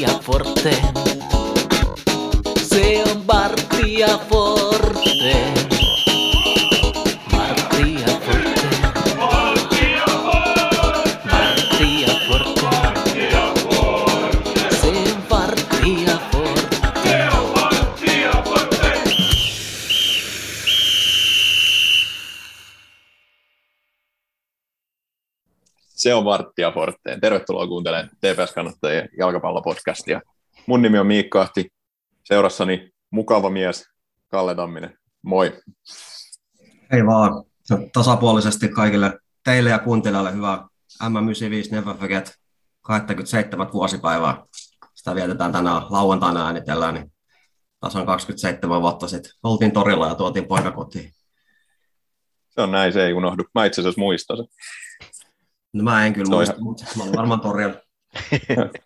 [0.00, 0.70] Bartia Forte.
[2.56, 4.49] Se on Bartia Forte.
[27.80, 30.20] Kuuntelemaan TPS-kannattajien jalkapallopodcastia.
[30.66, 31.72] Mun nimi on Miikka Ahti.
[32.24, 33.84] Seurassani mukava mies
[34.28, 34.98] Kalle Tamminen.
[35.22, 35.60] Moi.
[36.92, 37.44] Hei vaan.
[37.92, 40.66] Tasapuolisesti kaikille teille ja kuuntelijoille hyvää
[41.02, 42.34] M95 Never Forget
[42.80, 44.44] 27 vuosipäivää.
[44.94, 47.12] Sitä vietetään tänään lauantaina äänitellään, niin
[47.80, 51.10] tasan 27 vuotta sitten oltiin torilla ja tuotiin poika kotiin.
[52.50, 53.42] Se on näin, se ei unohdu.
[53.54, 54.46] Mä itse asiassa muistan sen.
[55.72, 57.74] No mä en kyllä Se on muista, ihan- mutta mä olin varmaan torilla.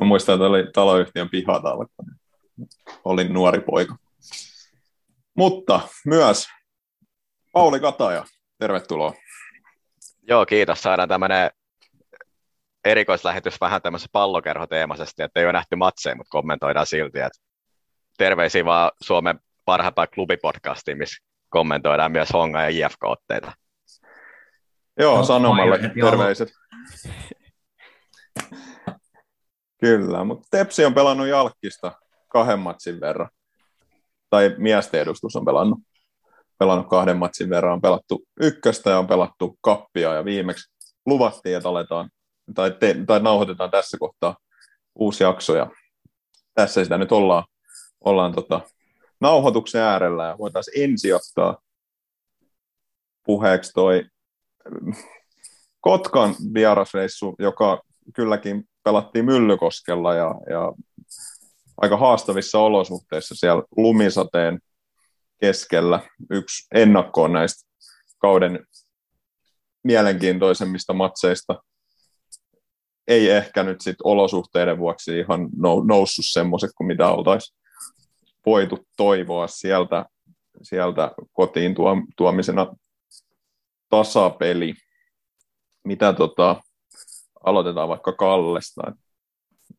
[0.00, 1.86] Mä muistan, että oli taloyhtiön pihatalla.
[1.96, 2.06] kun
[3.04, 3.96] Olin nuori poika.
[5.36, 6.46] Mutta myös
[7.52, 8.24] Pauli Kataja,
[8.58, 9.14] tervetuloa.
[10.28, 10.82] Joo, kiitos.
[10.82, 11.50] Saadaan tämmöinen
[12.84, 17.18] erikoislähetys vähän tämmöisessä pallokerhoteemaisesti, että ei ole nähty matseja, mutta kommentoidaan silti.
[17.18, 17.38] Että
[18.18, 23.52] terveisiä vaan Suomen parhaimpaan klubipodcastiin, missä kommentoidaan myös Honga ja JFK-otteita.
[24.98, 26.48] Joo, No, Sanomalle terveiset.
[29.80, 31.92] Kyllä, mutta Tepsi on pelannut Jalkkista
[32.28, 33.28] kahden matsin verran.
[34.30, 35.78] Tai miesten edustus on pelannut,
[36.58, 37.72] pelannut kahden matsin verran.
[37.72, 40.72] On pelattu ykköstä ja on pelattu kappia ja viimeksi
[41.06, 42.10] luvattiin, että aletaan,
[42.54, 44.36] tai, te, tai nauhoitetaan tässä kohtaa
[44.94, 45.70] uusi jakso ja
[46.54, 47.44] tässä sitä nyt ollaan,
[48.04, 48.60] ollaan tota,
[49.20, 51.58] nauhoituksen äärellä ja voitaisiin ensi ottaa
[53.26, 54.04] puheeksi toi
[55.80, 57.82] Kotkan vierasreissu, joka
[58.14, 60.72] kylläkin pelattiin Myllykoskella ja, ja
[61.76, 64.58] aika haastavissa olosuhteissa siellä lumisateen
[65.40, 66.00] keskellä.
[66.30, 67.68] Yksi ennakkoon näistä
[68.18, 68.66] kauden
[69.84, 71.62] mielenkiintoisemmista matseista.
[73.08, 77.58] Ei ehkä nyt sit olosuhteiden vuoksi ihan nou- noussut semmoiset kuin mitä oltaisiin
[78.46, 80.04] voitu toivoa sieltä,
[80.62, 82.66] sieltä kotiin tuo, tuomisena
[83.88, 84.74] tasapeli.
[85.84, 86.60] Mitä tota,
[87.44, 88.82] aloitetaan vaikka Kallesta.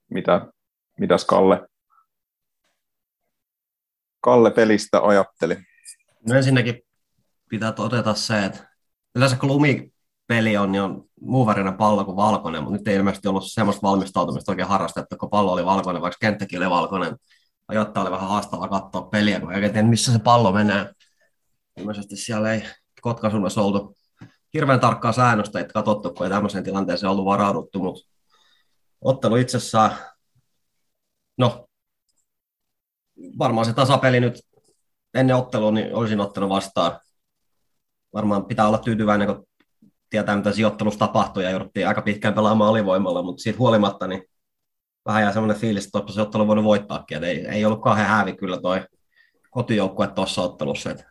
[0.10, 0.48] Mitä,
[1.00, 1.68] mitäs Kalle,
[4.22, 5.58] Kalle pelistä ajatteli?
[6.28, 6.82] No ensinnäkin
[7.50, 8.70] pitää todeta se, että
[9.16, 13.28] yleensä kun lumipeli on, niin on muu värinen pallo kuin valkoinen, mutta nyt ei ilmeisesti
[13.28, 17.18] ollut semmoista valmistautumista oikein harrastettu, kun pallo oli valkoinen, vaikka kenttäkin oli valkoinen.
[17.68, 20.94] Ajoittaa oli vähän haastavaa katsoa peliä, kun ei tiedä, missä se pallo menee.
[21.78, 22.64] Ilmeisesti siellä ei
[23.02, 23.96] Kotkasunnassa oltu
[24.54, 28.10] hirveän tarkkaa säännöstä, että katsottu, kun ei tämmöiseen tilanteeseen ollut varauduttu, mutta
[29.02, 29.92] ottelu itsessään,
[31.38, 31.68] no
[33.40, 34.42] varmaan se tasapeli nyt
[35.14, 37.00] ennen ottelua niin olisin ottanut vastaan.
[38.14, 39.48] Varmaan pitää olla tyytyväinen, kun
[40.10, 44.24] tietää, mitä sijoittelussa tapahtui ja jouduttiin aika pitkään pelaamaan alivoimalla, mutta siitä huolimatta niin
[45.06, 47.18] vähän jää semmoinen fiilis, että se ottelu voinut voittaakin.
[47.18, 48.82] Et ei, ei ollut kauhean häävi kyllä toi
[49.50, 50.92] kotijoukkue tuossa ottelussa.
[50.92, 51.06] Et,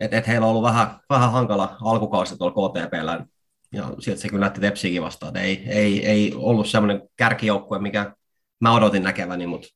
[0.00, 3.26] et, et heillä on ollut vähän, vähän hankala alkukausi tuolla KTPllä
[3.72, 5.36] ja sieltä se kyllä näytti Tepsiäkin vastaan.
[5.36, 8.14] Ei, ei, ei ollut semmoinen kärkijoukkue, mikä
[8.60, 9.68] mä odotin näkeväni, mutta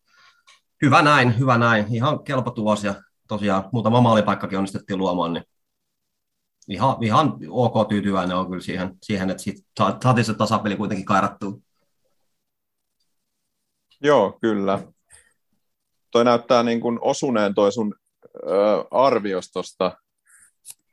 [0.83, 1.95] hyvä näin, hyvä näin.
[1.95, 2.95] Ihan kelpo tulos ja
[3.29, 5.45] tosiaan muutama maalipaikkakin onnistettiin luomaan, niin
[6.69, 9.43] ihan, ihan ok tyytyväinen on kyllä siihen, siihen että
[9.79, 11.53] sa- saatiin se tasapeli kuitenkin kairattua.
[14.01, 14.79] Joo, kyllä.
[16.11, 17.95] Toi näyttää niin kuin osuneen toi sun
[18.37, 19.97] ö, arvios tuosta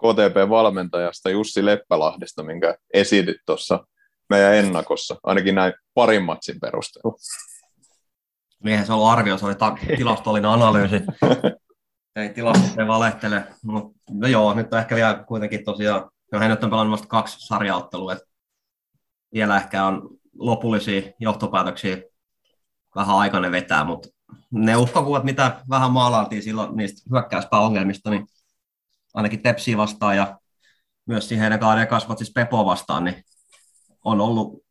[0.03, 3.85] KTP-valmentajasta Jussi Leppälahdesta, minkä esitit tuossa
[4.29, 7.17] meidän ennakossa, ainakin näin parin matsin perusteella.
[8.65, 10.95] Eihän se ollut arvio, se oli ta- tilastollinen analyysi.
[12.15, 16.49] ei tilastot ei valehtele, mutta no joo, nyt on ehkä vielä kuitenkin tosiaan, no hän
[16.49, 18.25] nyt on pelannut vasta kaksi sarjaottelua, että
[19.33, 21.97] vielä ehkä on lopullisia johtopäätöksiä
[22.95, 24.09] vähän aikainen vetää, mutta
[24.51, 28.27] ne uhkakuvat, mitä vähän maalailtiin silloin niistä hyökkäyspääongelmista, niin
[29.13, 30.39] ainakin Tepsiä vastaan ja
[31.05, 33.23] myös siihen heidän kauden kasvat siis Pepo vastaan, niin
[34.03, 34.63] on ollut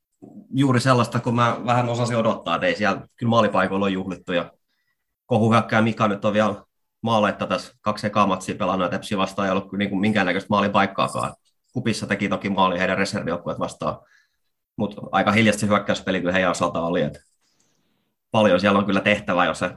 [0.55, 4.53] juuri sellaista, kun mä vähän osasin odottaa, että ei siellä kyllä maalipaikoilla on juhlittu ja
[5.27, 6.55] kohuhyökkää Mika nyt on vielä
[7.01, 10.49] maaletta tässä kaksi ekaa matsia pelannut ja Tepsi vastaan ei ollut kyllä niin kuin minkäännäköistä
[10.51, 11.35] maalipaikkaakaan.
[11.73, 13.99] Kupissa teki toki maali heidän reservijoukkueet vastaan,
[14.77, 17.21] mutta aika hiljaisesti hyökkäyspeli kyllä heidän osalta oli, että
[18.31, 19.71] paljon siellä on kyllä tehtävää, jos se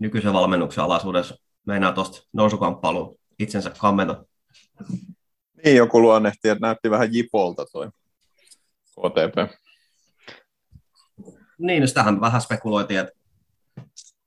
[0.00, 1.34] nykyisen valmennuksen alaisuudessa
[1.66, 4.24] meinaa tuosta nousukamppailuun itsensä kammenta.
[5.64, 7.90] Niin, joku luonnehti, että näytti vähän jipolta toi
[8.90, 9.58] KTP.
[11.58, 13.12] Niin, sitähän vähän spekuloitiin, että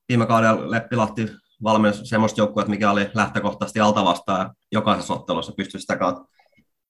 [0.09, 1.27] viime kaudella Leppilahti
[1.63, 6.25] valmensi semmoista joukkuetta, mikä oli lähtökohtaisesti alta vastaan ja jokaisessa ottelussa pystyi sitä kautta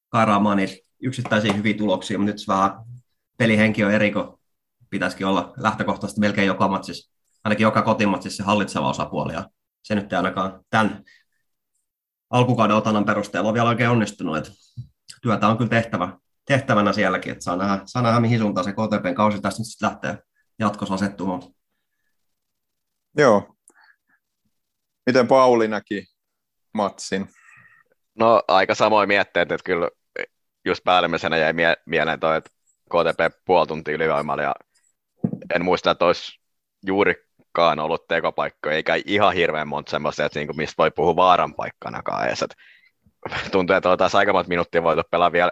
[0.09, 2.71] kairaamaan niitä yksittäisiä hyviä tuloksia, mutta nyt vähän
[3.38, 4.39] pelihenki on eri, kun
[4.89, 7.12] pitäisikin olla lähtökohtaisesti melkein joka matsissa,
[7.44, 9.50] ainakin joka kotimatsissa se hallitseva osapuoli, ja
[9.83, 11.03] se nyt ei ainakaan tämän
[12.31, 14.51] alkukauden otannan perusteella on vielä oikein onnistunut, että
[15.22, 19.16] työtä on kyllä tehtävä, tehtävänä sielläkin, että saa nähdä, saa nähdä mihin suuntaan se KTPn
[19.16, 20.18] kausi tästä nyt sitten lähtee
[20.60, 21.42] jatkossa asettumaan.
[23.18, 23.56] Joo.
[25.06, 26.06] Miten Pauli näki
[26.74, 27.30] matsin?
[28.16, 29.89] No aika samoin mietteet, että kyllä
[30.66, 32.50] just päällimmäisenä jäi mie- mieleen toi, että
[32.89, 34.56] KTP puoli tuntia ylivoimalla ja
[35.56, 36.39] en muista, että olisi
[37.57, 42.27] juurikaan ollut tekopaikkoja, eikä ihan hirveän monta semmoista, että niinku, mistä voi puhua vaaran paikkanakaan
[42.27, 42.42] edes.
[42.42, 42.56] Et
[43.51, 45.51] tuntuu, että oltaisiin aika monta minuuttia voitu pelaa vielä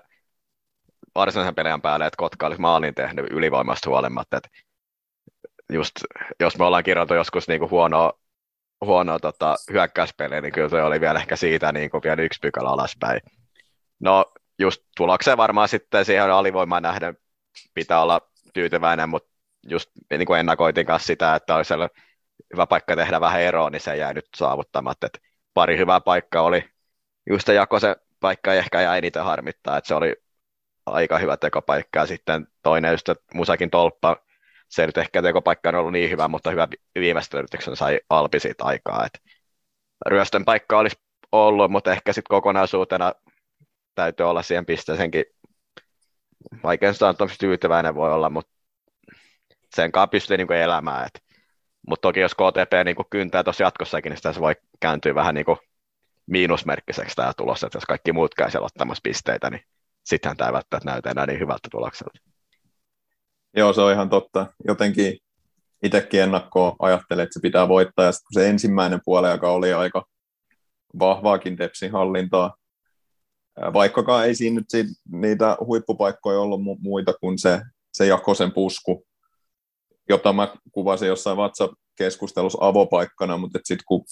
[1.15, 4.37] varsinaisen pelin päälle, että Kotka olisi maalin tehnyt ylivoimasta huolimatta.
[4.37, 4.49] Et
[5.73, 5.91] just,
[6.39, 8.13] jos me ollaan kirjoitu joskus niinku huonoa,
[8.85, 13.21] huonoa tota, hyökkäyspeliä, niin kyllä se oli vielä ehkä siitä niinku vielä yksi pykälä alaspäin.
[13.99, 14.25] No
[14.59, 17.17] just tulokseen varmaan sitten siihen alivoimaan nähden
[17.73, 18.21] pitää olla
[18.53, 19.28] tyytyväinen, mutta
[19.67, 21.73] just niin kuin ennakoitin kanssa sitä, että olisi
[22.53, 25.07] hyvä paikka tehdä vähän eroa, niin se jäi nyt saavuttamatta.
[25.07, 25.21] Et
[25.53, 26.69] pari hyvää paikkaa oli,
[27.29, 30.15] just se Jakosen paikka ehkä jäi niitä harmittaa, että se oli
[30.85, 34.17] aika hyvä tekopaikka, ja sitten toinen just, Musakin tolppa,
[34.69, 38.63] se nyt ehkä tekopaikka on ollut niin hyvä, mutta hyvä viimeistä yrityksen sai Alpi siitä
[38.63, 39.19] aikaa, että
[40.05, 40.99] ryöstön paikka olisi
[41.31, 43.13] ollut, mutta ehkä sitten kokonaisuutena
[43.95, 45.25] täytyy olla siihen pisteeseenkin,
[46.63, 48.51] vaikea sanoa, tyytyväinen voi olla, mutta
[49.75, 51.05] sen kanssa pystyy niin elämään.
[51.05, 51.23] Et,
[51.87, 55.45] mutta toki jos KTP niin kyntää tuossa jatkossakin, niin sitä se voi kääntyä vähän niin
[55.45, 55.57] kuin
[56.25, 59.61] miinusmerkkiseksi tämä tulos, että jos kaikki muut käy siellä ottamassa pisteitä, niin
[60.05, 62.19] sittenhän tämä ei välttämättä näytä enää niin hyvältä tulokselta.
[63.55, 64.53] Joo, se on ihan totta.
[64.67, 65.17] Jotenkin
[65.83, 70.05] itsekin ennakkoon ajattelin, että se pitää voittaa, ja sitten se ensimmäinen puoli, joka oli aika
[70.99, 72.55] vahvaakin Tepsin hallintaa,
[73.73, 77.61] vaikkakaan ei siinä nyt niitä huippupaikkoja ollut mu- muita kuin se,
[77.93, 79.05] se Jakosen pusku,
[80.09, 84.05] jota mä kuvasin jossain WhatsApp-keskustelussa avopaikkana, mutta sitten kun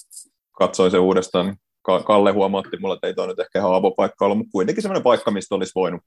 [0.52, 1.56] katsoin se uudestaan, niin
[2.04, 5.30] Kalle huomautti mulle, että ei toi nyt ehkä ihan avopaikka ollut, mutta kuitenkin sellainen paikka,
[5.30, 6.00] mistä olisi voinut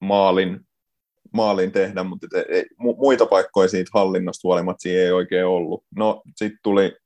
[0.00, 0.60] maalin,
[1.32, 5.84] maalin tehdä, mutta ei, muita paikkoja siitä hallinnasta huolimatta siinä ei oikein ollut.
[5.96, 6.96] No, sitten tuli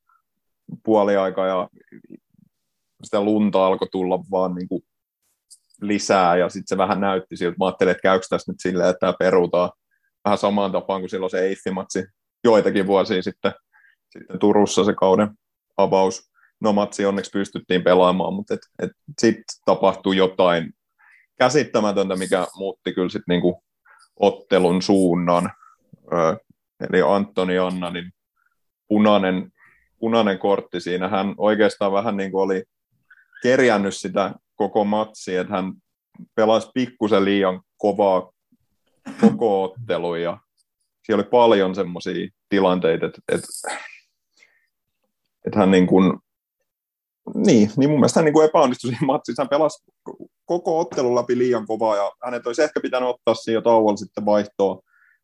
[0.84, 1.68] puoliaika ja
[3.04, 4.82] sitä lunta alkoi tulla vaan niin kuin
[5.80, 9.00] lisää, ja sitten se vähän näytti siltä, mä ajattelin, että käykö tässä nyt silleen, että
[9.00, 9.70] tämä perutaan
[10.26, 12.04] vähän samaan tapaan kuin silloin se Eiffi-matsi
[12.44, 13.52] joitakin vuosia sitten,
[14.08, 15.30] sitten Turussa se kauden
[15.76, 16.30] avaus.
[16.60, 20.72] No matsi onneksi pystyttiin pelaamaan, mutta et, et sitten tapahtui jotain
[21.38, 23.62] käsittämätöntä, mikä muutti kyllä sitten niinku
[24.20, 25.50] ottelun suunnan.
[26.12, 26.36] Ö,
[26.90, 28.12] eli Antoni Anna, niin
[28.88, 29.52] punainen,
[29.98, 31.08] punainen kortti siinä.
[31.08, 32.64] Hän oikeastaan vähän niin kuin oli
[33.42, 35.72] kerjännyt sitä koko matsia, että hän
[36.34, 38.32] pelasi pikkusen liian kovaa
[39.20, 40.38] koko ottelu ja
[41.02, 43.48] siellä oli paljon semmoisia tilanteita, että, että,
[45.46, 46.18] että hän niin kuin,
[47.34, 49.42] niin, niin mun mielestä hän niin kuin epäonnistui siinä matsissa.
[49.42, 49.84] Hän pelasi
[50.44, 54.74] koko ottelun läpi liian kovaa ja hänet olisi ehkä pitänyt ottaa jo tauolla sitten vaihtoa,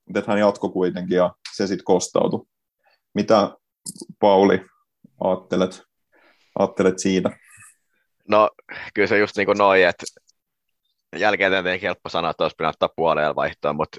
[0.07, 2.47] mutta että hän jatkoi kuitenkin ja se sitten kostautui.
[3.15, 3.57] Mitä
[4.21, 4.61] Pauli
[5.25, 5.83] ajattelet,
[6.59, 7.31] ajattelet siitä?
[8.29, 8.51] No
[8.95, 10.05] kyllä se just niin kuin noin, että
[11.17, 13.97] jälkeen tietenkin helppo sanoa, että olisi pitänyt ottaa vaihtoa, mutta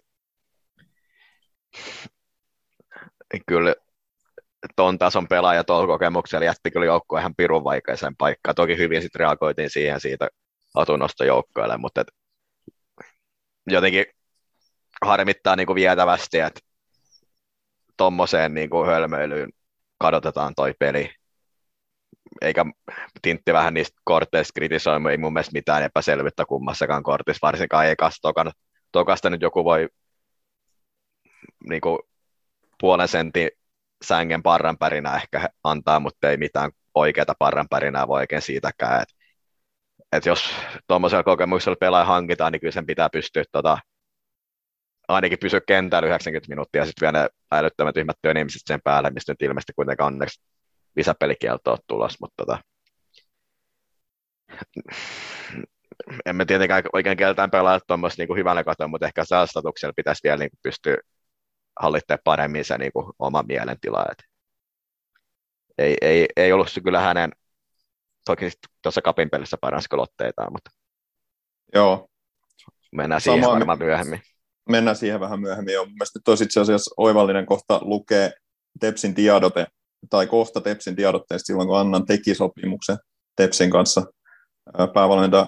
[3.48, 3.76] kyllä
[4.76, 8.56] ton tason pelaaja tuolla kokemuksella jätti kyllä joukkoon ihan pirun vaikeaseen paikkaan.
[8.56, 10.30] Toki hyvin sitten reagoitiin siihen siitä
[10.76, 12.08] atunnosta joukkoille, mutta et
[13.68, 14.06] jotenkin
[15.06, 16.60] harmittaa niin kuin vietävästi, että
[17.98, 19.50] tuommoiseen niin hölmöilyyn
[19.98, 21.14] kadotetaan toi peli
[22.42, 22.66] eikä
[23.22, 28.52] Tintti vähän niistä korteista kritisoimu, ei mun mielestä mitään epäselvyyttä kummassakaan kortissa, varsinkaan ekasta tokan,
[28.92, 29.90] tokasta nyt joku voi
[31.70, 32.00] niin kuin,
[32.80, 33.50] puolen sentin
[34.04, 39.02] sängen parranpärinä ehkä antaa, mutta ei mitään oikeata parranpärinää voi oikein siitäkään.
[39.02, 39.10] Et,
[40.12, 40.56] et jos
[40.88, 43.78] tuommoisella kokemuksella pelaaja hankitaan, niin kyllä sen pitää pystyä tota,
[45.08, 49.32] ainakin pysyä kentällä 90 minuuttia ja sitten vielä ne älyttömät tyhmät ihmiset sen päälle, mistä
[49.32, 50.42] nyt ilmeisesti kuitenkaan onneksi
[50.96, 52.60] lisäpelikielto ole tulossa, mutta tota,
[56.26, 60.50] emme tietenkään oikein keltään pelaa tuommoista niin hyvällä katoa, mutta ehkä statuksella pitäisi vielä niin
[60.50, 60.98] kuin pystyä
[61.82, 64.06] hallittamaan paremmin se niin kuin, oma mielentila.
[64.12, 64.24] Et
[65.78, 67.32] ei, ei, ei ollut se kyllä hänen,
[68.26, 68.50] toki
[68.82, 70.70] tuossa kapin pelissä paransi lotteitaan, mutta
[71.74, 72.08] Joo.
[72.92, 74.22] mennään Sama, siihen varmaan myöhemmin.
[74.70, 75.74] mennään siihen vähän myöhemmin.
[75.74, 75.86] Jo.
[75.86, 78.32] Mielestäni olisi itse asiassa oivallinen kohta lukee
[78.80, 79.68] Tepsin tiedote,
[80.10, 82.98] tai kohta Tepsin tiedotteesta silloin, kun Annan teki sopimuksen
[83.36, 84.04] Tepsin kanssa.
[84.94, 85.48] Päävalmentaja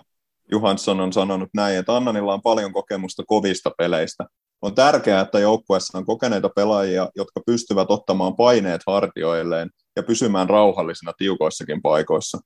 [0.51, 4.25] Johansson on sanonut näin, että Annanilla on paljon kokemusta kovista peleistä.
[4.61, 11.13] On tärkeää, että joukkueessa on kokeneita pelaajia, jotka pystyvät ottamaan paineet hartioilleen ja pysymään rauhallisina
[11.17, 12.39] tiukoissakin paikoissa.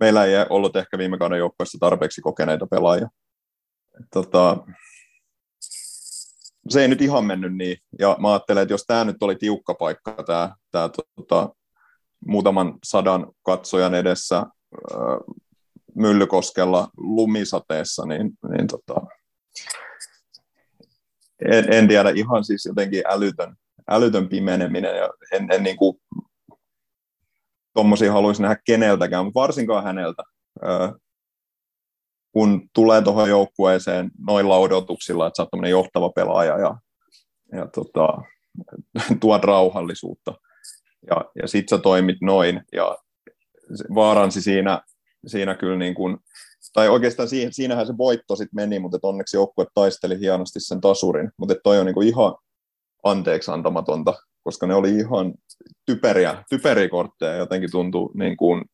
[0.00, 3.08] Meillä ei ollut ehkä viime kauden joukkueessa tarpeeksi kokeneita pelaajia.
[4.12, 4.56] Tota,
[6.68, 9.74] se ei nyt ihan mennyt niin, ja mä ajattelen, että jos tämä nyt oli tiukka
[9.74, 11.48] paikka, tämä, tämä tota,
[12.26, 14.46] muutaman sadan katsojan edessä äh,
[15.94, 19.06] Myllykoskella lumisateessa, niin, niin tota,
[21.50, 23.56] en, en tiedä, ihan siis jotenkin älytön,
[23.90, 26.00] älytön pimeneminen, ja en, en niin kuin,
[27.74, 30.22] tommosia haluaisi nähdä keneltäkään, mutta varsinkaan häneltä.
[30.64, 30.92] Äh,
[32.32, 36.76] kun tulee tuohon joukkueeseen noilla odotuksilla, että sä oot johtava pelaaja ja,
[37.52, 38.08] ja tota,
[39.20, 40.34] tuot rauhallisuutta.
[41.10, 42.98] Ja, ja sit sä toimit noin ja
[43.94, 44.82] vaaransi siinä,
[45.26, 46.18] siinä kyllä niin kuin,
[46.72, 51.30] tai oikeastaan siinä, siinähän se voitto sitten meni, mutta onneksi joukkue taisteli hienosti sen tasurin,
[51.36, 52.34] mutta toi on niin kuin ihan
[53.04, 55.34] anteeksi antamatonta, koska ne oli ihan
[55.86, 58.64] typeriä, typeriä kortteja, jotenkin tuntuu niin kuin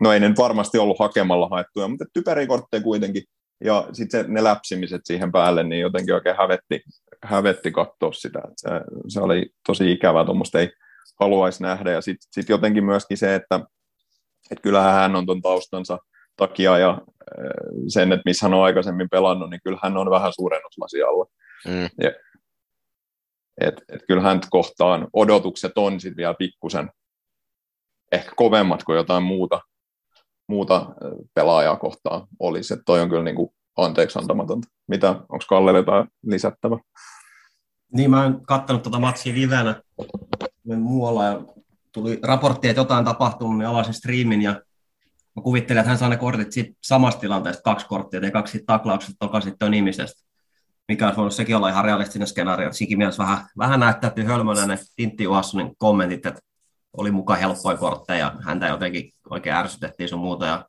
[0.00, 3.22] no ei ne nyt varmasti ollut hakemalla haettuja, mutta typeriä kortteja kuitenkin.
[3.64, 6.82] Ja sitten ne läpsimiset siihen päälle, niin jotenkin oikein hävetti,
[7.24, 8.42] hävetti katsoa sitä.
[8.56, 8.68] Se,
[9.08, 10.70] se, oli tosi ikävää, tuommoista ei
[11.20, 11.90] haluaisi nähdä.
[11.90, 13.60] Ja sitten sit jotenkin myöskin se, että
[14.50, 15.98] et kyllähän hän on tuon taustansa
[16.36, 16.98] takia ja
[17.88, 21.26] sen, että missä hän on aikaisemmin pelannut, niin kyllä hän on vähän suurennuslasialla.
[21.66, 21.88] Mm.
[22.00, 22.12] Ja,
[23.60, 26.90] et, et kyllä hän kohtaan odotukset on sitten vielä pikkusen
[28.12, 29.60] ehkä kovemmat kuin jotain muuta,
[30.48, 30.86] muuta
[31.34, 32.74] pelaajaa kohtaan olisi.
[32.74, 34.68] Että toi on kyllä niin kuin anteeksi antamatonta.
[34.88, 36.78] Mitä, onko Kalle jotain lisättävä?
[37.92, 39.82] Niin, mä oon kattanut tuota matsia livenä
[40.76, 41.40] muualla ja
[41.92, 44.52] tuli raportti, että jotain tapahtunut, niin avasin striimin ja
[45.36, 49.16] mä kuvittelin, että hän saa ne kortit siitä samasta tilanteesta, kaksi korttia, ja kaksi taklaukset
[49.18, 50.24] toka sitten ihmisestä.
[50.88, 52.72] Mikä olisi voinut sekin olla ihan realistinen skenaario.
[52.72, 56.40] Sikin mielessä vähän, vähän näyttäytyy hölmönä ne Tintti Uassonin kommentit, että
[56.96, 60.46] oli mukaan helppoja kortteja, häntä jotenkin oikein ärsytettiin sun muuta.
[60.46, 60.64] Ja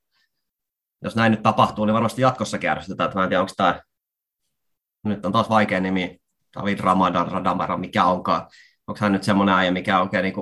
[1.04, 3.12] jos näin nyt tapahtuu, niin varmasti jatkossakin ärsytetään.
[3.16, 3.82] Mä en tiedä, onko tämä,
[5.04, 6.18] nyt on taas vaikea nimi,
[6.56, 8.48] David Ramadan Radamara, mikä onkaan.
[8.88, 10.34] Onko hän nyt semmoinen äijä, mikä oikein niin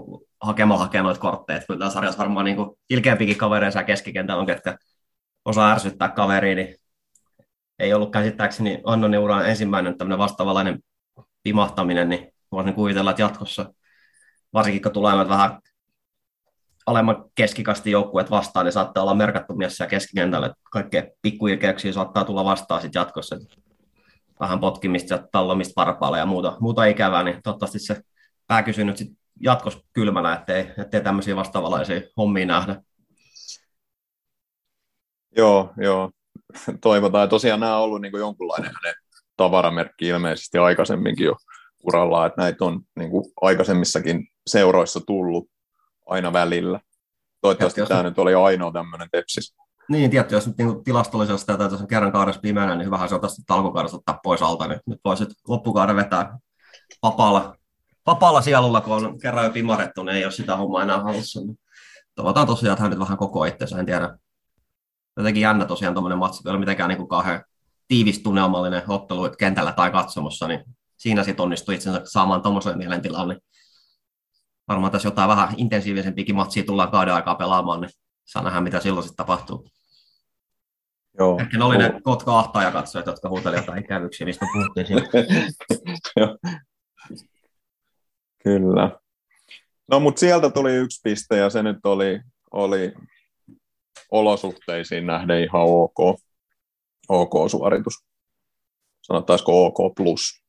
[0.41, 1.61] hakemalla hakee noita kortteja.
[1.67, 2.57] Kyllä tässä sarjassa varmaan niin
[2.89, 4.77] ilkeämpikin kavereissa keskikentällä on, ketkä
[5.45, 6.75] osaa ärsyttää kaveriin, niin
[7.79, 10.79] ei ollut käsittääkseni Annonin uran ensimmäinen tämmöinen vastaavalainen
[11.43, 13.73] pimahtaminen, niin voisin kuvitella, että jatkossa,
[14.53, 15.59] varsinkin kun tulee vähän
[16.85, 22.45] alemman keskikasti joukkueet vastaan, niin saattaa olla merkattu mies siellä keskikentällä, kaikkea pikkuilkeuksia saattaa tulla
[22.45, 23.37] vastaan sitten jatkossa.
[24.39, 28.01] Vähän potkimista ja tallomista varpaalla ja muuta, muuta ikävää, niin toivottavasti se
[28.47, 32.81] pääkysy nyt sitten jatkossa kylmänä, ettei, ettei tämmöisiä vastaavalaisia hommia nähdä.
[35.37, 36.11] Joo, joo.
[36.81, 37.29] Toivotaan.
[37.29, 38.95] Tosiaan nämä on ollut niin jonkunlainen hänen
[39.37, 41.35] tavaramerkki ilmeisesti aikaisemminkin jo
[41.83, 43.11] uralla, että näitä on niin
[43.41, 45.49] aikaisemmissakin seuroissa tullut
[46.05, 46.79] aina välillä.
[47.41, 48.11] Toivottavasti Tietysti, tämä jos...
[48.11, 49.55] nyt oli ainoa tämmöinen tepsis.
[49.89, 53.21] Niin, tietysti, jos nyt niin tilastollisesti tätä on kerran kaudessa pimeänä, niin hyvähän se on
[53.21, 56.37] tästä alkukaudesta ottaa pois alta, niin nyt voisit loppukauden vetää
[57.03, 57.55] vapaalla,
[58.05, 61.39] vapaalla sielulla, kun on kerran jo pimarettu, niin ei ole sitä hommaa enää halussa.
[61.41, 61.59] Niin
[62.15, 64.17] toivotaan tosiaan, että hän nyt vähän koko itseensä, en tiedä.
[65.17, 67.43] Jotenkin jännä tosiaan tuommoinen matsi, ei ole mitenkään niin kuin kauhean
[67.87, 70.63] tiivis tunnelmallinen ottelu kentällä tai katsomossa, niin
[70.97, 73.39] siinä sitten onnistui itsensä saamaan tuommoisen mielentilan, niin
[74.67, 77.91] varmaan tässä jotain vähän intensiivisempikin matsia tullaan kauden aikaa pelaamaan, niin
[78.25, 79.67] saa nähdä, mitä silloin sitten tapahtuu.
[81.19, 81.39] Joo.
[81.39, 82.71] Ehkä ne oli ne Kotka ahtaaja
[83.05, 85.07] jotka huutelivat jotain ikävyyksiä, mistä puhuttiin siellä.
[88.43, 88.99] Kyllä.
[89.87, 92.93] No, mutta sieltä tuli yksi piste, ja se nyt oli, oli
[94.11, 96.19] olosuhteisiin nähden ihan ok,
[97.09, 97.93] ok suoritus.
[99.01, 100.43] Sanottaisiko OK plus.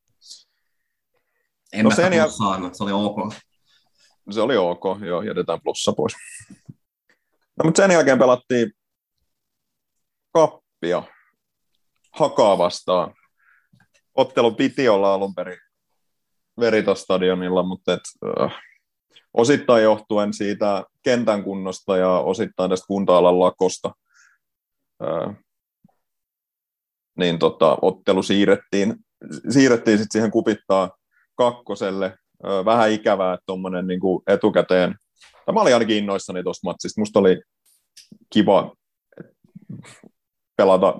[1.73, 2.29] En no sen ja...
[2.29, 3.33] saanut, se oli ok
[4.31, 6.13] se oli ok, joo, jätetään plussa pois.
[7.57, 8.71] No, mutta sen jälkeen pelattiin
[10.33, 11.03] kappia
[12.11, 13.13] hakaa vastaan.
[14.15, 15.57] Ottelu piti olla alun perin
[16.59, 18.01] Veritas-stadionilla, mutta et,
[18.41, 18.55] äh,
[19.33, 23.91] osittain johtuen siitä kentän kunnosta ja osittain tästä kunta-alan lakosta,
[25.03, 25.35] äh,
[27.17, 28.95] niin tota, ottelu siirrettiin,
[29.49, 30.97] siirrettiin sitten siihen kupittaa
[31.35, 34.95] kakkoselle, vähän ikävää, että tuommoinen niin etukäteen,
[35.45, 37.41] tämä oli ainakin innoissani tuosta matsista, musta oli
[38.29, 38.75] kiva
[40.57, 40.93] pelata,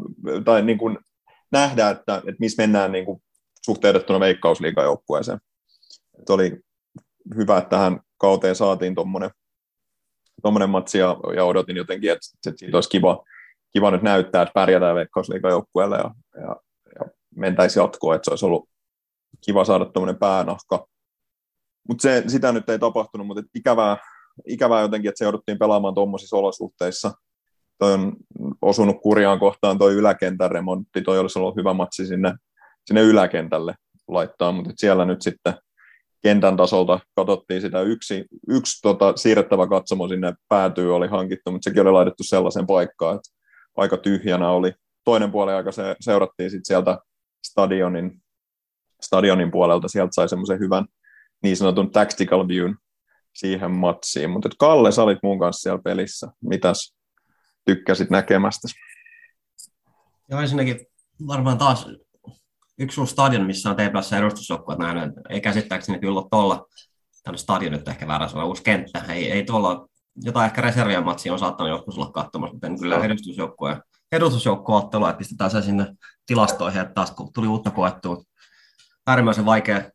[0.45, 0.97] tai niin kuin
[1.51, 3.23] nähdä, että, että missä mennään niin kuin
[3.65, 5.39] suhteutettuna veikkausliigajoukkueeseen.
[6.19, 6.59] Että oli
[7.35, 9.29] hyvä, että tähän kauteen saatiin tuommoinen
[10.41, 13.23] tommonen matsi ja, ja, odotin jotenkin, että, että siitä olisi kiva,
[13.73, 16.55] kiva nyt näyttää, että pärjätään veikkausliigajoukkueelle ja, ja,
[16.99, 18.69] ja mentäisiin jatkoon, että se olisi ollut
[19.45, 20.87] kiva saada tuommoinen päänahka.
[21.87, 23.97] Mutta sitä nyt ei tapahtunut, mutta ikävää,
[24.47, 27.11] ikävää jotenkin, että se jouduttiin pelaamaan tuommoisissa olosuhteissa.
[27.77, 28.13] Toi on
[28.61, 32.33] osunut kurjaan kohtaan toi yläkentän remontti, toi olisi ollut hyvä matsi sinne,
[32.85, 33.75] sinne yläkentälle
[34.07, 35.53] laittaa, mutta siellä nyt sitten
[36.23, 41.81] kentän tasolta katsottiin sitä yksi, yksi tota, siirrettävä katsomo sinne päätyy oli hankittu, mutta sekin
[41.81, 43.29] oli laitettu sellaisen paikkaan, että
[43.77, 44.73] aika tyhjänä oli.
[45.03, 46.99] Toinen puoli aika se, seurattiin sitten sieltä
[47.47, 48.21] stadionin,
[49.01, 50.85] stadionin puolelta, sieltä sai semmoisen hyvän
[51.45, 52.75] niin sanotun tactical viewn
[53.33, 54.29] siihen matsiin.
[54.29, 56.27] Mutta Kalle, sä olit mun kanssa siellä pelissä.
[56.41, 56.95] Mitäs
[57.65, 58.67] tykkäsit näkemästä?
[60.29, 60.85] Joo, ensinnäkin
[61.27, 61.87] varmaan taas
[62.79, 65.13] yksi uusi stadion, missä on TPS edustusjoukkueet nähnyt.
[65.29, 66.65] Ei käsittääkseni kyllä ole tuolla,
[67.23, 69.05] tänne stadion nyt ehkä väärä sanoa, uusi kenttä.
[69.09, 73.05] Ei, ei tuolla, jotain ehkä reserviä matsia on saattanut joskus olla katsomassa, mutta en kyllä
[73.05, 75.87] edustusjoukkueen edustusjoukkueottelua, että pistetään se sinne
[76.25, 78.23] tilastoihin, että taas kun tuli uutta koettua.
[79.07, 79.91] Äärimmäisen vaikea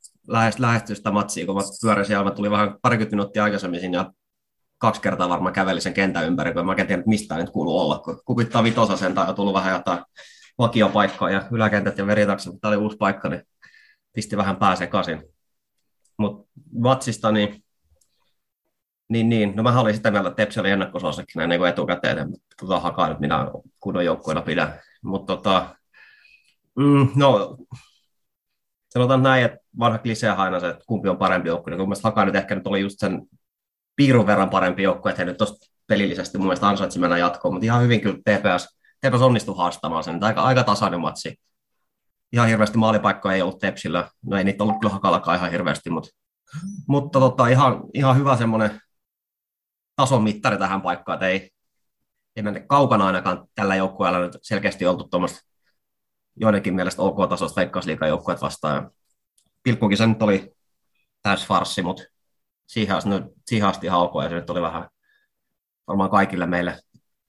[0.58, 4.12] lähestyä sitä matsia, kun mä pyörin siellä, mä tuli vähän parikymmentä minuuttia aikaisemmin sinne ja
[4.78, 7.99] kaksi kertaa varmaan käveli sen kentän ympäri, kun mä en tiedä, mistä nyt kuuluu olla,
[7.99, 10.04] kun kupittaa vitosasen tai on tullut vähän jotain
[10.58, 13.42] vakiopaikkaa ja yläkentät ja veritakset, tämä oli uusi paikka, niin
[14.12, 15.22] pisti vähän pääse kasin.
[16.18, 17.64] Mutta matsista, niin,
[19.08, 22.38] niin, niin, no mä olin sitä mieltä, että Tepsi oli ennakkosuosikkina ennen kuin etukäteen, että
[22.60, 23.46] tota hakaa nyt minä
[23.80, 24.80] kunnon joukkueena pidän.
[25.02, 25.76] Mutta tota,
[26.76, 27.56] mm, no,
[28.88, 32.24] sanotaan näin, että vanha klisee aina se, että kumpi on parempi joukkue, niin mielestäni Haka
[32.24, 33.22] nyt ehkä nyt oli just sen
[33.96, 37.64] piirun verran parempi joukkue, että he nyt tuosta pelillisesti mun mielestä ansaitsi mennä jatkoon, mutta
[37.64, 40.24] ihan hyvin kyllä TPS Tepos onnistui haastamaan sen.
[40.24, 41.40] Aika, aika tasainen matsi.
[42.32, 44.08] Ihan hirveästi maalipaikkoja ei ollut Tepsillä.
[44.22, 46.10] No ei niitä ollut kyllä Hakallakaan ihan hirveästi, mutta,
[46.88, 48.80] mutta tota, ihan, ihan hyvä semmoinen
[49.97, 51.50] tason mittari tähän paikkaan, että ei,
[52.36, 55.40] ei mennä kaukana ainakaan tällä joukkueella nyt selkeästi oltu tuommoista
[56.36, 58.90] joidenkin mielestä OK-tasosta veikkausliikajoukkueet vastaan.
[59.62, 60.52] Pilkkukin se nyt oli
[61.23, 62.02] täys farssi, mutta
[62.66, 63.10] siihen asti,
[63.46, 64.88] siihen asti ihan ja se nyt oli vähän
[65.86, 66.80] varmaan kaikille meille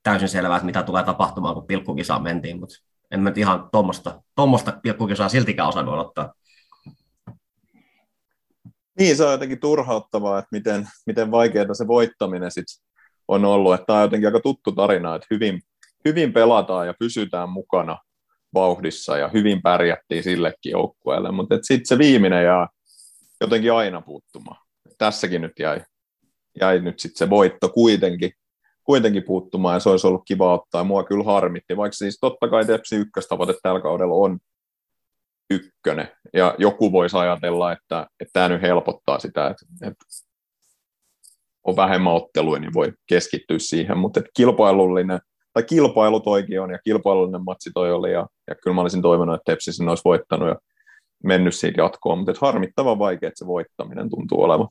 [0.04, 2.76] täysin selvää, että mitä tulee tapahtumaan, kun pilkkukisaan mentiin, mutta
[3.12, 6.34] en mä ihan tuommoista, tuommoista pilkkukisaa siltikään osannut odottaa.
[9.00, 12.65] Niin, se on jotenkin turhauttavaa, että miten, miten vaikeaa se voittaminen sit
[13.28, 13.74] on ollut.
[13.74, 15.62] Että tämä on jotenkin aika tuttu tarina, että hyvin,
[16.06, 17.98] hyvin pelataan ja pysytään mukana
[18.54, 22.68] vauhdissa ja hyvin pärjättiin sillekin joukkueelle, mutta sitten se viimeinen jää
[23.42, 24.62] jotenkin aina puuttumaan.
[24.98, 25.82] Tässäkin nyt jäi,
[26.60, 28.32] jäi nyt sitten se voitto kuitenkin
[28.84, 30.84] kuitenkin puuttumaan ja se olisi ollut kiva ottaa.
[30.84, 34.40] Mua kyllä harmitti, vaikka siis totta kai Tepsi ykköstavoite tällä kaudella on
[35.50, 36.08] ykkönen.
[36.34, 40.06] Ja joku voisi ajatella, että, että tämä nyt helpottaa sitä, että, että
[41.64, 45.20] on vähemmän otteluja, niin voi keskittyä siihen, mutta kilpailullinen,
[45.54, 49.36] tai kilpailu toikin on, ja kilpailullinen matsi toi oli, ja, ja kyllä mä olisin toivonut,
[49.36, 50.56] että Tepsi sen olisi voittanut ja
[51.24, 54.68] mennyt siitä jatkoon, mutta harmittavan vaikea, että se voittaminen tuntuu olevan.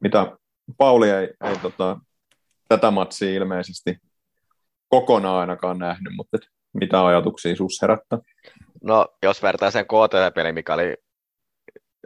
[0.00, 0.36] Mitä
[0.78, 1.96] Pauli ei, ei tota,
[2.68, 3.96] tätä matsia ilmeisesti
[4.88, 8.18] kokonaan ainakaan nähnyt, mutta et mitä ajatuksia sus herättää?
[8.82, 10.96] No, jos vertaa sen KT-peli, mikä oli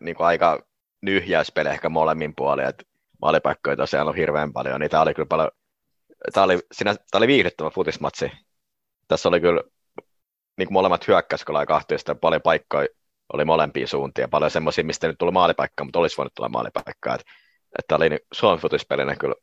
[0.01, 0.63] niin kuin aika
[1.03, 2.85] nyhjäyspeli ehkä molemmin puolin, että
[3.23, 5.51] maalipaikkoja tosiaan on hirveän paljon, niin tämä oli kyllä paljon,
[6.33, 8.31] tämä oli, siinä, tämä oli viihdyttävä futismatsi.
[9.09, 9.63] Tässä oli kyllä
[10.59, 12.89] niin kuin molemmat hyökkäys, kun oli kahtia, paljon paikkoja
[13.33, 17.15] oli molempiin suuntiin, paljon semmoisia, mistä nyt tuli maalipaikka, mutta olisi voinut tulla maalipaikkaa.
[17.15, 17.33] Että,
[17.79, 19.35] että oli Suomen futispelinä kyllä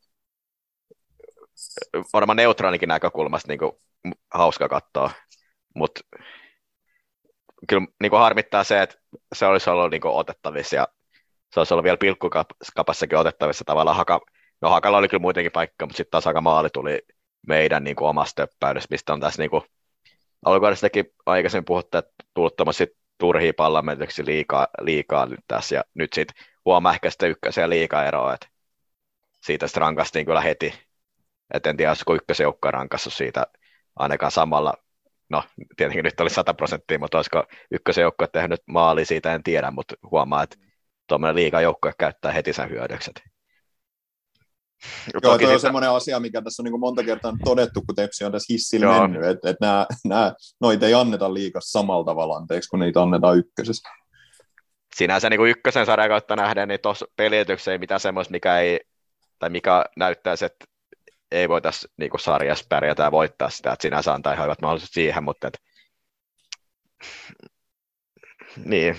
[2.12, 3.72] varmaan neutraalikin näkökulmasta niin kuin,
[4.34, 5.10] hauska katsoa,
[5.74, 6.00] mutta
[7.68, 8.96] kyllä niin kuin harmittaa se, että
[9.34, 10.88] se olisi ollut niin kuin, otettavissa ja
[11.54, 13.96] se olisi ollut vielä pilkkukapassakin otettavissa tavallaan.
[13.96, 14.20] Haka,
[14.60, 17.02] no Hakalla oli kyllä muutenkin paikka, mutta sitten taas aika maali tuli
[17.46, 19.62] meidän niin kuin, omasta töppäydessä, mistä on tässä niin kuin,
[20.44, 22.54] alkuvuodestakin aikaisemmin puhuttu, että tullut
[23.18, 28.34] turhia pallamentyksiä liikaa, liikaa nyt tässä, ja nyt sitten huomaa ehkä sitten ykkösen liikaa eroa,
[28.34, 28.46] että
[29.42, 30.74] siitä sitten rankastiin kyllä heti,
[31.54, 33.46] et en tiedä, olisiko ykkösjoukkoja rankassu siitä
[33.96, 34.74] ainakaan samalla,
[35.28, 35.42] no
[35.76, 40.42] tietenkin nyt oli 100 prosenttia, mutta olisiko ykkösjoukkoja tehnyt maali siitä, en tiedä, mutta huomaa,
[40.42, 40.56] että
[41.06, 43.33] tuommoinen liigajoukko käyttää heti sen hyödykset.
[45.12, 48.24] Joo, Toki toi on semmoinen asia, mikä tässä on niin monta kertaa todettu, kun Tepsi
[48.24, 49.00] on tässä hissillä Joo.
[49.00, 53.38] mennyt, että, että nämä, nämä, noita ei anneta liikassa samalla tavalla anteeksi, kun niitä annetaan
[53.38, 53.88] ykkösessä.
[54.96, 58.80] Sinänsä niin kuin ykkösen sarjan kautta nähden, niin tuossa pelityksessä ei mitään semmoista, mikä ei,
[59.38, 60.64] tai mikä näyttäisi, että
[61.30, 65.24] ei voitaisiin niin sarjassa pärjätä ja voittaa sitä, että sinänsä antaa ihan hyvät mahdollisuudet siihen,
[65.24, 65.58] mutta et,
[68.64, 68.96] niin,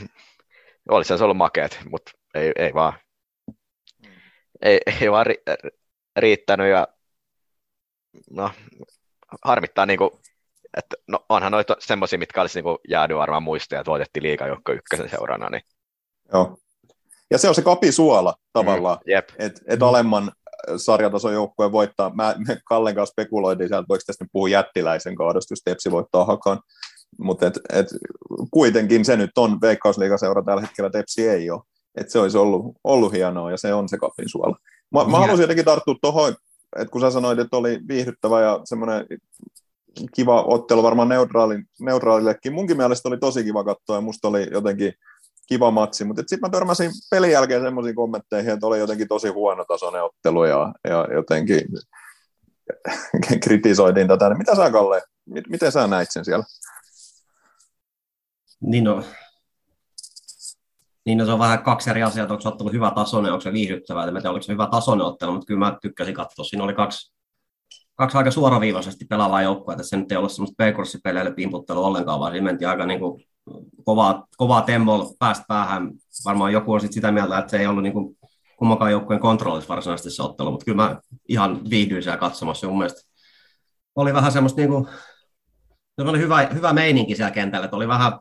[0.89, 2.93] olisi se ollut makeet, mutta ei, ei vaan,
[4.65, 5.35] ei, ei vaan ri,
[6.15, 6.87] riittänyt ja
[8.31, 8.51] no,
[9.45, 10.09] harmittaa niin kuin,
[10.77, 15.09] että no, onhan noita semmoisia, mitkä olisi niin jäänyt varmaan muistia, että voitettiin liikajoukko ykkösen
[15.09, 15.49] seurana.
[15.49, 15.61] Niin.
[16.33, 16.57] Joo.
[17.31, 19.33] Ja se on se kapisuola tavallaan, mm, että
[19.67, 20.31] et alemman
[20.77, 22.15] sarjatason joukkueen voittaa.
[22.15, 26.59] Mä, me Kallen kanssa spekuloitiin sieltä, voiko tästä puhua jättiläisen kaadosta, jos Tepsi voittaa hakaan.
[27.19, 27.87] Mutta et, et,
[28.51, 31.61] kuitenkin se nyt on Veikkausliigaseura tällä hetkellä, Tepsi ei ole.
[31.97, 34.57] Et se olisi ollut, ollut hienoa ja se on se kapin suola.
[34.91, 36.35] Mä, mä haluaisin jotenkin tarttua tuohon,
[36.75, 39.05] että kun sä sanoit, että oli viihdyttävä ja semmoinen
[40.15, 42.53] kiva ottelu varmaan neutraali, neutraalillekin.
[42.53, 44.93] Munkin mielestä oli tosi kiva katsoa ja musta oli jotenkin
[45.47, 49.65] kiva matsi, mutta sitten mä törmäsin pelin jälkeen semmoisiin kommentteihin, että oli jotenkin tosi huono
[49.65, 51.61] tasoinen ottelu ja, ja jotenkin
[53.43, 54.35] kritisoitiin tätä.
[54.37, 55.01] Mitä sä Kalle,
[55.49, 56.45] miten sä näit sen siellä?
[58.61, 59.03] Niin no,
[61.05, 63.53] niin no, se on vähän kaksi eri asiaa, onko se ottelu hyvä tasoinen, onko se
[63.53, 66.45] viihdyttävää, en tiedä, oliko se hyvä tasoinen ottelu, mutta kyllä mä tykkäsin katsoa.
[66.45, 67.13] Siinä oli kaksi,
[67.95, 72.31] kaksi aika suoraviivaisesti pelaavaa joukkoa, että se nyt ei ollut semmoista B-kurssipeleille pimputtelu ollenkaan, vaan
[72.31, 73.23] siinä mentiin aika niin kuin
[73.85, 75.91] kovaa, kovaa temmoa päästä päähän.
[76.25, 78.17] Varmaan joku on sit sitä mieltä, että se ei ollut niin kuin
[78.57, 82.67] kummankaan joukkueen kontrollissa varsinaisesti se ottelu, mutta kyllä mä ihan viihdyin siellä katsomassa.
[82.67, 83.01] Mun mielestä
[83.95, 84.87] oli vähän semmoista niin kuin,
[86.01, 88.19] se oli hyvä, hyvä meininki siellä kentällä, että oli vähän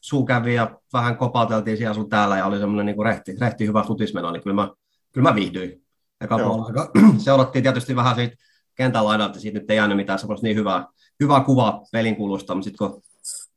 [0.00, 3.82] suu kävi ja vähän kopauteltiin siellä sun täällä ja oli semmoinen niin rehti, rehti hyvä
[3.82, 4.68] futismeno, niin kyllä mä,
[5.12, 5.84] kyllä mä viihdyin.
[6.20, 6.38] Eka
[7.24, 8.36] seurattiin tietysti vähän siitä
[8.74, 10.86] kentän laidalta, siitä nyt ei jäänyt mitään semmoista niin hyvää,
[11.20, 13.02] hyvää kuvaa pelin kulusta, mutta sitten kun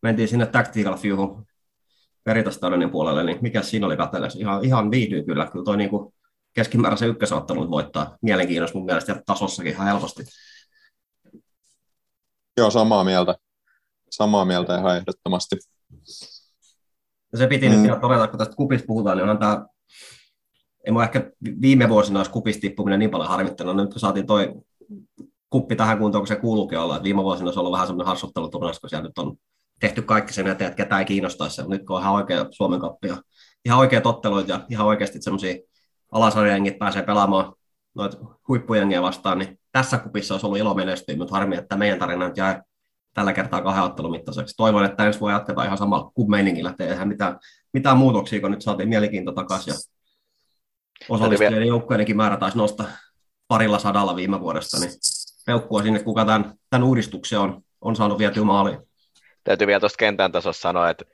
[0.02, 1.46] mentiin sinne Tactical Viewhun
[2.26, 4.40] Veritastadionin puolelle, niin mikä siinä oli katsellessa?
[4.40, 5.48] Ihan, ihan viihdyin kyllä.
[5.52, 5.90] Kyllä toi niin
[6.54, 10.24] keskimääräisen ykkösottelun voittaa mielenkiinnosta mun mielestä ja tasossakin ihan helposti.
[12.58, 13.36] Joo, samaa mieltä.
[14.10, 15.56] Samaa mieltä ihan ehdottomasti.
[17.32, 17.76] Ja se piti mm.
[17.76, 19.66] nyt todeta, kun tästä kupista puhutaan, niin onhan tämä,
[20.86, 24.54] ei mua ehkä viime vuosina olisi kupista tippuminen niin paljon harmittanut, nyt kun saatiin toi
[25.50, 28.80] kuppi tähän kuntoon, kun se kuuluukin olla, että viime vuosina on ollut vähän semmoinen hassutteluturnaus,
[28.80, 29.36] kun siellä nyt on
[29.80, 31.68] tehty kaikki sen eteen, että ketään ei kiinnostaisi.
[31.68, 33.18] Nyt kun on ihan oikea Suomen kappi ja
[33.66, 35.56] ihan oikeat ottelut ja ihan oikeasti semmoisia
[36.12, 37.54] alasarjengit pääsee pelaamaan
[37.96, 38.18] noita
[38.48, 42.38] huippujengiä vastaan, niin tässä kupissa olisi ollut ilo menestyä, mutta harmi, että meidän tarina nyt
[42.38, 42.62] jäi
[43.14, 44.58] tällä kertaa kahden ottelun mittaiseksi.
[44.58, 47.40] Toivon, että ensi voi jatketaan ihan samalla kuin meiningillä, että ei mitään,
[47.74, 49.80] mitään muutoksia, kun nyt saatiin mielenkiinto takaisin ja
[51.10, 52.88] osallistujien joukkojenkin määrä taisi nostaa
[53.48, 54.92] parilla sadalla viime vuodesta, niin
[55.46, 58.80] peukkua sinne, kuka tämän, tämän uudistuksen on, on saanut vietyä maaliin
[59.44, 61.06] täytyy vielä tuosta kentän tasossa sanoa, että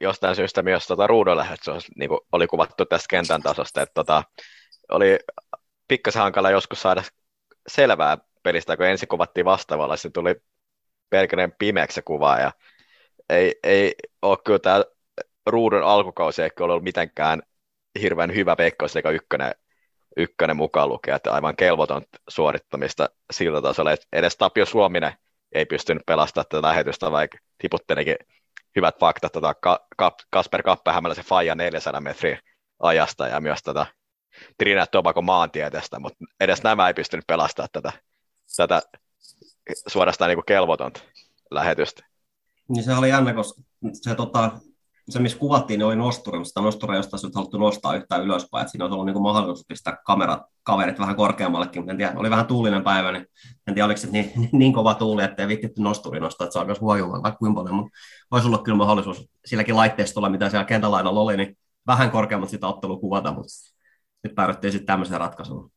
[0.00, 4.24] jostain syystä myös tota ruudonlähetys niin kuin oli kuvattu tästä kentän tasosta, että tota,
[4.90, 5.18] oli
[5.88, 7.02] pikkasen hankala joskus saada
[7.68, 10.34] selvää pelistä, kun ensin kuvattiin vastaavalla, se tuli
[11.10, 12.52] pelkäinen pimeäksi kuva, ja
[13.28, 14.84] ei, ei ole kyllä tämä
[15.46, 17.42] ruudun alkukausi ei ollut mitenkään
[18.00, 19.54] hirveän hyvä Veikkausliiga ykkönen,
[20.16, 25.12] ykkönen mukaan lukea, että aivan kelvoton suorittamista sillä tasolla, että edes Tapio Suominen
[25.52, 28.16] ei pystynyt pelastamaan tätä lähetystä, vaikka tiputtelikin
[28.76, 29.54] hyvät faktat tota,
[30.30, 32.38] Kasper Kappähämällä se Faija 400 metrin
[32.78, 34.00] ajasta ja myös tätä tota
[34.58, 37.92] Trinidad Tobago maantieteestä, mutta edes nämä ei pystynyt pelastamaan tätä,
[38.56, 38.82] tätä
[39.86, 41.00] suorastaan niin kuin kelvotonta
[41.50, 42.06] lähetystä.
[42.68, 44.50] Niin se oli jännä, koska se tota,
[45.08, 48.62] se, missä kuvattiin, niin oli nosturi, mutta sitä nosturia ei olisi haluttu nostaa yhtään ylöspäin,
[48.62, 52.12] että siinä olisi ollut niin kuin mahdollisuus pistää kamerat, kaverit vähän korkeammallekin, mutta en tiedä,
[52.16, 53.26] oli vähän tuulinen päivä, niin
[53.66, 56.58] en tiedä, oliko se niin, niin kova tuuli, että ei vittitty nosturi nostaa, että se
[56.58, 57.98] alkaisi huojumaan vaikka kuinka paljon, mutta
[58.30, 63.00] olisi ollut kyllä mahdollisuus silläkin laitteistolla, mitä siellä kentälaidalla oli, niin vähän korkeammat sitä ottelua
[63.00, 63.48] kuvata, mutta
[64.24, 65.70] nyt päädyttiin sitten tämmöiseen ratkaisuun.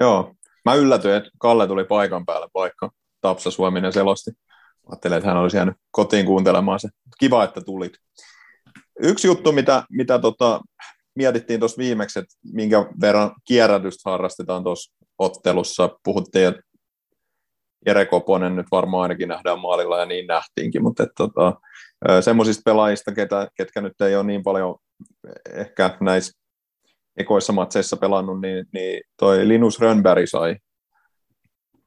[0.00, 2.90] Joo, mä yllätyin, että Kalle tuli paikan päälle, vaikka
[3.22, 4.30] Tapsa Suominen selosti.
[4.90, 6.88] Ajattelin, että hän olisi jäänyt kotiin kuuntelemaan se.
[7.18, 7.92] Kiva, että tulit.
[9.00, 10.60] Yksi juttu, mitä, mitä tota,
[11.14, 15.98] mietittiin tuossa viimeksi, että minkä verran kierrätystä harrastetaan tuossa ottelussa.
[16.04, 16.62] Puhuttiin, että
[17.86, 21.52] Jere Koponen nyt varmaan ainakin nähdään maalilla ja niin nähtiinkin, mutta että, tota,
[22.20, 24.76] semmoisista pelaajista, ketä, ketkä nyt ei ole niin paljon
[25.50, 26.32] ehkä näissä
[27.16, 30.56] ekoissa matseissa pelannut, niin, niin toi Linus Rönnberg sai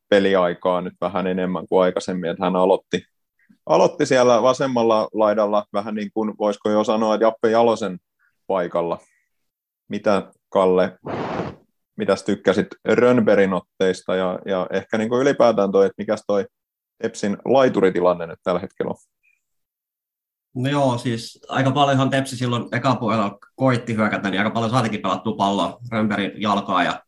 [0.09, 3.03] peliaikaa nyt vähän enemmän kuin aikaisemmin, että hän aloitti
[3.65, 7.97] aloitti siellä vasemmalla laidalla vähän niin kuin, voisiko jo sanoa, Jappe Jalosen
[8.47, 8.99] paikalla.
[9.89, 10.97] Mitä Kalle,
[11.97, 16.45] mitäs tykkäsit Rönnberin otteista ja, ja ehkä niin kuin ylipäätään toi, että mikäs toi
[17.01, 18.95] Tepsin laituritilanne nyt tällä hetkellä on?
[20.55, 25.01] No joo, siis aika paljonhan Tepsi silloin eka puolella koitti hyökätä, niin aika paljon saatikin
[25.01, 27.03] pelattua palloa Rönnberin jalkaa ja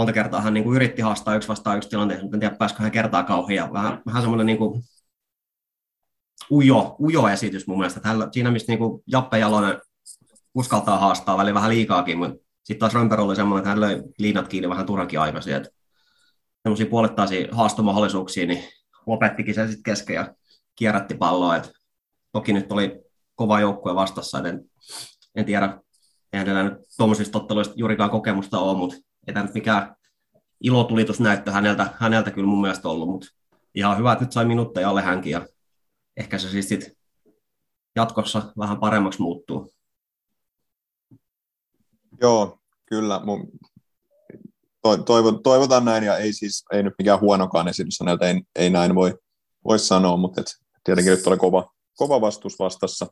[0.00, 2.82] monta kertaa hän niin kuin yritti haastaa yksi vastaan yksi tilanteessa, mutta en tiedä pääsikö
[2.82, 3.72] hän kertaa kauhean.
[3.72, 4.82] Vähän, vähän semmoinen niin kuin
[6.50, 8.00] ujo, ujo esitys mun mielestä.
[8.04, 9.80] Hänellä, siinä missä niin Jappe Jalonen
[10.54, 14.48] uskaltaa haastaa välillä vähän liikaakin, mutta sitten taas Römper oli semmoinen, että hän löi liinat
[14.48, 15.68] kiinni vähän turhankin aikaisin, että
[16.62, 18.64] semmoisia puolittaisia haastomahdollisuuksia, niin
[19.06, 20.34] lopettikin se sitten kesken ja
[20.76, 21.56] kierrätti palloa.
[21.56, 21.72] Et
[22.32, 23.00] toki nyt oli
[23.34, 24.70] kova joukkue vastassa, en,
[25.34, 25.78] en tiedä,
[26.32, 29.96] eihän nyt tuommoisista otteluista juurikaan kokemusta ole, mutta ei tämä nyt mikään
[30.60, 33.28] ilotulitus näyttö häneltä, häneltä kyllä mun mielestä ollut, mutta
[33.74, 35.46] ihan hyvä, että nyt sai minuutteja alle hänkin ja
[36.16, 36.98] ehkä se siis sit
[37.96, 39.72] jatkossa vähän paremmaksi muuttuu.
[42.20, 43.20] Joo, kyllä.
[43.24, 43.50] Mun,
[45.06, 48.94] toivo, toivotaan näin, ja ei siis ei nyt mikään huonokaan esitys häneltä, ei, ei näin
[48.94, 49.18] voi,
[49.64, 50.46] voi sanoa, mutta et,
[50.84, 53.06] tietenkin nyt oli kova, kova vastus vastassa.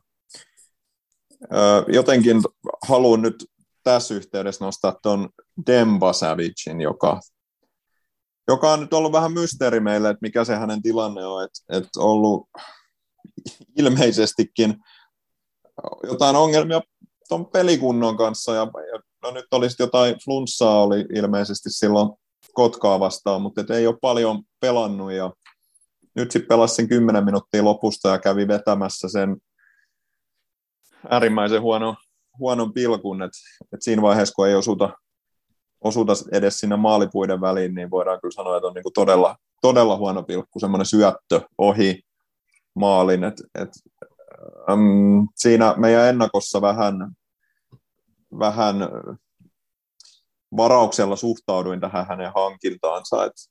[1.53, 2.41] Öö, jotenkin
[2.87, 3.45] haluan nyt
[3.83, 5.29] tässä yhteydessä nostaa tuon
[5.67, 7.19] Demba Savicin, joka,
[8.47, 11.99] joka on nyt ollut vähän mysteeri meille, että mikä se hänen tilanne on, että, että
[11.99, 12.49] ollut
[13.77, 14.75] ilmeisestikin
[16.03, 16.81] jotain ongelmia
[17.29, 18.61] tuon pelikunnon kanssa, ja,
[18.93, 22.09] ja no nyt olisi jotain flunssaa oli ilmeisesti silloin
[22.53, 25.33] Kotkaa vastaan, mutta ei ole paljon pelannut, ja
[26.15, 29.37] nyt sitten pelasi sen 10 minuuttia lopusta ja kävi vetämässä sen
[31.09, 31.95] äärimmäisen huono,
[32.39, 33.37] huonon pilkun, että
[33.73, 34.89] et siinä vaiheessa, kun ei osuta,
[35.81, 40.23] osuta edes sinne maalipuiden väliin, niin voidaan kyllä sanoa, että on niinku todella, todella huono
[40.23, 42.01] pilkku, semmoinen syöttö ohi
[42.75, 43.69] maalin, et, et,
[44.71, 46.95] äm, siinä meidän ennakossa vähän,
[48.39, 48.75] vähän
[50.57, 53.41] varauksella suhtauduin tähän hänen hankintaansa, että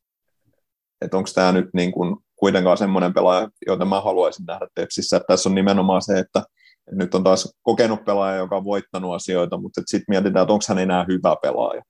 [1.01, 5.17] et onko tämä nyt niin kuin kuitenkaan semmoinen pelaaja, jota mä haluaisin nähdä Tepsissä.
[5.17, 6.43] Että tässä on nimenomaan se, että
[6.91, 10.79] nyt on taas kokenut pelaaja, joka on voittanut asioita, mutta sitten mietitään, että onko hän
[10.79, 11.83] enää hyvä pelaaja.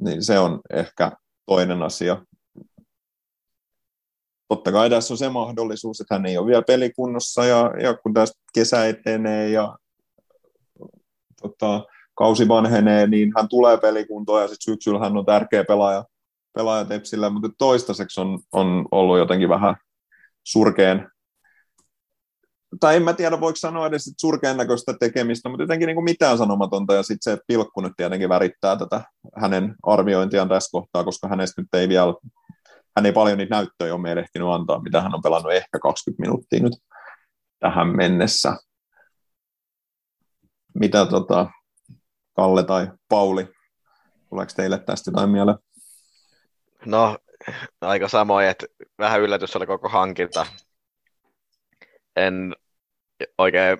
[0.00, 1.12] Niin se on ehkä
[1.46, 2.24] toinen asia.
[4.48, 8.14] Totta kai tässä on se mahdollisuus, että hän ei ole vielä pelikunnossa ja, ja kun
[8.14, 9.78] tästä kesä etenee ja
[11.42, 16.04] tota, kausi vanhenee, niin hän tulee pelikuntoon ja sitten syksyllä hän on tärkeä pelaaja
[16.54, 19.76] pelaaja Tepsillä, mutta toistaiseksi on, on ollut jotenkin vähän
[20.44, 21.10] surkeen,
[22.80, 26.38] tai en mä tiedä, voiko sanoa edes surkeen näköistä tekemistä, mutta jotenkin niin kuin mitään
[26.38, 29.00] sanomatonta, ja sitten se pilkku nyt tietenkin värittää tätä
[29.36, 32.14] hänen arviointiaan tässä kohtaa, koska hänestä nyt ei vielä,
[32.96, 36.22] hän ei paljon niitä näyttöjä ole meille ehtinyt antaa, mitä hän on pelannut ehkä 20
[36.22, 36.72] minuuttia nyt
[37.60, 38.56] tähän mennessä.
[40.74, 41.50] Mitä tota,
[42.36, 43.48] Kalle tai Pauli,
[44.28, 45.58] tuleeko teille tästä jotain mieleen?
[46.86, 47.18] No,
[47.80, 48.66] aika samoin, että
[48.98, 50.46] vähän yllätys oli koko hankinta.
[52.16, 52.56] En
[53.38, 53.78] oikein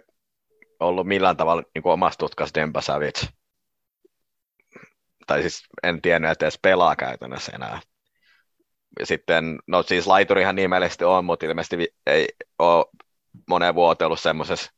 [0.80, 2.80] ollut millään tavalla niin kuin omassa tutkassa Demba.
[5.26, 7.80] Tai siis en tiennyt, että edes pelaa käytännössä enää.
[8.98, 12.84] Ja sitten, no siis laiturihan nimellisesti on, mutta ilmeisesti ei ole
[13.48, 14.72] moneen vuoteen ollut semmoisessa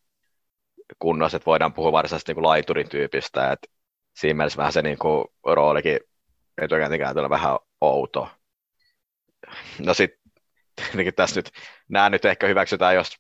[0.99, 3.53] kunnossa, että voidaan puhua varsinaisesti niin laiturin tyypistä.
[3.53, 3.69] Että
[4.17, 6.01] siinä mielessä vähän se niin kuin, roolikin
[6.63, 8.29] etukäteen vähän outo.
[9.79, 10.21] No sitten
[11.17, 11.51] tässä nyt,
[11.89, 13.17] nämä nyt ehkä hyväksytään, jos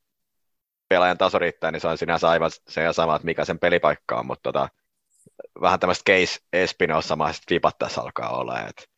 [0.88, 4.16] pelaajan taso riittää, niin se on sinänsä aivan se ja sama, että mikä sen pelipaikka
[4.16, 4.68] on, mutta tota,
[5.60, 8.60] vähän tämmöistä case Espinosa-maiset vipat tässä alkaa olla.
[8.60, 8.88] Et,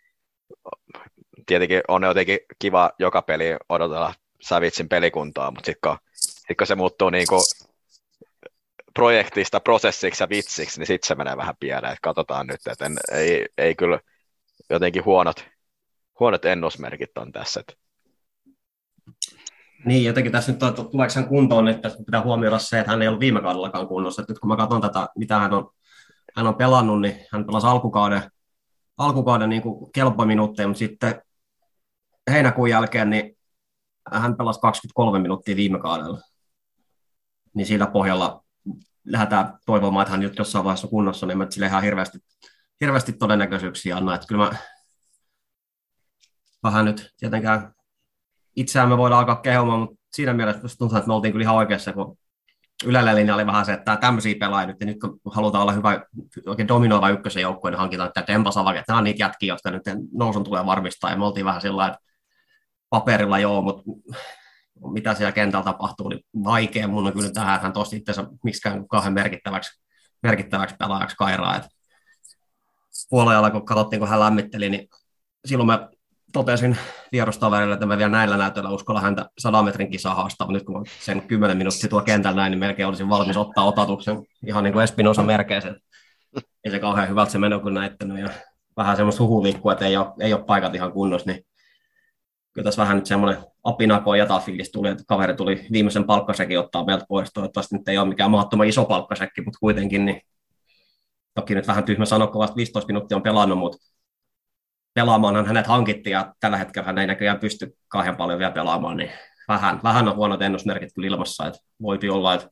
[1.47, 6.75] tietenkin on jotenkin kiva joka peli odotella Savitsin pelikuntaa, mutta sitten kun, sit kun se
[6.75, 7.43] muuttuu niin kuin
[8.95, 11.97] projektista prosessiksi ja vitsiksi, niin sitten se menee vähän pieleen.
[12.03, 14.01] Katsotaan nyt, että ei, ei kyllä
[14.71, 15.49] jotenkin huonot,
[16.21, 17.61] huonot ennusmerkit on tässä.
[17.61, 17.88] Että.
[19.85, 20.61] Niin, jotenkin tässä nyt
[20.91, 24.23] tuleeko hän kuntoon, että pitää huomioida se, että hän ei ollut viime kaudellakaan kunnossa.
[24.23, 25.71] Että nyt kun mä katson tätä, mitä hän on,
[26.37, 28.23] hän on pelannut, niin hän pelasi alkukauden,
[28.97, 29.63] alkukauden niin
[29.95, 31.23] kelpominuutteja, mutta sitten
[32.31, 33.39] heinäkuun jälkeen niin
[34.13, 36.21] hän pelasi 23 minuuttia viime kaudella.
[37.55, 38.45] Niin sillä pohjalla
[39.05, 42.19] lähdetään toivomaan, että hän nyt jossain vaiheessa kunnossa, niin mä sille ihan hirveästi,
[42.81, 44.15] hirveästi todennäköisyyksiä anna.
[44.15, 44.57] Että kyllä mä
[46.63, 47.75] vähän nyt tietenkään
[48.61, 51.93] itseään me voidaan alkaa kehumaan, mutta siinä mielessä tuntuu, että me oltiin kyllä ihan oikeassa,
[51.93, 52.19] kun
[52.85, 56.01] Ylellä linja oli vähän se, että tämmöisiä pelaajia nyt, ja nyt kun halutaan olla hyvä,
[56.47, 59.71] oikein dominoiva ykkösen joukkoja, niin hankitaan että Tempa Savake, että nämä on niitä jätkiä, jotka
[59.71, 61.99] nyt nousun tulee varmistaa, ja me oltiin vähän sillä että
[62.91, 63.83] paperilla joo, mutta
[64.93, 68.89] mitä siellä kentällä tapahtuu, niin vaikea mun on kyllä tähän, että hän tosti itseänsä miksikään
[68.89, 69.83] kauhean merkittäväksi,
[70.23, 71.57] merkittäväksi pelaajaksi kairaa.
[71.57, 71.67] Et
[73.11, 74.89] puolella, kun katsottiin, kun hän lämmitteli, niin
[75.45, 75.89] silloin mä
[76.33, 76.77] totesin
[77.13, 80.53] vierustaverille, että mä vielä näillä näytöillä uskalla häntä 100 metrin kisaa haastaa.
[80.53, 84.65] Nyt kun sen 10 minuuttia tuo kentällä näin, niin melkein olisin valmis ottaa otatuksen ihan
[84.65, 85.75] niin kuin Espinosa merkeissä.
[86.65, 88.19] Ei se kauhean hyvältä se meno kuin näyttänyt.
[88.19, 88.31] Ja
[88.77, 91.31] vähän semmoista huhuliikkua, että ei ole, ei ole paikat ihan kunnossa.
[91.31, 91.45] Niin
[92.53, 97.05] kyllä tässä vähän nyt semmoinen apinako jatafiilis tuli, että kaveri tuli viimeisen palkkasekin ottaa meiltä
[97.09, 97.31] pois.
[97.35, 100.21] Toivottavasti nyt ei ole mikään mahdottoman iso palkkasekki, mutta kuitenkin niin
[101.35, 103.79] toki nyt vähän tyhmä sanoa, kun vasta 15 minuuttia on pelannut, mutta
[104.95, 109.11] pelaamaan hänet hankittiin ja tällä hetkellä hän ei näköjään pysty kahden paljon vielä pelaamaan, niin
[109.49, 112.49] vähän, vähän on huonot ennusmerkit kyllä ilmassa, että voipi olla, että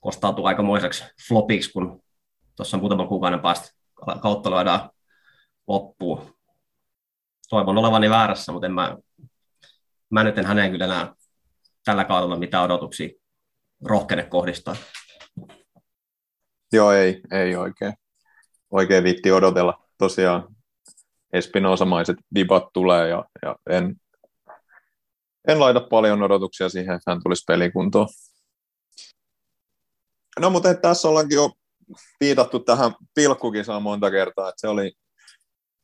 [0.00, 2.02] kostautuu aikamoiseksi flopiksi, kun
[2.56, 3.70] tuossa muutaman kuukauden päästä
[4.22, 4.80] kautta lyödään
[5.66, 6.36] loppuun.
[7.48, 8.96] Toivon olevani väärässä, mutta en mä,
[10.10, 11.14] mä nyt en häneen kyllä enää
[11.84, 13.08] tällä kaudella mitään odotuksia
[13.84, 14.76] rohkene kohdistaa.
[16.72, 17.92] Joo, ei, ei oikein.
[18.70, 19.88] Oikein viitti odotella.
[19.98, 20.55] Tosiaan
[21.32, 23.96] Espinosamaiset dibat tulee ja, ja en,
[25.48, 28.08] en laita paljon odotuksia siihen, että hän tulisi pelikuntoon.
[30.40, 31.50] No mutta tässä ollaankin jo
[32.20, 34.92] viitattu tähän pilkkukisaan monta kertaa, että se oli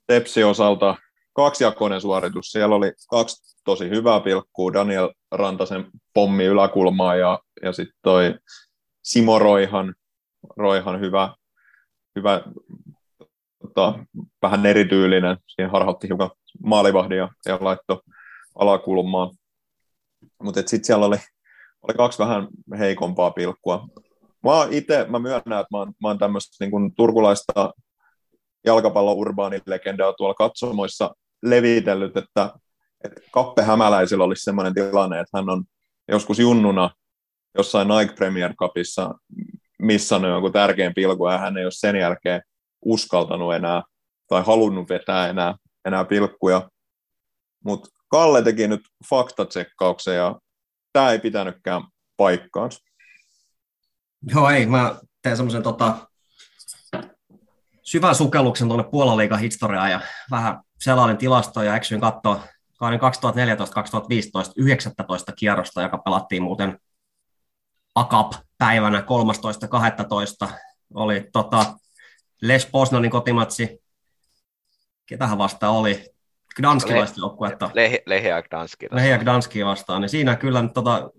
[0.06, 0.96] Tepsi osalta
[1.32, 2.46] kaksijakoinen suoritus.
[2.46, 8.34] Siellä oli kaksi tosi hyvää pilkkua, Daniel Rantasen pommi yläkulmaa ja, ja sitten toi
[9.02, 9.94] Simo Roihan,
[10.56, 11.34] Roihan hyvä,
[12.16, 12.42] hyvä
[13.74, 14.04] tota,
[14.42, 15.36] vähän erityylinen.
[15.46, 16.30] Siinä harhautti hiukan
[16.64, 18.00] maalivahdin ja, ja laittoi
[18.58, 19.30] alakulmaa.
[20.42, 21.16] Mutta sitten siellä oli,
[21.82, 23.88] oli kaksi vähän heikompaa pilkkua.
[24.44, 27.74] Mä itse, mä myönnän, että mä oon, oon tämmöistä niin turkulaista
[28.66, 32.50] jalkapallon urbaanilegendaa tuolla katsomoissa levitellyt, että,
[33.04, 35.64] että Kappe Hämäläisillä olisi sellainen tilanne, että hän on
[36.08, 36.90] joskus junnuna
[37.58, 39.14] jossain Nike Premier Cupissa
[39.82, 42.42] missannut jonkun tärkeän pilkun ja hän ei ole sen jälkeen
[42.82, 43.82] uskaltanut enää
[44.28, 46.70] tai halunnut vetää enää, enää pilkkuja.
[47.64, 50.38] Mutta Kalle teki nyt faktatsekkauksen ja
[50.92, 51.82] tämä ei pitänytkään
[52.16, 52.80] paikkaansa.
[54.34, 54.66] Joo, ei.
[54.66, 56.08] Mä teen semmoisen tota,
[57.82, 62.40] syvän sukelluksen tuonne Puolaliikan historiaan ja vähän selailin tilastoja ja eksyin katsoa
[62.78, 63.02] kauden 2014-2015
[64.56, 66.78] 19 kierrosta, joka pelattiin muuten
[67.94, 69.04] AKAP-päivänä
[70.46, 70.52] 13.12.
[70.94, 71.74] Oli tota,
[72.42, 73.82] Les Poznanin kotimatsi.
[75.06, 76.04] Ketähän vastaan oli?
[76.56, 77.70] Gdanskilaista joukkuetta.
[78.06, 78.86] Lehia Gdanski.
[78.90, 80.00] Lehia Gdanski vastaan.
[80.00, 81.10] Niin siinä kyllä tota,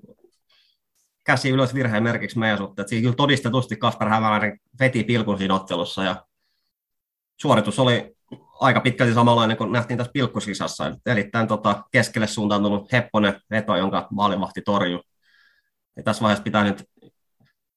[1.23, 2.87] käsi ylös virheen merkiksi meidän suhteen.
[2.87, 6.25] Siinä kyllä todistetusti Kasper Hämäläinen veti pilkun siinä ottelussa ja
[7.41, 8.15] suoritus oli
[8.59, 10.95] aika pitkälti samanlainen kuin nähtiin tässä pilkkusisassa.
[11.05, 15.01] Eli tämän tota, keskelle suuntautunut hepponen veto, jonka maalivahti torjui.
[15.97, 16.83] Ja tässä vaiheessa pitää nyt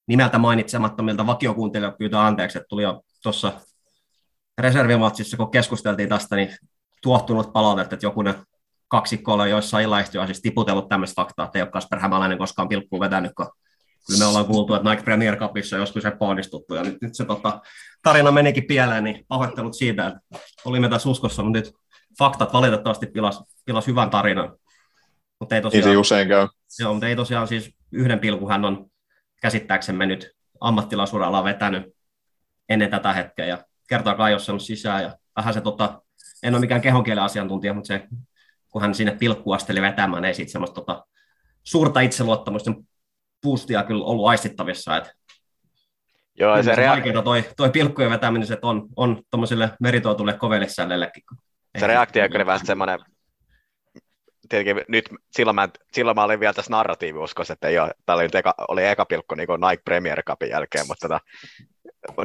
[0.07, 3.53] nimeltä mainitsemattomilta vakiokuuntelijoilta pyytää anteeksi, että tuli jo tuossa
[4.59, 6.57] reservimatsissa, kun keskusteltiin tästä, niin
[7.03, 8.35] tuottunut palautetta, että joku ne
[8.89, 13.33] kaksikkoilla joissain illaistuja siis tiputellut tämmöistä faktaa, että ei ole Kasper Hämäläinen koskaan pilkkuun vetänyt,
[13.37, 13.51] kun
[14.07, 17.25] kyllä me ollaan kuultu, että Nike Premier Cupissa joskus se onnistuttu, ja nyt, nyt se
[17.25, 17.61] tota,
[18.03, 20.21] tarina menikin pieleen, niin pahoittelut siitä, että
[20.65, 21.73] olimme tässä uskossa, mutta nyt
[22.19, 24.57] faktat valitettavasti pilas, pilas hyvän tarinan.
[25.41, 26.49] Mutta ei tosiaan, niin se usein käy.
[26.81, 28.87] Joo, mutta ei tosiaan siis yhden pilkun hän on
[29.43, 31.96] käsittääksemme nyt ammattilaisuralla vetänyt
[32.69, 36.03] ennen tätä hetkeä, ja kertaakaan ei ole sisään, ja vähän se tota,
[36.43, 38.07] en ole mikään kehonkielen asiantuntija, mutta se,
[38.69, 41.07] kun hän sinne pilkkuasteli vetämään, ei siitä semmoista tota,
[41.65, 42.71] suurta itseluottamusta
[43.43, 45.13] boostia kyllä ollut aistittavissa, että
[46.39, 51.23] Joo, se, rea- vaikeaa toi, toi pilkkujen vetäminen, että on, on tuommoiselle meritoitulle kovellissällellekin.
[51.79, 52.99] Se reaktio oli vähän semmoinen,
[54.49, 58.29] tietenkin nyt silloin mä, silloin mä olin vielä tässä narratiiviuskossa, että ei ole, tämä oli,
[58.35, 61.21] eka, oli eka pilkku niin kuin Nike Premier Cupin jälkeen, mutta, tota,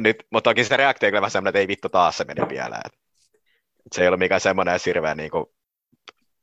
[0.00, 2.42] nyt, mutta toki sitä reaktio oli vähän semmoinen, että ei vittu taas se meni.
[2.42, 2.98] Että, että
[3.94, 5.46] se ei ollut mikään semmoinen sirveä, niin kuin,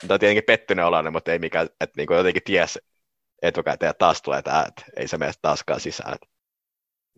[0.08, 2.80] tietenkin pettynyt olla, mutta ei mikään, että niin kuin jotenkin ties
[3.42, 6.18] etukäteen, että taas tulee tämä, että ei se mene taaskaan sisään.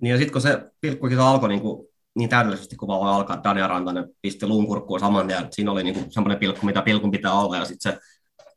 [0.01, 3.67] Niin ja sitten kun se pilkkukisa alkoi niin, kuin, niin täydellisesti, kun vaan alkaa, Daniel
[3.67, 7.33] Rantanen pisti luun kurkkuun saman tien, siinä oli niin kuin semmoinen pilkku, mitä pilkun pitää
[7.33, 7.99] olla, ja sitten se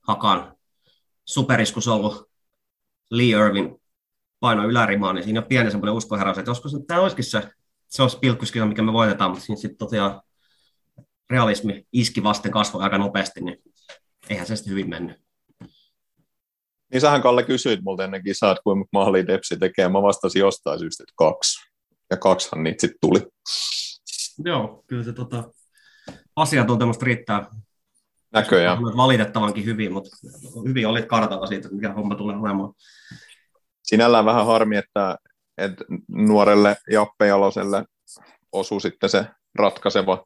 [0.00, 0.56] Hakan
[1.24, 2.30] superiskus ollut
[3.10, 3.80] Lee Irvin
[4.44, 7.42] paino ylärimaan, niin siinä on pieni semmoinen uskoheräys, että joskus tämä olisikin se,
[7.88, 10.20] se olisi pilkkuskisa, mikä me voitetaan, mutta siinä sitten tosiaan
[11.30, 13.58] realismi iski vasten kasvoi aika nopeasti, niin
[14.30, 15.16] eihän se sitten hyvin mennyt.
[16.92, 19.88] Niin sähän Kalle kysyit multa ennen kisaa, että kuinka mahli Depsi tekee.
[19.88, 21.70] Mä vastasin jostain syystä, että kaksi.
[22.10, 23.20] Ja kaksihan niitä sitten tuli.
[24.44, 25.50] Joo, kyllä se tota,
[26.36, 27.46] asiantuntemusta riittää.
[28.32, 28.78] Näköjään.
[28.78, 30.10] Valitettavankin hyvin, mutta
[30.68, 32.72] hyvin olit kartalla siitä, mikä homma tulee olemaan.
[33.84, 35.18] Sinällään vähän harmi, että,
[35.58, 37.84] että nuorelle Jappe Jaloselle
[38.52, 40.24] osui sitten se ratkaiseva,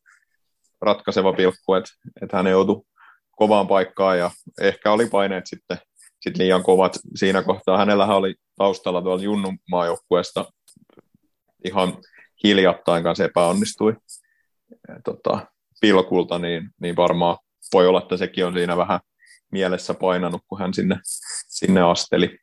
[0.80, 1.90] ratkaiseva pilkku, että,
[2.22, 2.82] että hän joutui
[3.30, 4.30] kovaan paikkaan ja
[4.60, 5.78] ehkä oli paineet sitten
[6.20, 7.78] sit liian kovat siinä kohtaa.
[7.78, 10.44] Hänellähän oli taustalla tuolla Junnun maajoukkueesta
[11.64, 11.98] ihan
[12.44, 13.96] hiljattain kanssa epäonnistui
[15.04, 15.46] tota,
[15.80, 17.36] pilkulta, niin, niin varmaan
[17.72, 19.00] voi olla, että sekin on siinä vähän
[19.52, 20.96] mielessä painanut, kun hän sinne,
[21.48, 22.38] sinne asteli.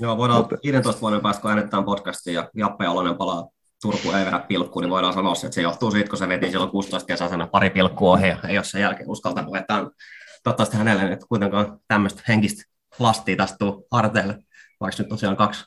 [0.00, 3.48] Joo, voidaan Mutta- 15 vuoden päästä, kun podcastiin ja Jappe Jalonen palaa
[3.82, 6.70] Turku ei vedä pilkkuun, niin voidaan sanoa, että se johtuu siitä, kun se veti silloin
[6.70, 9.86] 16 kesäisenä pari pilkkua ohi ja ei ole sen jälkeen uskaltanut vetää.
[10.44, 12.62] Toivottavasti hänelle nyt kuitenkaan tämmöistä henkistä
[12.98, 14.38] lastia tästä tuu harteille,
[14.80, 15.64] vaikka nyt tosiaan kaksi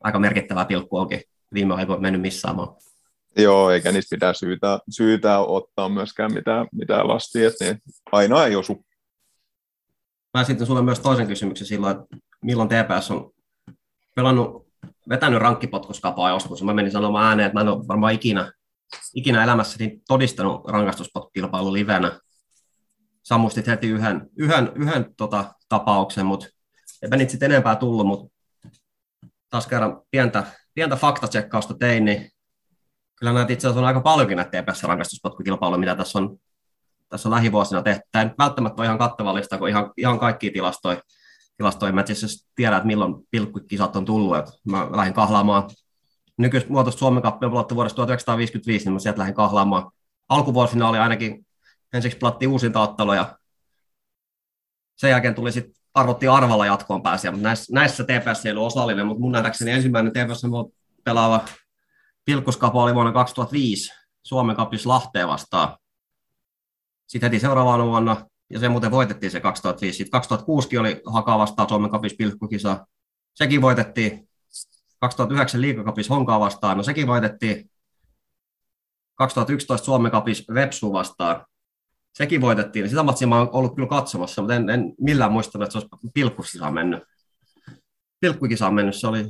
[0.00, 1.22] aika merkittävää pilkkua onkin
[1.54, 2.56] viime aikoina mennyt missään.
[3.36, 7.78] Joo, eikä niistä pitää syytä, syytä ottaa myöskään mitään, mitään lastia, että ne
[8.12, 8.84] aina ei osu.
[10.34, 13.32] Mä sitten sulle myös toisen kysymyksen silloin, että milloin TPS on
[14.14, 14.66] pelannut,
[15.08, 16.62] vetänyt rankkipotkuskapaa joskus.
[16.62, 18.52] Mä menin sanomaan ääneen, että mä en ole varmaan ikinä,
[19.14, 22.20] ikinä elämässäni todistanut rangaistuspotkukilpailu livenä.
[23.28, 26.46] Sä muistit heti yhden, yhden, yhden tota, tapauksen, mutta
[27.02, 28.38] eipä niitä sitten enempää tullut, mutta
[29.50, 30.44] taas kerran pientä,
[30.74, 32.30] pientä faktatsekkausta tein, niin
[33.18, 36.38] kyllä näitä itse asiassa on aika paljonkin näitä TPS-rangaistuspotkukilpailuja, mitä tässä on
[37.12, 38.02] tässä on lähivuosina tehty.
[38.12, 41.02] Tämä ei välttämättä ole ihan kattava lista, kun ihan, ihan kaikki tilastoja,
[41.62, 41.92] tilastoja.
[41.92, 44.36] Mä itse asiassa tiedän, että milloin pilkkukisat on tullut.
[44.36, 45.70] Että mä lähdin kahlaamaan
[46.38, 49.90] nykyistä muotoista Suomen kappia vuodesta 1955, niin mä sieltä lähdin kahlaamaan.
[50.28, 51.46] Alkuvuosina oli ainakin,
[51.92, 53.38] ensiksi pelattiin uusinta ottelu ja
[54.96, 59.06] sen jälkeen tuli sitten arvottiin arvalla jatkoon pääsiä, mutta näissä, näissä TPS ei ollut osallinen,
[59.06, 60.42] mutta mun nähdäkseni ensimmäinen TPS
[61.04, 61.44] pelaava
[62.24, 63.92] pilkkuskapa oli vuonna 2005
[64.26, 65.76] Suomen kapissa Lahteen vastaan.
[67.06, 69.96] Sitten heti seuraavana vuonna, ja se muuten voitettiin se 2005.
[69.96, 72.86] Sitten 2006 oli Hakaa vastaan Suomen kapis pilkkukisa.
[73.34, 74.28] Sekin voitettiin.
[75.00, 77.70] 2009 liikakapis Honkaa vastaan, no sekin voitettiin.
[79.14, 81.46] 2011 Suomen kapis Vepsu vastaan.
[82.14, 82.88] Sekin voitettiin.
[82.88, 86.10] Sitä matsia mä oon ollut kyllä katsomassa, mutta en, en millään muistanut, että se olisi
[86.14, 87.02] pilkkukisaan mennyt.
[88.20, 89.24] Pilkkukisaan mennyt, se oli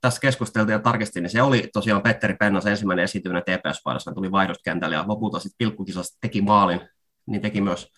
[0.00, 4.62] tässä keskusteltiin ja tarkistin, niin se oli tosiaan Petteri Pennas ensimmäinen esiintyminen TPS-paidassa, tuli vaihdosta
[4.64, 6.80] kentälle ja lopulta sitten pilkkukisasta teki maalin,
[7.26, 7.88] niin teki myös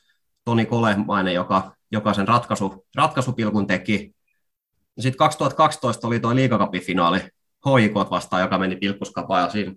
[0.45, 4.14] Toni Kolemainen, joka, joka sen ratkaisu, ratkaisupilkun teki.
[4.99, 7.20] Sitten 2012 oli tuo liigakapifinaali
[7.66, 9.72] HIK vastaan, joka meni pilkkuskapaan ja siinä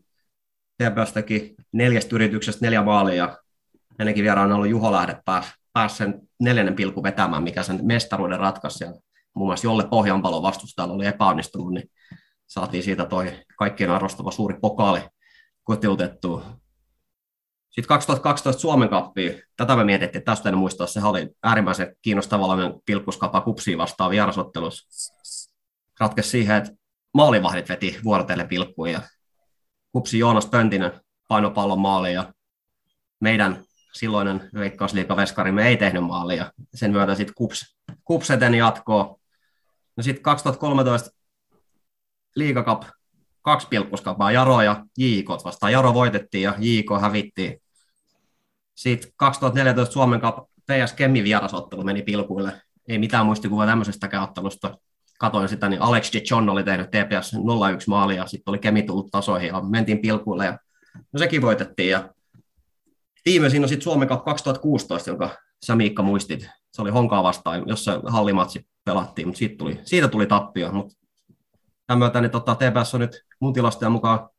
[0.78, 3.38] TPS teki neljästä yrityksestä neljä maalia ja
[3.99, 8.84] ennenkin vieraan ollut Juho Lähde pääsi pääs sen neljännen pilkun vetämään, mikä sen mestaruuden ratkaisi.
[8.84, 8.93] Ja
[9.34, 11.91] muun muassa Jolle Pohjanpalon vastustajalla oli epäonnistunut, niin
[12.47, 15.01] saatiin siitä toi kaikkien arvostava suuri pokaali
[15.63, 16.45] kotiutettua.
[17.76, 23.41] Sitten 2012 Suomen kappi, tätä me mietittiin, tästä en muista, se oli äärimmäisen kiinnostavalla pilkkuskapa
[23.41, 25.13] kupsiin vastaan vierasottelussa.
[25.99, 26.71] Ratkesi siihen, että
[27.13, 29.01] maalivahdit veti vuorotellen pilkkuun ja
[29.91, 30.91] kupsi Joonas Pöntinen
[31.28, 32.34] painopallon maaliin ja
[33.19, 33.63] meidän
[33.93, 36.51] silloinen veikkausliikaveskarimme ei tehnyt maalia.
[36.76, 39.15] Sen myötä sitten kups, kups eteni jatkoon.
[39.97, 41.09] No sitten 2013
[42.36, 42.84] liigakap
[43.41, 45.71] kaksi pilkkuskapaa Jaro ja JK vastaan.
[45.71, 47.64] Jaro voitettiin ja JK hävittiin.
[48.76, 52.61] Sitten 2014 Suomen Cup PS Kemmi vierasottelu meni pilkuille.
[52.88, 54.78] Ei mitään muistikuvaa tämmöisestäkään ottelusta.
[55.19, 57.38] Katoin sitä, niin Alex de John oli tehnyt TPS 0-1
[57.88, 60.45] maalia, sitten oli Kemi tullut tasoihin ja mentiin pilkuille.
[60.45, 60.59] Ja,
[61.13, 61.89] no sekin voitettiin.
[61.89, 62.09] Ja
[63.26, 65.30] viimeisin on sitten Suomen Cup 2016, jonka
[65.65, 66.49] sä Miikka muistit.
[66.73, 70.71] Se oli Honkaa vastaan, jossa hallimatsi pelattiin, mutta siitä tuli, siitä tuli tappio.
[70.71, 70.95] Mutta
[71.88, 74.30] tämän myötä niin tota, TPS on nyt mun tilastojen mukaan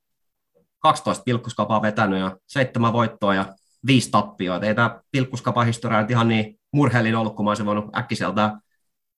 [0.79, 3.55] 12 pilkkuskapaa vetänyt ja seitsemän voittoa ja
[3.87, 4.67] viisi tappioita.
[4.67, 8.53] Ei tämä pilkkuskapa historia nyt ihan niin murheellinen ollut, kun mä olisin voinut äkkiseltä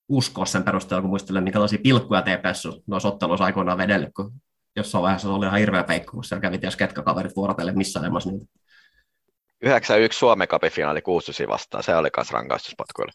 [0.09, 4.33] uskoa sen perusteella, kun muistelen, minkälaisia pilkkuja TPS noissa otteluissa aikoinaan vedellyt, kun
[4.75, 8.31] jossain vaiheessa se oli ihan hirveä peikko, kun siellä kävi ties ketkä kaverit vuorotelle missailemassa
[8.31, 8.45] niitä.
[9.61, 13.11] 91 Suomen kapifinaali 6 vastaan, se oli myös rangaistuspotkuilla.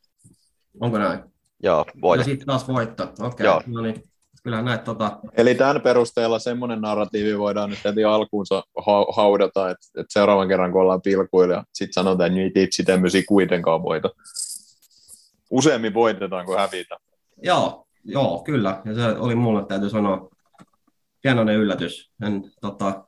[0.80, 1.20] Onko näin?
[1.62, 2.32] Joo, Ja voitettiin.
[2.32, 3.12] sitten taas voitto.
[3.20, 3.62] Okei, Joo.
[3.66, 4.02] no niin.
[4.44, 9.86] Kyllä näitä tota, Eli tämän perusteella semmoinen narratiivi voidaan nyt heti alkuunsa ha- haudata, että,
[10.00, 14.10] että seuraavan kerran kun ollaan pilkuilla ja sitten sanotaan, että niitä itse tämmöisiä kuitenkaan voita.
[15.50, 16.96] Useammin voitetaan kuin hävitä.
[17.42, 18.82] Joo, joo, kyllä.
[18.84, 20.28] Ja se oli mulle, täytyy sanoa,
[21.22, 22.10] pienoinen yllätys.
[22.22, 23.04] En, tota,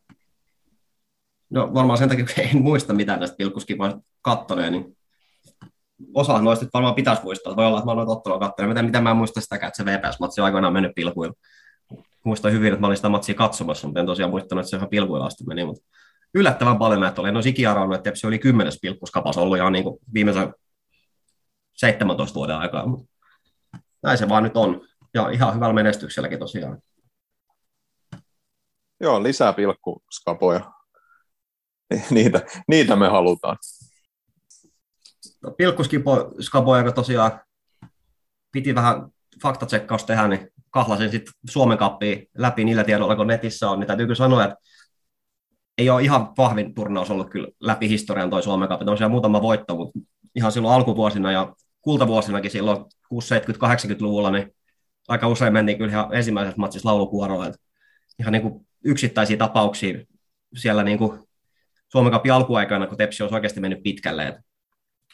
[1.51, 4.97] no varmaan sen takia, kun en muista mitään tästä pilkkuskipoista kattoneen, niin
[6.15, 7.57] osa noista varmaan pitäisi muistaa.
[7.57, 8.69] Voi olla, että mä noita ottelua kattonut.
[8.69, 11.35] Mitä, mitä mä en muista sitäkään, että se VPS-matsi on aikoinaan mennyt pilkuilla.
[12.25, 14.89] Muistan hyvin, että mä olin sitä matsia katsomassa, mutta en tosiaan muistanut, että se ihan
[14.89, 15.65] pilkuilla asti meni.
[15.65, 15.87] Mutta
[16.35, 17.29] yllättävän paljon näitä oli.
[17.29, 20.55] En olisi ikinä arvannut, että Tepsi oli kymmenes pilkkuskapas ollut ihan niin kuin viimeisen
[21.75, 22.87] 17 vuoden aikaa.
[22.87, 23.07] Mutta
[24.03, 24.81] näin se vaan nyt on.
[25.15, 26.79] Ja ihan hyvällä menestykselläkin tosiaan.
[29.01, 30.73] Joo, lisää pilkkuskapoja.
[32.11, 33.57] Niitä, niitä me halutaan.
[35.57, 37.41] Pilkkuskapo, joka tosiaan
[38.53, 39.09] piti vähän
[39.43, 44.07] faktatsekkaus tehdä, niin kahlasin sitten Suomen kappiin läpi niillä tiedoilla, kun netissä on, niin täytyy
[44.07, 44.57] kyllä sanoa, että
[45.79, 48.85] ei ole ihan vahvin turnaus ollut kyllä läpi historian toi Suomen kappi.
[49.05, 49.99] On muutama voitto, mutta
[50.35, 52.85] ihan silloin alkuvuosina ja kultavuosinakin silloin
[53.15, 54.55] 60-70-80-luvulla, niin
[55.09, 57.53] aika usein mentiin kyllä ihan ensimmäisessä matsissa laulukuorolla.
[58.19, 59.99] Ihan niin kuin yksittäisiä tapauksia
[60.57, 61.29] siellä niin kuin
[61.89, 64.27] Suomen Cupin alkuaikana, kun Tepsi olisi oikeasti mennyt pitkälle.
[64.27, 64.43] Että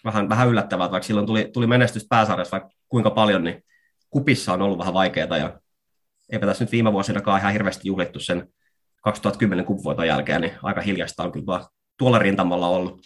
[0.05, 3.65] vähän, vähän yllättävää, että vaikka silloin tuli, tuli menestystä pääsarjassa vaikka kuinka paljon, niin
[4.11, 5.61] kupissa on ollut vähän vaikeaa ja
[6.33, 8.49] eipä tässä nyt viime vuosinakaan ihan hirveästi juhlittu sen
[9.03, 11.65] 2010 kupvoiton jälkeen, niin aika hiljasta on kyllä vaan
[11.99, 13.01] tuolla rintamalla ollut.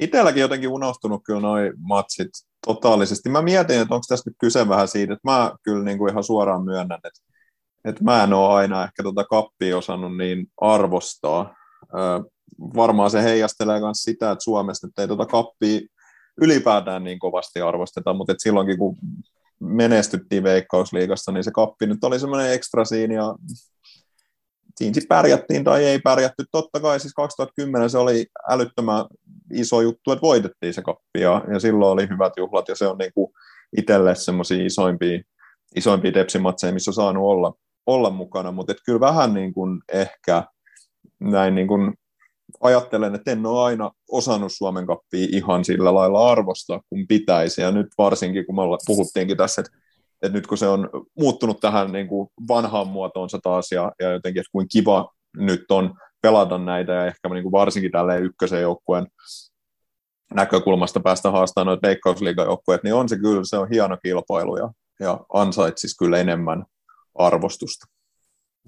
[0.00, 2.30] Itselläkin jotenkin unohtunut kyllä noin matsit
[2.66, 3.28] totaalisesti.
[3.28, 6.24] Mä mietin, että onko tässä nyt kyse vähän siitä, että mä kyllä niin kuin ihan
[6.24, 7.20] suoraan myönnän, että,
[7.84, 11.54] että mä en ole aina ehkä tuota kappia osannut niin arvostaa.
[12.60, 15.80] Varmaan se heijastelee myös sitä, että Suomessa nyt ei tuota kappia
[16.40, 18.96] ylipäätään niin kovasti arvosteta, mutta että silloinkin kun
[19.60, 23.34] menestyttiin Veikkausliigassa, niin se kappi nyt oli semmoinen ekstra siinä ja
[24.76, 26.44] siinä sitten pärjättiin tai ei pärjätty.
[26.52, 29.04] Totta kai siis 2010 se oli älyttömän
[29.52, 32.98] iso juttu, että voitettiin se kappi ja, ja silloin oli hyvät juhlat ja se on
[32.98, 33.32] niinku
[33.76, 35.20] itselle semmoisia isoimpia,
[35.76, 37.52] isoimpia tepsimatseja, missä on saanut olla,
[37.86, 40.44] olla mukana, mutta kyllä vähän niin kuin ehkä
[41.20, 41.94] näin niin kuin
[42.60, 47.70] ajattelen, että en ole aina osannut Suomen kappia ihan sillä lailla arvostaa kuin pitäisi, ja
[47.70, 49.72] nyt varsinkin, kun me puhuttiinkin tässä, että,
[50.22, 54.40] että nyt kun se on muuttunut tähän niin kuin vanhaan muotoonsa taas, ja, ja jotenkin,
[54.40, 59.06] että kuin kiva nyt on pelata näitä, ja ehkä niin kuin varsinkin tälleen ykkösen joukkueen
[60.34, 65.20] näkökulmasta päästä haastamaan noita veikkausliigajoukkueet, niin on se kyllä, se on hieno kilpailu, ja, ja
[65.32, 66.64] ansaitsisi kyllä enemmän
[67.14, 67.86] arvostusta.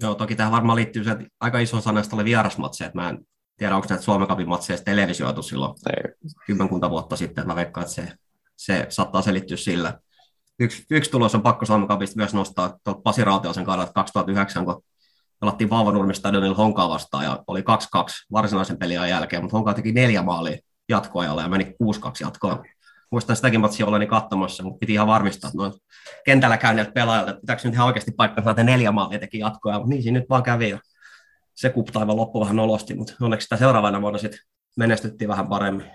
[0.01, 3.19] Joo, toki tähän varmaan liittyy se, että aika iso sanasta oli vierasmatseja, että mä en
[3.57, 6.13] tiedä, onko näitä Suomen Cupin matseja televisioitu silloin Ei.
[6.45, 8.07] kymmenkunta vuotta sitten, että mä veikkaan, että se,
[8.55, 9.99] se saattaa selittyä sillä.
[10.59, 14.83] Yksi, yksi tulos on pakko Suomen Cupista myös nostaa tuolta Pasi Rautiaisen kannalta 2009, kun
[15.39, 17.63] pelattiin Vauvanurmistadionilla Honkaa vastaan ja oli 2-2
[18.31, 20.57] varsinaisen pelin jälkeen, mutta Honkaa teki neljä maalia
[20.89, 21.65] jatkoajalla ja meni 6-2
[22.21, 22.63] jatkoon.
[23.11, 25.73] Muistan sitäkin matsia olleni katsomassa, mutta piti ihan varmistaa, että noin
[26.25, 29.89] kentällä käyneet pelaajat, että pitääkö nyt ihan oikeasti paikkaa, että neljä maalia teki jatkoja, mutta
[29.89, 30.79] niin siinä nyt vaan kävi.
[31.55, 34.39] Ja se kuptaiva loppu vähän olosti, mutta onneksi sitä seuraavana vuonna sitten
[34.77, 35.91] menestyttiin vähän paremmin.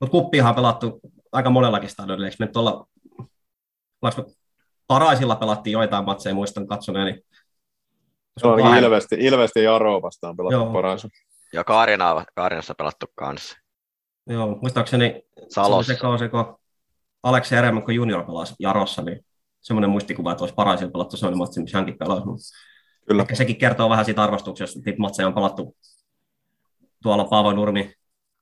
[0.00, 1.00] Mutta kuppihan on pelattu
[1.32, 2.86] aika monellakin stadionilla, eikö me tuolla
[4.86, 7.22] Paraisilla pelattiin joitain matseja, muistan katsoneeni.
[8.40, 8.84] Se on vähän...
[8.84, 11.12] ilmeisesti, ilmeisesti Jaro vastaan pelattu Paraisilla.
[11.52, 13.56] Ja Kaarina, Kaarinassa pelattu kanssa.
[14.26, 15.86] Joo, muistaakseni Salos.
[15.86, 16.58] se kausi, kun
[17.22, 19.24] Aleksi Eremenko junior pelasi Jarossa, niin
[19.60, 22.22] semmoinen muistikuva, että olisi Paraisilla pelattu sellainen matsi, missä hänkin pelasi.
[23.08, 23.22] Kyllä.
[23.22, 25.76] Ehkä sekin kertoo vähän siitä arvostuksesta, että matseja on palattu
[27.02, 27.92] tuolla Paavo Nurmi,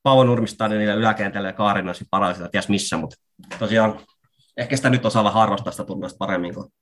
[0.03, 3.17] Paavo Nurmistadionilla yläkentällä ja Kaarinassa Paraisilla, ties missä, mutta
[3.59, 4.01] tosiaan
[4.57, 6.73] ehkä sitä nyt osaa vähän arvostaa sitä turnausta paremmin, kun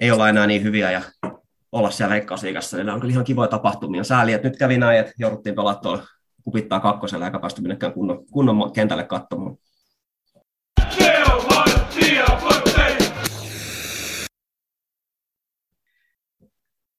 [0.00, 1.02] ei olla enää niin hyviä ja
[1.72, 4.04] olla siellä veikkausliigassa, niin on kyllä ihan kivoja tapahtumia.
[4.04, 6.06] Sääli, että nyt kävi näin, että jouduttiin pelata tuolla
[6.44, 9.56] kupittaa kakkosella eikä päästy minnekään kunnon, kunnon kentälle katsomaan.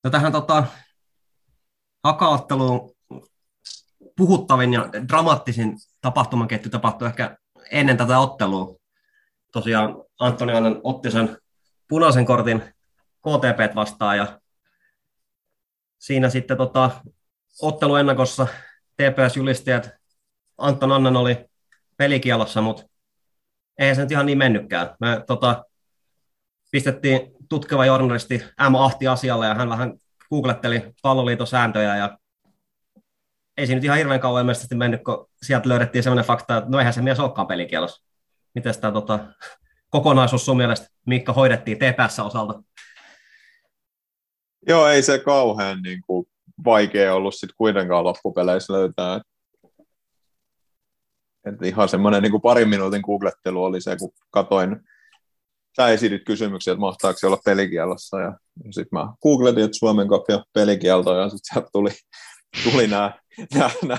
[0.04, 0.64] No tähän tota,
[2.04, 2.96] hakaotteluun
[4.16, 7.38] puhuttavin ja dramaattisin tapahtumaketju tapahtui ehkä
[7.72, 8.76] ennen tätä ottelua.
[9.52, 11.38] Tosiaan Antoni Annan otti sen
[11.88, 12.64] punaisen kortin
[13.20, 14.40] KTP vastaan ja
[16.00, 16.92] siinä sitten tota,
[17.62, 18.48] otteluennakossa
[18.96, 20.00] TPS julisti, että
[20.58, 21.46] Anton Annan oli
[21.98, 22.84] pelikielossa, mutta
[23.78, 24.96] ei se nyt ihan niin mennytkään.
[25.00, 25.66] Me tota,
[26.72, 28.76] pistettiin tutkiva journalisti M.
[28.76, 29.94] Ahti asialle ja hän vähän
[30.30, 32.18] googletteli palloliiton sääntöjä ja
[33.58, 36.80] ei siinä nyt ihan hirveän kauan ilmeisesti mennyt, kun sieltä löydettiin sellainen fakta, että no
[36.80, 38.04] eihän se mies olekaan pelikielossa.
[38.56, 39.20] Miten tämä tota,
[39.90, 42.64] kokonaisuus sun mielestä, Mikka, hoidettiin TPS osalta?
[44.68, 46.28] Joo, ei se kauhean niin kuin,
[46.66, 49.22] vaikea ollut sitten kuitenkaan loppupeleissä löytää.
[51.46, 54.80] Et ihan semmoinen niin parin minuutin googlettelu oli se, kun katoin,
[55.80, 60.08] sä esitit kysymyksiä, että mahtaako se olla pelikielossa, ja, ja sitten mä googletin, että Suomen
[60.08, 61.90] kopia pelikielto, ja sitten sieltä tuli,
[62.64, 63.14] tuli nämä,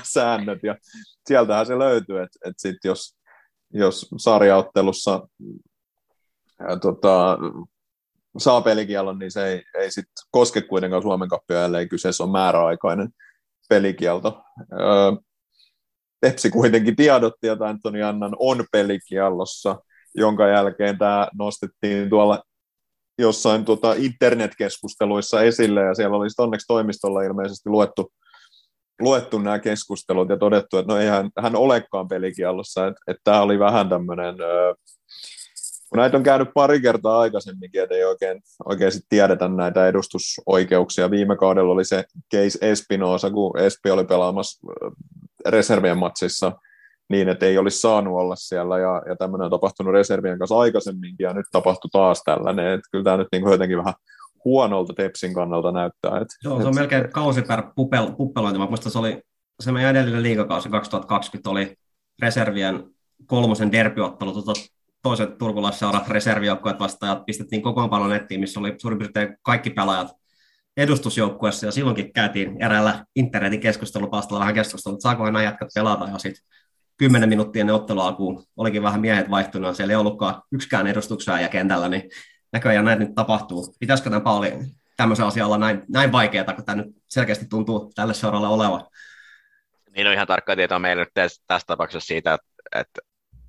[0.03, 0.77] säännöt, ja
[1.29, 3.17] sieltähän se löytyy, että, että sit jos,
[3.75, 5.29] jos sarjaottelussa
[6.69, 7.39] ja, tota,
[8.39, 13.09] saa pelikielon, niin se ei, ei sit koske kuitenkaan Suomen kappia, ellei kyseessä on määräaikainen
[13.69, 14.43] pelikielto.
[14.73, 15.13] Öö,
[16.21, 19.77] Tepsi kuitenkin tiedotti, että Antoni Annan on pelikiellossa,
[20.15, 22.43] jonka jälkeen tämä nostettiin tuolla
[23.19, 28.13] jossain tuota internetkeskusteluissa esille, ja siellä olisi onneksi toimistolla ilmeisesti luettu,
[29.01, 33.59] luettu nämä keskustelut ja todettu, että no ei hän, olekaan pelikielossa, että, että tämä oli
[33.59, 34.37] vähän tämmöinen
[35.91, 41.11] kun näitä on käynyt pari kertaa aikaisemminkin, että ei oikein, oikein sit tiedetä näitä edustusoikeuksia.
[41.11, 42.05] Viime kaudella oli se
[42.35, 44.67] case Espinosa, kun Espi oli pelaamassa
[45.49, 46.53] reservien matsissa
[47.11, 51.25] niin, että ei olisi saanut olla siellä ja, ja tämmöinen on tapahtunut reservien kanssa aikaisemminkin
[51.25, 53.95] ja nyt tapahtui taas tällainen, että kyllä tämä nyt niin kuin jotenkin vähän
[54.45, 56.11] huonolta Tepsin kannalta näyttää.
[56.11, 58.59] Että, Joo, se on että, melkein kausi per pupel, puppelointi.
[58.59, 59.23] Mä muistan, se oli
[59.61, 61.75] se meidän edellinen liigakausi 2020 oli
[62.23, 62.85] reservien
[63.27, 64.53] kolmosen derbyottelu, tuota,
[65.03, 70.09] toiset turkulaisseurat reservijoukkueet vastaajat pistettiin kokoonpano nettiin, missä oli suurin piirtein kaikki pelaajat
[70.77, 76.19] edustusjoukkueessa, ja silloinkin käytiin eräällä internetin keskustelupalstalla vähän keskustelua, että saako enää jätkät pelata, ja
[76.19, 76.45] sitten
[77.01, 81.49] kymmenen minuuttia ennen ottelu alkuun olikin vähän miehet vaihtunut, siellä ei ollutkaan yksikään edustuksia ja
[81.49, 82.11] kentällä, niin
[82.53, 83.75] näköjään näitä nyt tapahtuu.
[83.81, 84.53] Pitäisikö tämä Pauli
[84.97, 88.87] tämmöisen asian olla näin, näin vaikeaa, kun tämä nyt selkeästi tuntuu tälle seuralle olevan?
[89.97, 91.15] Niin on ihan tarkkaa tietoa meillä nyt
[91.47, 92.47] tässä tapauksessa siitä, että,
[92.81, 93.01] että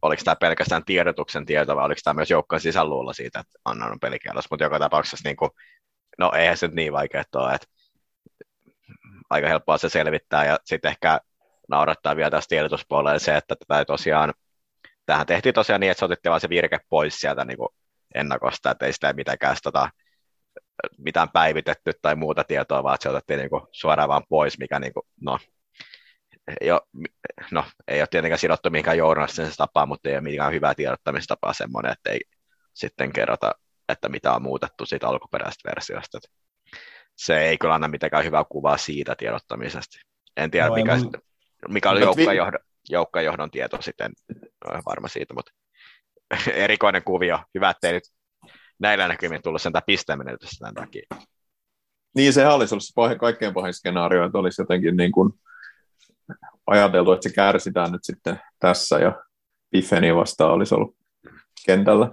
[0.01, 3.99] oliko tämä pelkästään tiedotuksen tieto vai oliko tämä myös joukkojen sisälluulla siitä, että Anna on
[3.99, 5.51] pelikielossa, mutta joka tapauksessa niin kuin,
[6.19, 7.67] no eihän se nyt niin vaikea ole, että
[9.29, 11.19] aika helppoa se selvittää ja sitten ehkä
[11.71, 14.33] naurattaa vielä tässä tiedotuspuolella se, että tätä tosiaan,
[15.05, 17.69] tähän tehtiin tosiaan niin, että se otettiin vaan se virke pois sieltä niin kuin
[18.15, 19.89] ennakosta, että ei sitä mitenkään tota,
[20.97, 24.93] mitään päivitetty tai muuta tietoa, vaan se otettiin niin kuin suoraan vaan pois, mikä niin
[24.93, 25.39] kuin, no,
[26.61, 26.81] ei ole,
[27.51, 31.91] no, ei ole tietenkään sidottu mihinkään journalistiseen tapaan, mutta ei ole mikään hyvää tiedottamistapaa semmoinen,
[31.91, 32.19] että ei
[32.73, 33.51] sitten kerrota,
[33.89, 36.19] että mitä on muutettu siitä alkuperäisestä versiosta.
[37.15, 39.97] Se ei kyllä anna mitenkään hyvää kuvaa siitä tiedottamisesta.
[40.37, 41.11] En tiedä, no, mikä, mun...
[41.69, 42.59] mikä oli joukkojohdon,
[42.89, 44.11] joukkojohdon tieto sitten,
[44.67, 45.51] no, varma siitä, mutta
[46.53, 47.39] erikoinen kuvio.
[47.55, 48.03] Hyvä, ettei nyt
[48.79, 51.05] näillä näkymin tullut sen pistemenetystä tämän takia.
[52.15, 55.33] Niin, se olisi ollut se pahin, kaikkein pahin skenaario, että olisi jotenkin niin kuin
[56.67, 59.23] ajateltu, että se kärsitään nyt sitten tässä ja
[59.71, 60.95] Biffeni vastaan olisi ollut
[61.65, 62.11] kentällä.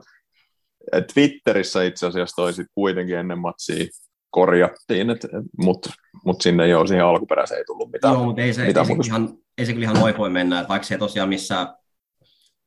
[1.15, 3.87] Twitterissä itse asiassa toisit kuitenkin ennen matsia
[4.31, 5.07] korjattiin,
[5.59, 5.91] mutta
[6.25, 8.15] mut sinne jo siihen alkuperäiseen ei tullut mitään.
[8.15, 10.69] Joo, mutta ei se, mitään ei, se ihan, ei se kyllä ihan voi mennä, että
[10.69, 11.75] vaikka se tosiaan missä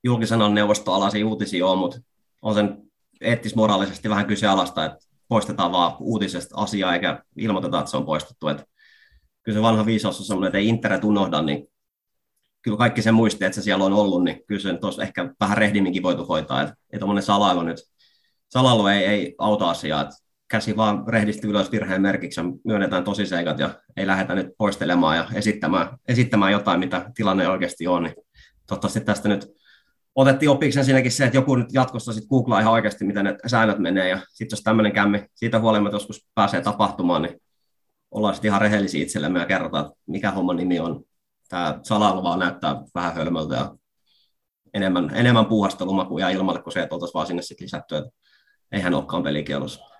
[0.03, 1.99] julkisen neuvostoalaisia uutisia on, mutta
[2.41, 2.77] on sen
[3.21, 4.97] eettis-moraalisesti vähän kyseenalaista, että
[5.27, 8.47] poistetaan vaan uutisesta asiaa eikä ilmoiteta, että se on poistettu.
[8.47, 8.63] Että
[9.43, 11.67] kyllä se vanha viisaus on sellainen, että ei internet unohda, niin
[12.61, 15.57] kyllä kaikki se muisti, että se siellä on ollut, niin kyllä se olisi ehkä vähän
[15.57, 16.61] rehdimminkin voitu hoitaa.
[16.61, 17.77] Että, että tuommoinen salailu nyt,
[18.49, 20.15] salailu ei, ei auta asiaa, että
[20.51, 25.25] käsi vaan rehdisti ylös virheen merkiksi ja myönnetään tosiseikat ja ei lähdetä nyt poistelemaan ja
[25.33, 28.03] esittämään, esittämään jotain, mitä tilanne oikeasti on.
[28.03, 28.15] Niin
[28.67, 29.47] toivottavasti tästä nyt
[30.15, 33.79] otettiin opiksi ensinnäkin se, että joku nyt jatkossa sitten googlaa ihan oikeasti, miten ne säännöt
[33.79, 37.41] menee, ja sitten jos tämmöinen kämmi siitä huolimatta joskus pääsee tapahtumaan, niin
[38.11, 41.03] ollaan sitten ihan rehellisiä itsellemme ja kerrotaan, että mikä homman nimi on.
[41.49, 43.75] Tämä salailu vaan näyttää vähän hölmöltä ja
[44.73, 48.09] enemmän, enemmän puuhastelumakuja ilmalle kuin se, että oltaisiin vaan sinne sitten lisätty, että
[48.71, 49.90] eihän olekaan pelikielossa.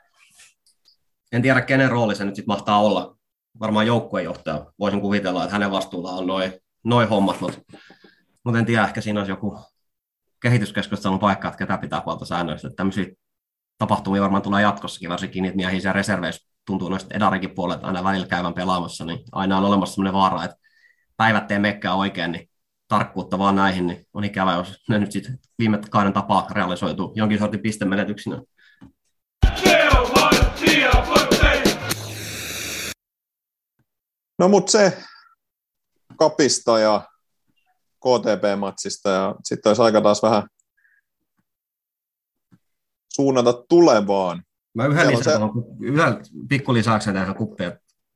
[1.32, 3.18] En tiedä, kenen rooli se nyt sitten mahtaa olla.
[3.60, 4.66] Varmaan joukkuejohtaja.
[4.80, 6.54] Voisin kuvitella, että hänen vastuullaan on noin
[6.84, 7.62] noi hommat, mutta,
[8.44, 9.60] mutta en tiedä, ehkä siinä olisi joku
[10.42, 12.68] kehityskeskustelun paikka, että ketä pitää puolta säännöistä.
[12.68, 13.06] Että tämmöisiä
[13.78, 18.28] tapahtumia varmaan tulee jatkossakin, varsinkin niitä miehiä siellä reserveissä tuntuu noista edarikin puolelta aina välillä
[18.28, 20.58] käyvän pelaamassa, niin aina on olemassa sellainen vaara, että
[21.18, 22.50] päivät ei mekkää oikein, niin
[22.88, 27.40] tarkkuutta vaan näihin, niin on ikävä, jos ne nyt sitten viime kauden tapaa realisoituu jonkin
[27.40, 28.42] sortin pistemenetyksinä.
[34.42, 34.98] No mutta se
[36.18, 37.08] kapista ja
[38.00, 40.44] KTP-matsista ja sitten olisi aika taas vähän
[43.14, 44.44] suunnata tulevaan.
[44.74, 45.39] Mä yhden, lisän, se...
[45.80, 46.18] yhden
[46.50, 47.72] pikku lisäyksen tähän kuppiin,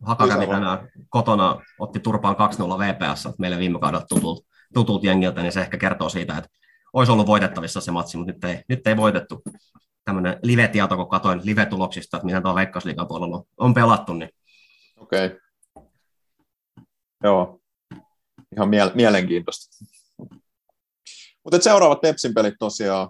[0.06, 2.38] Haka kävi tänään kotona, otti turpaan 2-0
[2.80, 6.50] VPS, meille viime kaudella tutult, tutult jengiltä, niin se ehkä kertoo siitä, että
[6.94, 9.42] olisi ollut voitettavissa se matsi, mutta nyt ei, nyt ei voitettu.
[10.06, 14.14] Tämmöinen live-tieto, kun katsoin live-tuloksista, että miten tuo Veikkausliigan puolella on, on pelattu.
[14.14, 14.30] Niin...
[14.98, 15.26] Okei.
[15.26, 15.45] Okay.
[17.26, 17.60] Joo
[18.56, 19.86] ihan mie- mielenkiintoista.
[21.44, 23.10] Mutta seuraavat Tepsin pelit tosiaan.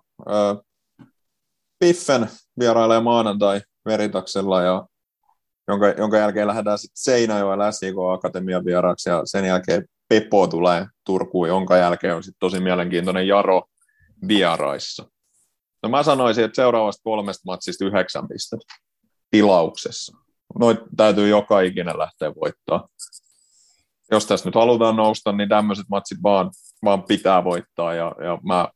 [1.80, 4.86] Piffen vierailee maanantai Veritaksella, ja
[5.68, 11.48] jonka, jonka jälkeen lähdetään sitten Seinäjoen SIK Akatemian vieraaksi ja sen jälkeen Pepo tulee Turkuun,
[11.48, 13.64] jonka jälkeen on sitten tosi mielenkiintoinen Jaro
[14.28, 15.10] vieraissa.
[15.84, 18.76] No mä sanoisin, että seuraavasta kolmesta matsista yhdeksän pistettä
[19.32, 20.18] tilauksessa.
[20.60, 22.88] Noit täytyy joka ikinen lähteä voittaa
[24.12, 26.52] jos tässä nyt halutaan nousta, niin tämmöiset matsit vaan,
[26.84, 28.68] vaan pitää voittaa, ja, ja mä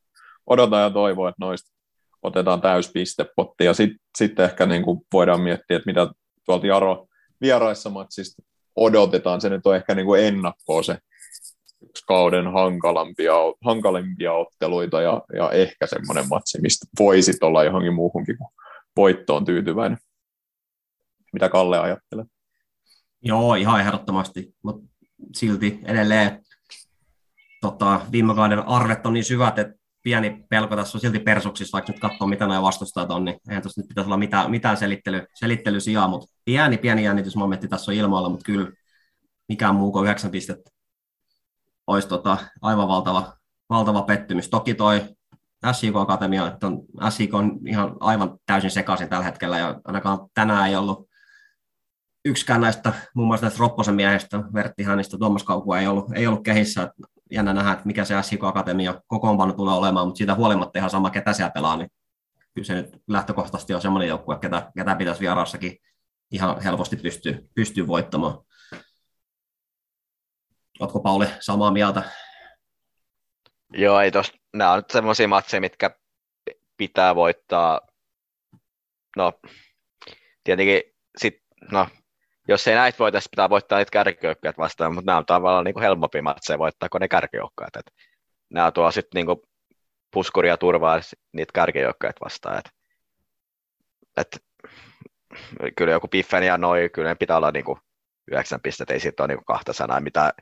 [0.46, 1.70] odotan ja toivon, että noista
[2.22, 6.08] otetaan täyspistepotti, ja sitten sit ehkä niin kuin voidaan miettiä, että mitä
[6.46, 7.06] tuolta Jaro
[7.40, 8.42] vieraissa matsista
[8.76, 10.98] odotetaan, se nyt on ehkä niin kuin ennakkoa se
[11.88, 13.32] yksi kauden hankalampia,
[13.64, 18.48] hankalimpia otteluita, ja, ja ehkä semmoinen matsi, mistä voisit olla johonkin muuhunkin kuin
[18.96, 19.98] voittoon tyytyväinen.
[21.32, 22.24] Mitä Kalle ajattelee?
[23.22, 24.89] Joo, ihan ehdottomasti, mutta
[25.34, 26.40] silti edelleen
[27.60, 31.92] tota, viime kauden arvet on niin syvät, että pieni pelko tässä on silti persuksissa, vaikka
[31.92, 35.26] nyt katsoo, mitä nämä vastustajat on, niin eihän tuossa nyt pitäisi olla mitään, mitään selittely,
[35.34, 38.72] selittely mutta pieni, pieni jännitysmomentti tässä on ilmoilla, mutta kyllä
[39.48, 40.70] mikään muu kuin 9 pistettä
[41.86, 43.32] olisi tota, aivan valtava,
[43.70, 44.48] valtava pettymys.
[44.48, 45.02] Toki toi
[45.72, 50.76] SIK Akatemia, on, SIK on ihan aivan täysin sekaisin tällä hetkellä, ja ainakaan tänään ei
[50.76, 51.09] ollut
[52.24, 56.44] yksikään näistä, muun muassa näistä Ropposen miehistä, Vertti Hänistä, Tuomas Kaukua ei ollut, ei ollut
[56.44, 56.92] kehissä.
[57.30, 61.10] Jännä nähdä, että mikä se SIK Akatemia kokoonpano tulee olemaan, mutta siitä huolimatta ihan sama,
[61.10, 61.90] ketä siellä pelaa, niin
[62.54, 65.78] kyllä se nyt lähtökohtaisesti on semmoinen joukkue, ketä, ketä pitäisi vierassakin
[66.30, 68.38] ihan helposti pystyä, pystyä voittamaan.
[70.80, 72.02] Oletko Pauli samaa mieltä?
[73.72, 75.90] Joo, ei tos, nämä on nyt semmoisia matseja, mitkä
[76.76, 77.80] pitää voittaa.
[79.16, 79.32] No,
[80.44, 80.82] tietenkin
[81.18, 81.34] sit,
[81.72, 81.88] no,
[82.50, 86.22] jos ei näitä voitaisi, pitää voittaa niitä kärkijoukkoja vastaan, mutta nämä on tavallaan niin helpompi
[86.22, 87.68] matseja voittaa kuin ne kärkijoukkoja.
[88.50, 89.36] Nämä tuo sitten niin
[90.10, 91.00] puskuria turvaa
[91.32, 92.58] niitä kärkijoukkoja vastaan.
[92.58, 92.70] Et,
[94.16, 94.44] et,
[95.76, 97.78] kyllä joku Piffen ja noin, kyllä ne pitää olla niin kuin
[98.30, 100.32] 9 pistettä, ei siitä ole niin kahta sanaa, mitä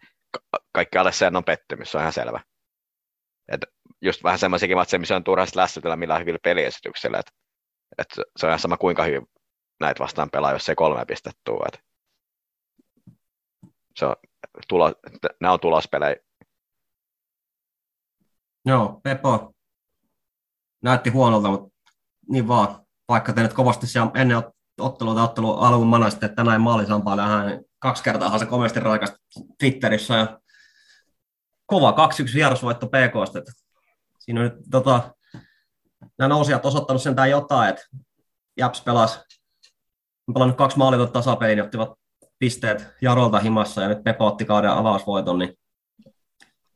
[0.73, 2.41] kaikki alle sen on pettymys, se on ihan selvä.
[3.53, 3.61] Et
[4.03, 7.33] just vähän semmoisiakin matseja, missä on turhasti lässytellä millään hyvillä peliesityksillä, että
[7.99, 8.07] et
[8.37, 9.27] se on ihan sama kuinka hyvin
[9.81, 11.69] näitä vastaan pelaa, jos ei kolme pistettä tule.
[11.69, 11.88] Et
[13.99, 14.17] se on,
[14.69, 14.93] tulo,
[15.41, 16.17] nämä on tulospelejä.
[18.67, 19.55] Joo, Pepo
[20.83, 21.79] näytti huonolta, mutta
[22.31, 24.43] niin vaan, vaikka te nyt kovasti siellä ennen
[24.81, 29.19] ottelua ottelu alun manasitte, että näin maalisampaa hän kaksi kertaa se komeasti raikasti
[29.59, 30.41] Twitterissä ja
[31.67, 32.89] kova 2-1 vierasvoitto.
[33.39, 33.53] Että
[34.19, 35.15] siinä on nyt tota,
[36.19, 37.83] nämä nousijat osoittanut sentään jotain, että
[38.57, 39.19] Japs pelasi,
[40.29, 41.98] on pelannut kaksi maalitonta tasapeliä, niin ottivat
[42.39, 45.59] pisteet Jarolta himassa ja nyt Pepo otti kauden avausvoiton, niin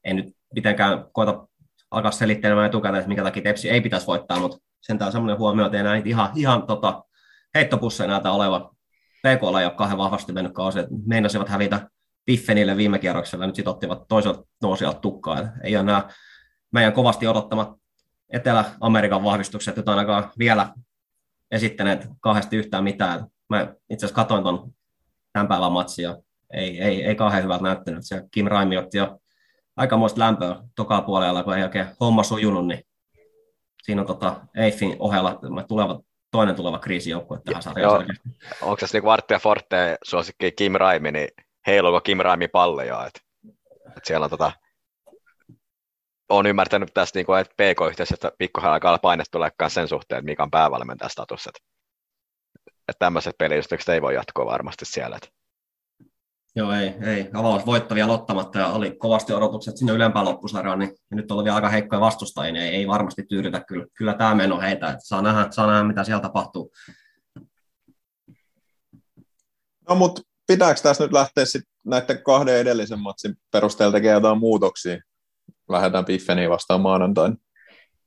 [0.04, 1.48] ei nyt mitenkään koeta
[1.90, 5.78] alkaa selittelemään etukäteen, että minkä takia Tepsi ei pitäisi voittaa, mutta sentään semmoinen huomio, että
[5.78, 7.04] ei näitä ihan, ihan tota,
[7.54, 8.74] heittopusseja näitä oleva.
[9.18, 11.90] PK ei ole kahden vahvasti mennyt kausi, että meinasivat hävitä
[12.24, 15.40] Piffenille viime kierroksella, nyt sitten ottivat toiselta nousijalta tukkaa.
[15.40, 16.08] Et ei ole nämä
[16.72, 17.68] meidän kovasti odottamat
[18.32, 20.74] Etelä-Amerikan vahvistukset, joita ainakaan vielä
[21.50, 23.26] esittäneet kahdesti yhtään mitään.
[23.48, 24.72] Mä itse asiassa katsoin tuon
[25.32, 26.16] tämän päivän matsia,
[26.52, 28.06] ei, ei, ei kauhean hyvältä näyttänyt.
[28.06, 29.18] Se Kim Raimi otti jo
[29.76, 32.80] aikamoista lämpöä tokaa puolella, kun ei oikein homma sujunut, niin
[33.82, 38.06] siinä on tota Eiffin ohella tulevat toinen tuleva kriisijoukkue tähän sarjaan.
[38.62, 41.28] Onko tässä niin Vartti ja Forte suosikki Kim Raimi, niin
[41.66, 43.06] heiluuko Kim Raimi palleja?
[43.06, 43.20] Et,
[43.96, 44.52] et siellä on tota,
[46.28, 50.42] olen ymmärtänyt tästä, niin kuin, että PK-yhteisöstä pikkuhiljaa alkaa paine tulee sen suhteen, että mikä
[50.42, 51.46] on päävalmentajan status.
[51.46, 51.60] Että,
[52.92, 55.16] että tämmöiset peliyhdistykset ei voi jatkoa varmasti siellä.
[55.16, 55.28] Että.
[56.56, 57.30] Joo, ei, ei.
[57.34, 61.54] Avaus voittavia lottamatta ja oli kovasti odotukset sinne ylempään loppusarjaan, niin ja nyt oli vielä
[61.54, 65.22] aika heikkoja vastustajia, niin ei, ei varmasti tyydytä kyllä, kyllä tämä meno heitä, että saa
[65.22, 66.72] nähdä, saa nähdä, mitä siellä tapahtuu.
[69.88, 74.98] No mutta pitääkö tässä nyt lähteä sit näiden kahden edellisen matsin perusteella tekemään jotain muutoksia?
[75.68, 77.36] Lähdetään Piffeniin vastaan maanantain.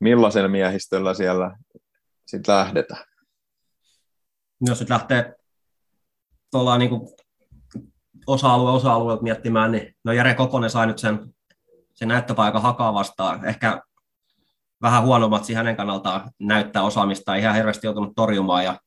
[0.00, 1.56] Millaisella miehistöllä siellä
[2.26, 3.04] sitten lähdetään?
[4.60, 5.34] Jos nyt lähtee
[6.50, 6.90] tuolla niin
[8.26, 11.34] osa-alue osa-alueelta miettimään, niin no Jere Koponen sai nyt sen,
[11.94, 13.44] sen näyttöpaikan hakaa vastaan.
[13.44, 13.82] Ehkä
[14.82, 18.80] vähän huonommat hänen kannaltaan näyttää osaamista, ei ihan hirveästi joutunut torjumaan ja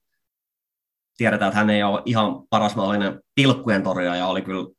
[1.18, 4.70] tiedetään, että hän ei ole ihan paras mahdollinen pilkkujen torjuja ja oli kyllä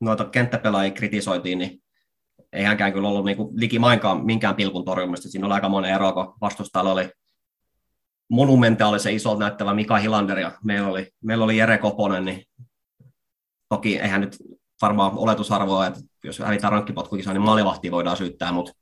[0.00, 1.82] noita kenttäpelaajia kritisoitiin, niin
[2.52, 5.28] ei hänkään kyllä ollut niinku likimainkaan minkään pilkun torjumista.
[5.28, 7.10] Siinä oli aika monen ero, kun vastustajalla oli
[8.28, 12.44] monumentaalisen iso näyttävä Mika Hilander ja meillä oli, meillä oli Jere Koponen, niin
[13.68, 14.36] toki eihän nyt
[14.82, 18.72] varmaan oletusarvoa, että jos hävitään rankkipotkukisa, niin maalivahti voidaan syyttää, mutta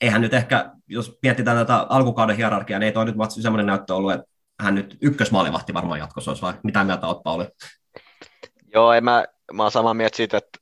[0.00, 3.94] eihän nyt ehkä, jos mietitään tätä alkukauden hierarkiaa, niin ei toi nyt matsi semmoinen näyttö
[3.94, 4.26] ollut, että
[4.60, 7.44] hän nyt ykkösmaalivahti varmaan jatkossa olisi, vai mitä mieltä olet, Pauli?
[8.74, 10.58] Joo, en mä, mä oon samaa mieltä siitä, että,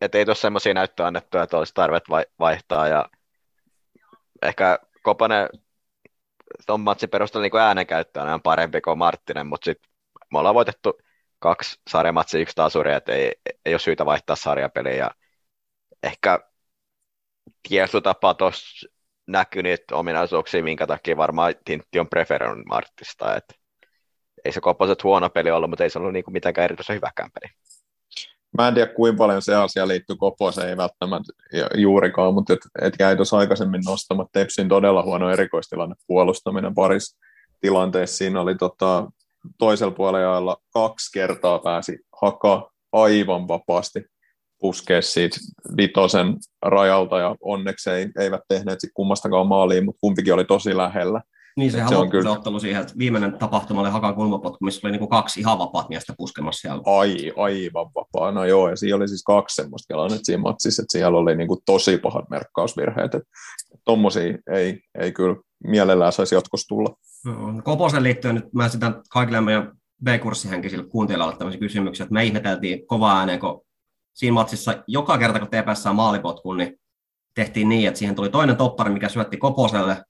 [0.00, 2.00] että ei tuossa semmoisia näyttöä annettu, että olisi tarve
[2.38, 3.08] vaihtaa, ja
[4.42, 5.48] ehkä Kopanen
[6.66, 9.90] tuon matsin perusteella niin äänenkäyttäjänä on parempi kuin Marttinen, mutta sitten
[10.32, 10.98] me ollaan voitettu
[11.38, 13.32] kaksi sarjamatsia, yksi tasuri, että ei,
[13.64, 14.94] ei ole syytä vaihtaa sarjapeliä.
[14.94, 15.10] Ja
[16.02, 16.38] ehkä
[17.68, 18.88] kieltotapa tuossa
[19.26, 23.36] näkyy niitä ominaisuuksia, minkä takia varmaan Tintti on preferoinut Marttista.
[23.36, 23.44] Et
[24.44, 27.52] ei se Koposet huono peli ollut, mutta ei se ollut niinku mitenkään erityisen hyväkään peli.
[28.58, 31.32] Mä en tiedä, kuinka paljon se asia liittyy Koposeen, ei välttämättä
[31.74, 37.18] juurikaan, mutta et, et jäi tuossa aikaisemmin nostamaan Tepsin todella huono erikoistilanne puolustaminen parissa
[37.60, 38.16] tilanteessa.
[38.16, 39.10] Siinä oli tota,
[39.58, 44.04] toisella puolella kaksi kertaa pääsi haka aivan vapaasti
[44.60, 45.36] puskea siitä
[45.76, 51.20] vitosen rajalta ja onneksi ei, eivät tehneet sit kummastakaan maaliin, mutta kumpikin oli tosi lähellä.
[51.56, 54.80] Niin sehän se on se kyllä- ottelu siihen, että viimeinen tapahtuma oli Hakan kulmapotku, missä
[54.84, 56.82] oli niin kuin kaksi ihan vapaat miestä puskemassa siellä.
[56.86, 61.18] Ai, aivan vapaana, joo, ja siinä oli siis kaksi semmoista kelannut siinä matsissa, että siellä
[61.18, 63.30] oli niinku tosi pahat merkkausvirheet, että
[63.84, 65.36] tommosia ei, ei kyllä
[65.66, 66.96] mielellään saisi jatkossa tulla.
[67.24, 67.62] Joo.
[67.64, 69.72] Koposen liittyen nyt mä esitän kaikille meidän
[70.04, 73.60] B-kurssihenkisille kuuntelijoille tämmöisiä kysymyksiä, että me ihmeteltiin kovaa ääneen, kun
[74.14, 76.80] siinä matsissa joka kerta, kun TPS saa maalipotkun, niin
[77.34, 80.02] tehtiin niin, että siihen tuli toinen toppari, mikä syötti Koposelle,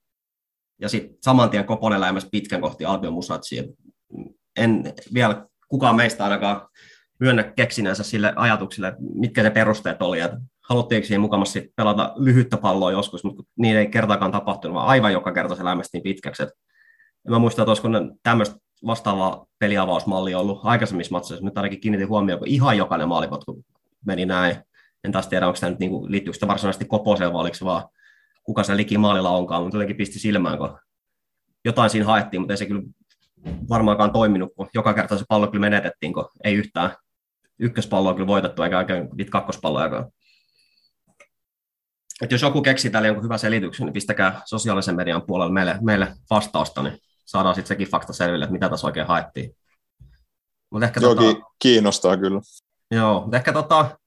[0.81, 3.75] ja sitten saman tien Koponen lähemmäs pitkän kohti Albion Musatsiin.
[4.57, 6.69] En vielä kukaan meistä ainakaan
[7.21, 10.37] myönnä keksineensä sille ajatuksille, että mitkä ne perusteet oli, että
[10.69, 15.33] haluttiinko siihen mukamassa pelata lyhyttä palloa joskus, mutta niin ei kertaakaan tapahtunut, vaan aivan joka
[15.33, 16.43] kerta se lämmästiin pitkäksi.
[16.43, 16.49] Et
[17.27, 17.89] en mä muista, että olisiko
[18.23, 18.57] tämmöistä
[18.87, 23.65] vastaavaa peliavausmallia ollut aikaisemmissa matseissa, nyt ainakin kiinnitin huomioon, kun ihan jokainen maalipotku
[24.07, 24.57] meni näin.
[25.05, 27.89] En taas tiedä, onko tämä nyt niinku, liittyykö sitä varsinaisesti Koposeen se vaan
[28.45, 30.79] kuka se liki maalilla onkaan, mutta jotenkin pisti silmään, kun
[31.65, 32.83] jotain siinä haettiin, mutta ei se kyllä
[33.69, 36.97] varmaankaan toiminut, kun joka kerta se pallo kyllä menetettiin, kun ei yhtään
[37.59, 40.13] ykköspalloa kyllä voitettu, eikä oikein niitä kakkospallojakaan.
[42.23, 46.15] Et jos joku keksii täällä jonkun hyvän selityksen, niin pistäkää sosiaalisen median puolella meille, meille
[46.31, 49.57] vastausta, niin saadaan sitten sekin fakta selville, että mitä tässä oikein haettiin.
[50.71, 52.41] Mutta ehkä, Joo, tota, ki- kiinnostaa kyllä.
[52.91, 53.99] joo, mutta ehkä tota,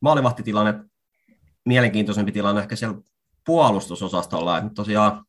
[0.00, 0.74] maalivahtitilanne,
[1.64, 2.98] mielenkiintoisempi tilanne ehkä siellä
[3.46, 4.58] puolustusosastolla.
[4.58, 5.24] Et nyt tosiaan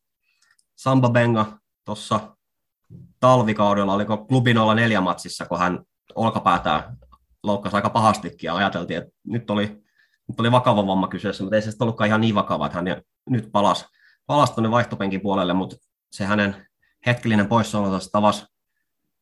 [0.76, 2.36] Samba Benga tuossa
[3.20, 6.96] talvikaudella, oliko klubi 04 matsissa, kun hän olkapäätään
[7.42, 9.66] loukkasi aika pahastikin ja ajateltiin, että nyt oli,
[10.28, 13.48] nyt oli vakava vamma kyseessä, mutta ei se ollutkaan ihan niin vakava, että hän nyt
[13.52, 13.84] palasi,
[14.26, 15.76] palasi tuonne vaihtopenkin puolelle, mutta
[16.12, 16.66] se hänen
[17.06, 18.46] hetkellinen poissaolonsa tavasi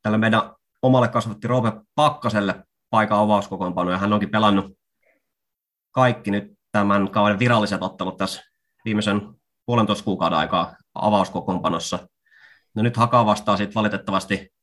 [0.03, 0.42] tälle meidän
[0.82, 4.78] omalle kasvatti Roope Pakkaselle paikan avauskokoonpano, ja hän onkin pelannut
[5.90, 8.54] kaikki nyt tämän kauden viralliset ottelut tässä
[8.85, 9.20] viimeisen
[9.66, 12.09] puolentoista kuukauden aikaa avauskokoonpanossa.
[12.74, 14.55] No nyt Haka vastaa sitten valitettavasti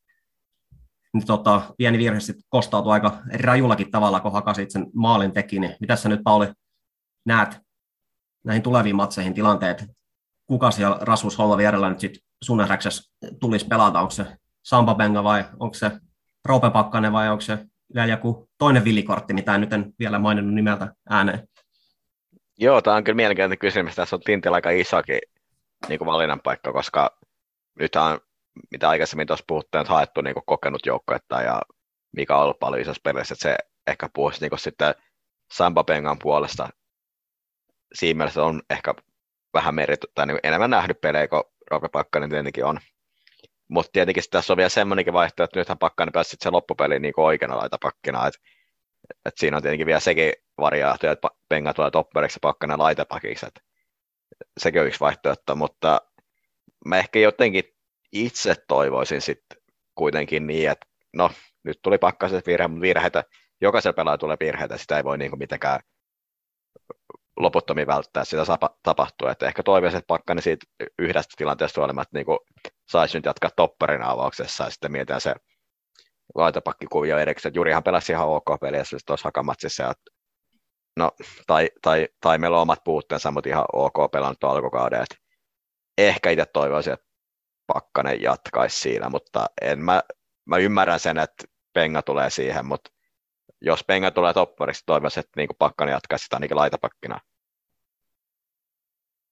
[1.14, 5.60] nyt tota, pieni virhe sitten kostautui aika rajullakin tavalla, kun Haka sen maalin teki.
[5.60, 6.48] Niin mitä sä nyt, Pauli,
[7.26, 7.60] näet
[8.44, 9.86] näihin tuleviin matseihin tilanteet?
[10.48, 12.66] Kuka siellä Rasmus Holla vierellä nyt sitten sun
[13.40, 14.00] tulisi pelata?
[14.00, 15.92] Onko se Sampa Benga vai onko se
[16.46, 17.66] Roope Pakkanen vai onko se
[17.96, 21.48] vielä joku toinen villikortti, mitä nyt en vielä maininnut nimeltä ääneen?
[22.62, 23.96] Joo, tämä on kyllä mielenkiintoinen kysymys.
[23.96, 25.20] Tässä on Tintillä aika isokin
[25.90, 27.18] niin kuin valinnan paikka, koska
[27.80, 28.20] nyt on,
[28.72, 31.62] mitä aikaisemmin tuossa puhuttiin, että haettu niin kuin kokenut joukkuetta ja
[32.12, 33.56] mikä on ollut paljon isossa pelissä, että se
[33.88, 34.96] ehkä puhuisi niin kuin sitten
[35.52, 36.70] Samba Pengan puolesta.
[37.94, 38.94] Siinä mielessä on ehkä
[39.54, 42.80] vähän merity, tai niin enemmän nähty pelejä kuin Roope Pakkanen tietenkin on.
[43.68, 47.14] Mutta tietenkin tässä on vielä semmoinenkin vaihtoehto, että nythän Pakkanen pääsi sitten se loppupeli niin
[47.18, 48.40] oikeana laitapakkina, että
[49.26, 53.62] et siinä on tietenkin vielä sekin variaatio, että Penga tulee topperiksi ja Pakkanen laitapakiksi, että
[54.60, 56.02] sekin on yksi vaihtoehto, mutta
[56.86, 57.64] mä ehkä jotenkin
[58.12, 59.58] itse toivoisin sitten
[59.96, 61.32] kuitenkin niin, että no
[61.64, 63.24] nyt tuli Pakkasen virhe, mutta virheitä,
[63.62, 65.80] jokaisella pelaaja tulee virheitä, sitä ei voi niin mitenkään
[67.38, 68.44] loputtomiin välttää, sitä
[68.84, 70.66] tapahtuu, että ehkä toivoisin, että Pakkanen siitä
[71.00, 72.26] yhdestä tilanteesta huolimatta niin
[72.90, 75.36] saisi nyt jatkaa topparin avauksessa ja sitten mietitään se
[76.36, 79.94] laitapakkikuvio erikseen, Jurihan pelasi ihan ok peliä tuossa hakamatsissa, ja
[81.02, 81.12] no,
[81.48, 85.16] tai, tai, tai meillä on omat puutteensa, mutta ihan ok pelannut alkukauden, että
[85.98, 87.06] ehkä itse toivoisin, että
[87.68, 90.02] Pakkanen jatkaisi siinä, mutta en mä,
[90.46, 92.92] mä ymmärrän sen, että Penga tulee siihen, mutta
[93.62, 97.20] jos Penga tulee toppariksi, toivoisin, että niin Pakkanen jatkaisi sitä ainakin laitapakkina.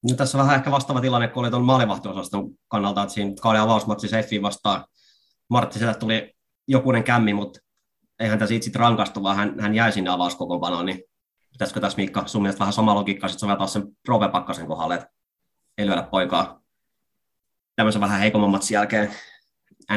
[0.10, 3.62] No, tässä on vähän ehkä vastaava tilanne, kun oli tuon maalivahtiosaston kannalta, että siinä kauden
[3.62, 4.86] avausmatsi Seffi vastaan
[5.50, 6.34] Marttiselle tuli
[6.68, 7.60] jokunen kämmi, mutta
[8.20, 11.04] eihän tässä itse rankastu, vaan hän, hän jäi sinne avauskokoonpanoon, niin
[11.52, 15.08] pitäisikö tässä Miikka sun mielestä vähän sama logiikka sitten soveltaa sen Rove Pakkasen kohdalle, että
[15.78, 16.62] ei lyödä poikaa
[17.76, 19.14] tämmöisen vähän heikomman matsin jälkeen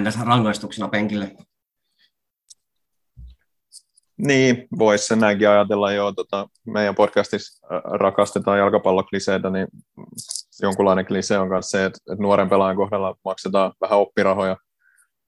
[0.00, 0.20] ns.
[0.20, 1.36] rangaistuksena penkille.
[4.16, 6.12] Niin, voisi sen näinkin ajatella jo.
[6.12, 9.68] Tota, meidän podcastissa äh, rakastetaan jalkapallokliseitä, niin
[10.62, 14.56] jonkunlainen klise on myös se, että, että nuoren pelaajan kohdalla maksetaan vähän oppirahoja,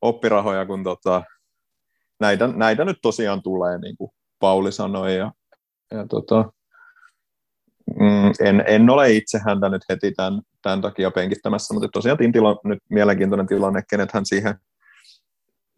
[0.01, 1.23] oppirahoja kun tota,
[2.21, 5.17] näitä, näitä nyt tosiaan tulee, niin kuin Pauli sanoi.
[5.17, 5.33] Ja,
[5.91, 6.53] ja tota,
[8.01, 12.51] mm, en, en ole itse häntä nyt heti tämän, tämän takia penkittämässä, mutta tosiaan Tintila
[12.51, 14.55] on nyt mielenkiintoinen tilanne, kenet hän siihen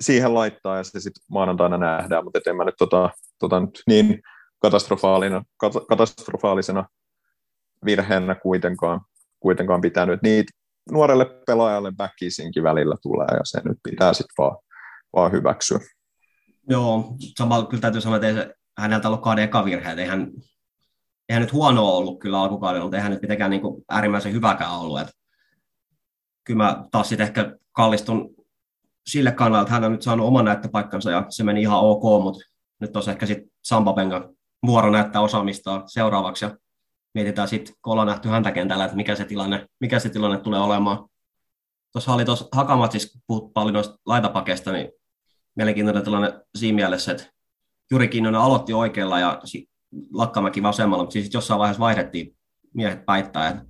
[0.01, 4.23] siihen laittaa ja se sitten maanantaina nähdään, mutta en mä nyt, tota, tota nyt niin
[4.59, 5.43] katastrofaalina,
[5.89, 6.85] katastrofaalisena
[7.85, 9.01] virheenä kuitenkaan,
[9.41, 10.23] kuitenkaan pitänyt.
[10.23, 10.53] Niitä
[10.91, 14.57] nuorelle pelaajalle väkisinkin välillä tulee ja se nyt pitää sitten vaan,
[15.17, 15.79] vaan hyväksyä.
[16.69, 20.31] Joo, samalla kyllä täytyy sanoa, että ei se häneltä ollut kauden eka virhe, että eihän,
[21.29, 25.01] eihän nyt huonoa ollut kyllä alkukaudella, mutta eihän nyt mitenkään niin kuin äärimmäisen hyväkään ollut.
[25.01, 25.13] Että
[26.45, 28.35] kyllä mä taas sitten ehkä kallistun
[29.07, 32.41] sille kannalle, että hän on nyt saanut oman näyttöpaikkansa ja se meni ihan ok, mutta
[32.81, 36.57] nyt olisi ehkä sitten Sampapengan vuoro näyttää osaamista seuraavaksi ja
[37.15, 40.61] mietitään sitten, kun ollaan nähty häntä kentällä, että mikä se tilanne, mikä se tilanne tulee
[40.61, 41.09] olemaan.
[41.93, 44.93] Tuossa oli tuossa Hakamatsissa, puhut paljon noista laitapakeista, niin
[45.57, 47.36] mielenkiintoinen tilanne siinä mielessä, että
[47.91, 49.41] Juri Kinnunen aloitti oikealla ja
[50.13, 52.37] Lakkamäki vasemmalla, mutta siis jossain vaiheessa vaihdettiin
[52.75, 53.63] miehet päittää, että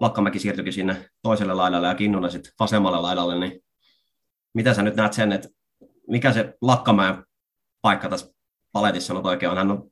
[0.00, 3.64] Lakkamäki siirtyikin sinne toiselle laidalle ja Kinnunen sitten vasemmalle laidalle, niin
[4.54, 5.48] mitä sä nyt näet sen, että
[6.08, 7.24] mikä se Lakkamäen
[7.82, 8.34] paikka tässä
[8.72, 9.58] paletissa on oikein on?
[9.58, 9.90] Hän on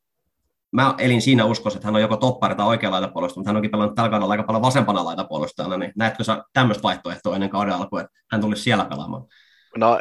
[0.72, 3.70] mä elin siinä uskossa, että hän on joko toppari tai oikea laitapuolustaja, mutta hän onkin
[3.70, 8.00] pelannut tällä kaudella aika paljon vasempana laitapuolustajana, niin näetkö sä tämmöistä vaihtoehtoa ennen kauden alkua,
[8.00, 9.24] että hän tulisi siellä pelaamaan?
[9.76, 10.00] No,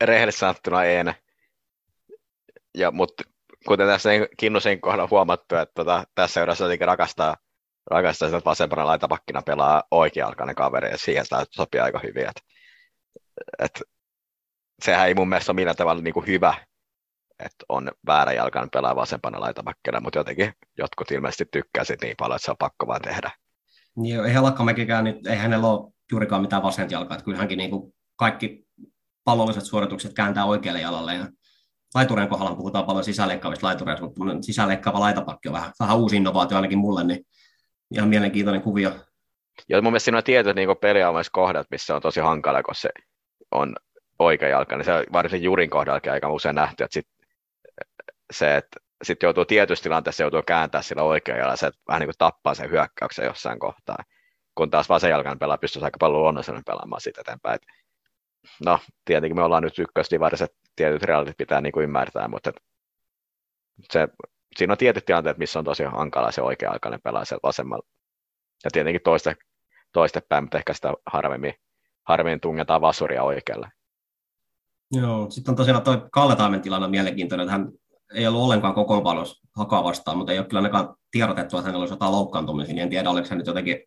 [0.00, 0.96] rehellisesti sanottuna ei
[2.74, 3.22] Ja, mutta
[3.66, 7.36] kuten tässä Kinnusen kohdalla huomattu, että tota, tässä jotenkin rakastaa,
[7.90, 12.28] rakastaa sitä, vasempana laitapakkina pelaa oikea-alkainen kaveri, ja siihen sitä sopii aika hyvin.
[12.28, 12.40] Että,
[13.58, 13.80] että
[14.84, 16.54] sehän ei mun mielestä ole millään tavalla niin kuin hyvä
[17.38, 22.44] että on väärä jalkan pelaa vasempana laitapakkina, mutta jotenkin jotkut ilmeisesti tykkäsit niin paljon, että
[22.44, 23.30] se on pakko vaan tehdä.
[23.96, 27.70] Joo, eihän Lakkamäkikään, niin ei hänellä ole juurikaan mitään vasenta jalkaa, että kyllä hänkin niin
[27.70, 28.66] kuin kaikki
[29.24, 31.26] pallolliset suoritukset kääntää oikealle jalalle ja
[31.94, 36.78] laitureen kohdalla puhutaan paljon sisäleikkaavista laitureista, mutta sisäleikkaava laitapakki on vähän, vähän uusi innovaatio ainakin
[36.78, 37.26] mulle, niin
[37.94, 38.90] ihan mielenkiintoinen kuvio.
[39.68, 40.68] Joo, mun mielestä siinä on tietyt niin
[41.32, 42.88] kohdat, missä on tosi hankala, kun se
[43.50, 43.76] on
[44.18, 47.06] oikea jalka, niin se on varsin Jurin kohdallakin aika usein nähty, että sit
[48.32, 52.54] se, että sitten joutuu tietysti tilanteessa joutuu kääntää sillä oikealla, se vähän niin kuin tappaa
[52.54, 53.96] sen hyökkäyksen jossain kohtaa,
[54.54, 57.58] kun taas vasenjalkan pelaa pystyisi aika paljon luonnollisemmin pelaamaan siitä eteenpäin.
[58.64, 60.46] No, tietenkin me ollaan nyt ykkösdivarissa,
[60.76, 62.52] tietyt reaalit pitää niin kuin ymmärtää, mutta
[63.90, 64.08] se,
[64.56, 67.86] siinä on tietyt tilanteet, missä on tosi hankala se oikea-aikainen pelaa siellä vasemmalla.
[68.64, 69.36] Ja tietenkin toiste,
[69.92, 71.54] toiste päin, mutta ehkä sitä harvemmin,
[72.04, 73.68] harvemmin tungetaan vasuria oikealle.
[74.92, 77.68] Joo, sitten on tosiaan tuo Kalle Taimen tilanne mielenkiintoinen, että hän
[78.14, 81.94] ei ollut ollenkaan kokoonpanossa hakaa vastaan, mutta ei ole kyllä ainakaan tiedotettu, että hänellä olisi
[81.94, 83.82] jotain loukkaantumisia, niin en tiedä, oliko hän nyt jotenkin,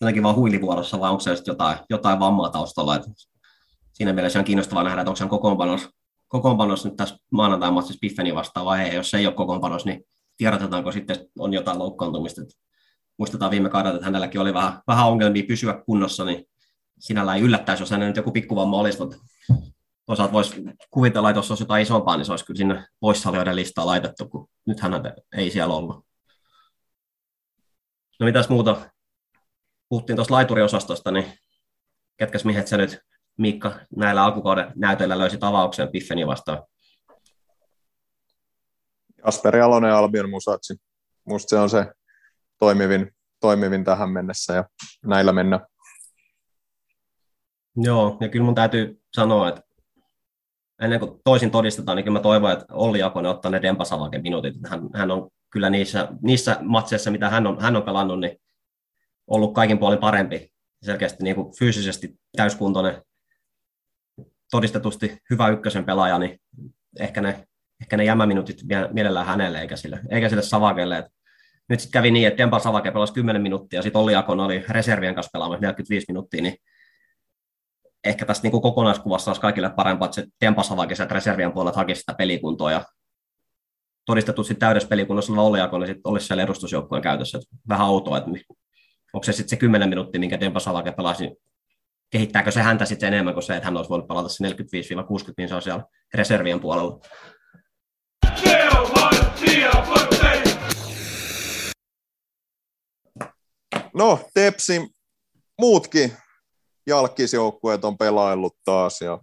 [0.00, 2.96] jotenkin vaan huilivuorossa vai onko se jotain, jotain vammaa taustalla.
[2.96, 3.10] Että
[3.94, 5.90] siinä mielessä on kiinnostavaa nähdä, että onko hän kokoonpanossa,
[6.28, 8.94] kokoonpanossa nyt tässä maanantai-matsissa Piffeni vastaan vai ei.
[8.94, 10.04] Jos se ei ole kokoonpanossa, niin
[10.36, 12.42] tiedotetaanko sitten, on jotain loukkaantumista.
[13.18, 16.44] Muistetaan viime kaudella, että hänelläkin oli vähän, vähän ongelmia pysyä kunnossa, niin
[16.98, 19.16] sinällä ei yllättäisi, jos hänellä nyt joku pikkuvamma olisi, mutta
[20.06, 23.86] toisaalta voisi kuvitella, että jos olisi jotain isompaa, niin se olisi kyllä sinne poissaolijoiden listaa
[23.86, 24.92] laitettu, kun nythän
[25.36, 26.06] ei siellä ollut.
[28.20, 28.90] No mitäs muuta?
[29.88, 31.38] Puhuttiin tuosta laituriosastosta, niin
[32.16, 32.98] ketkäs miehet sä nyt,
[33.38, 36.62] Mikka, näillä alkukauden näytöillä löysi avauksen Piffeni vastaan?
[39.22, 40.76] Asperi Alonen ja Albion Musatsi.
[41.28, 41.86] Musta se on se
[42.58, 43.10] toimivin,
[43.40, 44.64] toimivin tähän mennessä ja
[45.06, 45.60] näillä mennä.
[47.76, 49.62] Joo, ja kyllä mun täytyy sanoa, että
[50.82, 54.54] ennen kuin toisin todistetaan, niin kyllä mä toivon, että Olli Jakonen ottaa ne Dempasavaken minuutit.
[54.68, 58.36] Hän, hän on kyllä niissä, niissä matseissa, mitä hän on, hän on pelannut, niin
[59.26, 60.52] ollut kaikin puolin parempi.
[60.82, 63.02] Selkeästi niin kuin fyysisesti täyskuntoinen,
[64.54, 66.40] todistetusti hyvä ykkösen pelaaja, niin
[67.00, 67.48] ehkä ne,
[67.80, 68.56] ehkä ne jämäminuutit
[68.92, 70.98] mielellään hänelle, eikä sille, eikä sille Savakelle.
[70.98, 71.06] Et
[71.68, 75.14] nyt sitten kävi niin, että Dempa Savake pelasi 10 minuuttia, sitten Olli Jakonen oli reservien
[75.14, 76.56] kanssa pelaamassa 45 minuuttia, niin
[78.04, 82.14] ehkä tästä niin kokonaiskuvassa olisi kaikille parempaa, että se tempasavakin sieltä reservien puolelta hakisi sitä
[82.14, 82.84] pelikuntoa ja
[84.06, 87.38] todistetusti täydessä pelikunnossa oleva Olli niin sitten olisi siellä edustusjoukkueen käytössä.
[87.38, 88.30] Että vähän outoa, että
[89.12, 91.30] onko se sitten se 10 minuuttia, minkä Dempasavake pelasi,
[92.14, 94.52] kehittääkö se häntä sitten enemmän kuin se, että hän olisi voinut pelata se 45-60,
[95.38, 95.84] niin se on siellä
[96.14, 97.00] reservien puolella.
[103.94, 104.88] No, Tepsi
[105.60, 106.16] muutkin
[106.86, 109.18] jalkisjoukkueet on pelaillut taas ja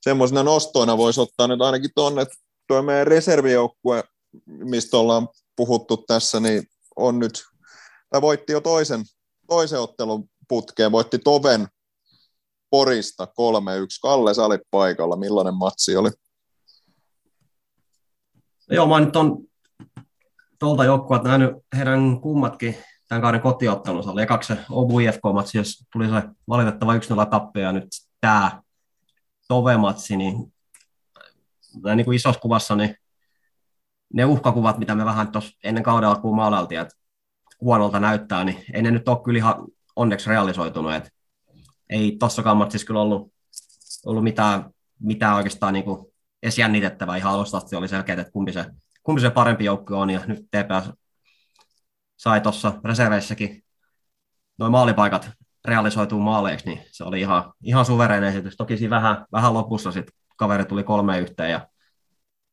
[0.00, 2.34] semmoisena nostoina voisi ottaa nyt ainakin tuonne, että
[2.68, 4.04] tuo meidän reservijoukkue,
[4.46, 6.62] mistä ollaan puhuttu tässä, niin
[6.96, 7.44] on nyt,
[8.10, 9.04] tai voitti jo toisen,
[9.48, 11.68] toisen ottelun putkeen, voitti Toven
[12.70, 13.28] Porista 3-1.
[14.02, 15.16] Kalle, sä olit paikalla.
[15.16, 16.10] Millainen matsi oli?
[18.70, 19.38] Joo, mä nyt on
[20.58, 22.76] tuolta joukkueelta nähnyt heidän kummatkin
[23.08, 24.10] tämän kauden kotiottelunsa.
[24.10, 26.98] Oli ekaksi Obu IFK-matsi, jos tuli se valitettava 1-0
[27.30, 27.88] tappio, ja nyt
[28.20, 28.62] tämä
[29.48, 30.52] Tove-matsi, niin,
[31.94, 32.96] niin kuin isossa kuvassa, niin
[34.14, 36.96] ne uhkakuvat, mitä me vähän tuossa ennen kauden alkuun maalailtiin, että
[37.60, 39.66] huonolta näyttää, niin ei ne nyt ole kyllä ihan
[39.96, 40.94] onneksi realisoitunut.
[40.94, 41.10] Että
[41.90, 43.32] ei tossakaan matsissa kyllä ollut,
[44.06, 44.70] ollut mitään,
[45.00, 46.06] mitään oikeastaan niin kuin
[46.42, 47.16] edes jännitettävää.
[47.16, 48.64] Ihan alusta asti oli selkeä, että kumpi se,
[49.02, 50.92] kumpi se parempi joukkue on, ja nyt TPS
[52.16, 53.64] sai tuossa reserveissäkin
[54.58, 55.30] noin maalipaikat
[55.64, 58.56] realisoituu maaleiksi, niin se oli ihan, ihan suvereinen esitys.
[58.56, 61.68] Toki siinä vähän, vähän lopussa sitten kaveri tuli kolme yhteen ja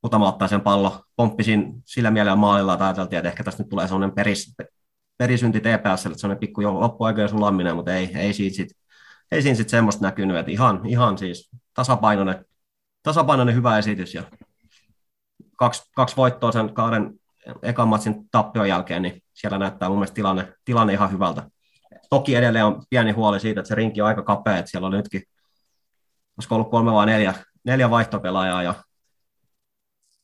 [0.05, 3.87] Utama ottaa sen pallo, pomppisin sillä mielellä maalilla, että ajateltiin, että ehkä tästä nyt tulee
[3.87, 4.55] sellainen peris,
[5.17, 8.69] perisynti TPS, että sellainen pikku jo loppuaikojen sulaminen, mutta ei, ei siitä sit,
[9.31, 12.45] ei semmoista näkynyt, että ihan, ihan siis tasapainoinen,
[13.03, 14.23] tasapainoinen hyvä esitys ja
[15.57, 17.13] kaksi, kaksi voittoa sen kahden
[17.61, 21.43] ekan matsin tappion jälkeen, niin siellä näyttää mun mielestä tilanne, tilanne ihan hyvältä.
[22.09, 24.91] Toki edelleen on pieni huoli siitä, että se rinki on aika kapea, että siellä on
[24.91, 25.23] nytkin,
[26.37, 27.33] olisiko ollut kolme vai neljä,
[27.63, 28.73] neljä vaihtopelaajaa ja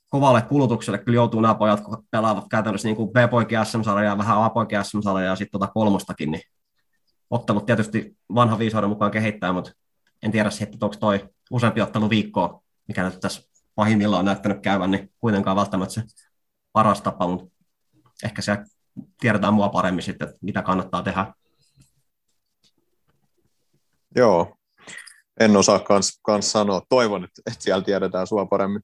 [0.10, 4.86] kovalle kulutukselle kyllä joutuu nämä pojat, kun pelaavat käytännössä niin kuin B-poikin SM-sarjaa, vähän A-poikin
[4.86, 6.42] SM-sarjaa ja sitten tota kolmostakin, niin
[7.30, 9.72] ottelut tietysti vanha viisauden mukaan kehittää, mutta
[10.24, 13.42] en tiedä sitten, onko toi useampi ottelu viikkoa, mikä nyt tässä
[13.76, 16.04] pahimmillaan on näyttänyt käyvän, niin kuitenkaan välttämättä se
[16.74, 17.48] paras tapa, mutta
[18.24, 18.58] ehkä se
[19.20, 21.34] tiedetään mua paremmin sitten, että mitä kannattaa tehdä.
[24.16, 24.56] Joo,
[25.40, 26.82] en osaa kans, kans sanoa.
[26.90, 28.82] Toivon, että, että siellä tiedetään sua paremmin.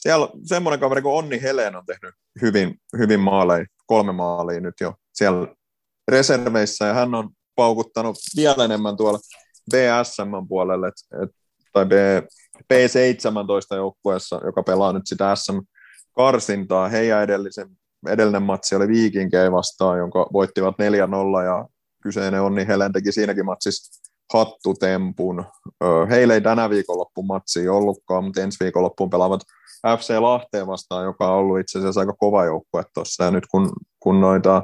[0.00, 4.94] Siellä semmoinen kaveri kuin Onni Helen on tehnyt hyvin, hyvin maaleja, kolme maalia nyt jo
[5.14, 5.54] siellä
[6.10, 9.18] reserveissä, ja hän on paukuttanut vielä enemmän tuolla
[9.70, 11.30] BSM puolelle, et, et,
[11.72, 11.92] tai B,
[12.74, 16.88] B17 joukkueessa, joka pelaa nyt sitä SM-karsintaa.
[16.88, 17.68] Heidän edellisen,
[18.08, 21.68] edellinen matsi oli Viikinkei vastaan, jonka voittivat 4-0, ja
[22.02, 25.44] kyseinen Onni Helen teki siinäkin matsissa hattutempun.
[26.10, 29.40] Heillä ei tänä viikonloppuun matsi ollutkaan, mutta ensi viikonloppuun pelaavat
[29.98, 33.24] FC Lahteen vastaan, joka on ollut itse asiassa aika kova joukkue tuossa.
[33.24, 34.62] Ja nyt kun, kun noita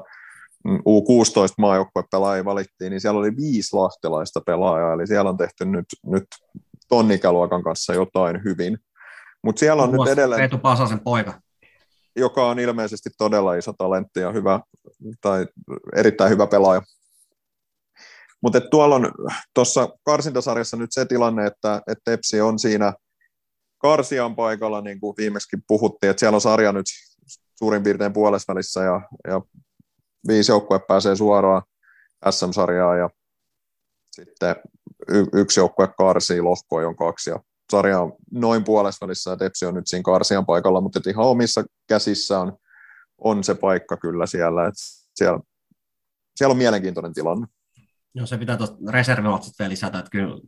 [0.68, 6.24] U16 maajoukkuepelaajia valittiin, niin siellä oli viisi lahtelaista pelaajaa, eli siellä on tehty nyt, nyt
[6.88, 8.78] tonnikäluokan kanssa jotain hyvin.
[9.42, 10.42] Mutta siellä on Muassa nyt edelleen...
[10.42, 11.40] Eetu Pasasen poika.
[12.16, 14.60] Joka on ilmeisesti todella iso talentti ja hyvä,
[15.20, 15.46] tai
[15.96, 16.82] erittäin hyvä pelaaja.
[18.42, 19.12] Mutta tuolla on
[19.54, 22.92] tuossa karsintasarjassa nyt se tilanne, että, että Tepsi on siinä
[23.78, 26.86] Karsian paikalla, niin kuin viimeksi puhuttiin, että siellä on sarja nyt
[27.54, 29.40] suurin piirtein puolesvälissä ja, ja
[30.28, 31.62] viisi joukkue pääsee suoraan
[32.30, 33.10] SM-sarjaan ja
[34.10, 34.56] sitten
[35.08, 37.40] y- yksi joukkue karsii lohkoa, jonka kaksi ja
[37.72, 42.40] sarja on noin puolesvälissä ja Tepsi on nyt siinä Karsian paikalla, mutta ihan omissa käsissä
[42.40, 42.56] on,
[43.18, 44.80] on se paikka kyllä siellä, että
[45.14, 45.40] siellä,
[46.36, 47.46] siellä on mielenkiintoinen tilanne.
[48.14, 50.40] Joo, se pitää tuosta reservimatsista vielä lisätä, että kyllä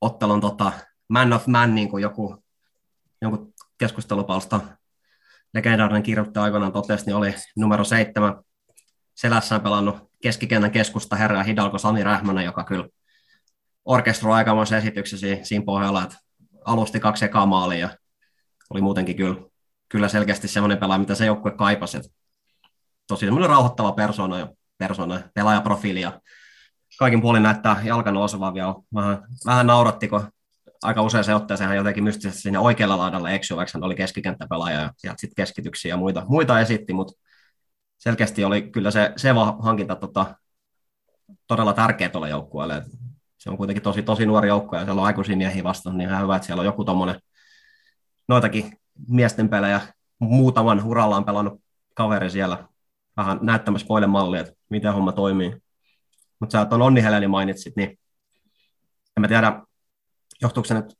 [0.00, 0.72] ottelun tota,
[1.10, 2.44] man of man, niin kuin joku,
[3.22, 4.60] jonkun keskustelupalsta
[5.54, 8.34] legendaarinen kirjoittaja aikoinaan totesi, niin oli numero seitsemän
[9.14, 12.88] selässään pelannut keskikentän keskusta herra Hidalgo Sami Rähmänen, joka kyllä
[13.84, 16.16] orkestroi aikamoisen esityksen siinä pohjalla, että
[16.64, 17.96] alusti kaksi ekaa maalia ja
[18.70, 19.36] oli muutenkin kyllä,
[19.88, 21.98] kyllä selkeästi semmoinen pelaaja, mitä se joukkue kaipasi.
[23.06, 24.48] Tosi semmoinen rauhoittava persona ja
[24.78, 26.20] persona, pelaajaprofiili ja
[26.98, 28.74] kaikin puolin näyttää jalkan osuvaa vielä.
[28.94, 30.32] Vähän, vähän nauratti, kun
[30.82, 34.80] aika usein se ottaa sehän jotenkin mystisesti sinne oikealla laidalla eksy, vaikka hän oli keskikenttäpelaaja
[34.80, 37.12] ja sieltä sitten keskityksiä ja muita, muita esitti, mutta
[37.98, 39.28] selkeästi oli kyllä se, se
[39.60, 40.34] hankinta tota,
[41.46, 42.82] todella tärkeä tuolle joukkueelle.
[43.38, 46.22] Se on kuitenkin tosi, tosi nuori joukkue ja siellä on aikuisia miehiä vastaan, niin ihan
[46.22, 47.20] hyvä, että siellä on joku tuommoinen
[48.28, 48.72] noitakin
[49.08, 49.80] miesten pelejä
[50.18, 51.62] muutaman urallaan pelannut
[51.94, 52.68] kaveri siellä
[53.16, 55.56] vähän näyttämässä poille mallia, että miten homma toimii.
[56.40, 57.98] Mutta sä tuon Onni Heleni mainitsit, niin
[59.16, 59.62] en mä tiedä,
[60.42, 60.94] johtuuko se nyt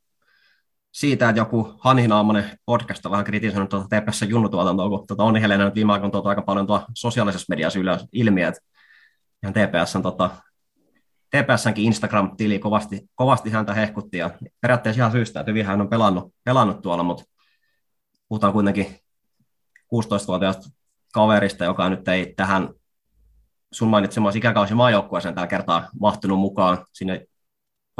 [0.92, 5.40] siitä, että joku Hani Naamonen podcast on vähän kritisoinut tuota TPS junnutuotantoa, kun tuota Onni
[5.40, 8.60] Helena nyt viime aikoina aika paljon tuo sosiaalisessa mediassa ylös ilmi, että
[9.42, 10.30] ihan TPSn, tota,
[11.30, 14.30] TPSnkin Instagram-tili kovasti, kovasti häntä hehkutti ja
[14.60, 17.24] periaatteessa ihan syystä, että hyvin hän on pelannut, pelannut tuolla, mutta
[18.28, 18.86] puhutaan kuitenkin
[19.94, 20.70] 16-vuotiaasta
[21.12, 22.68] kaverista, joka nyt ei tähän
[23.72, 26.86] sun mainitsemasi ikäkausi maajoukkueeseen tällä kertaa mahtunut mukaan.
[26.92, 27.26] Sinne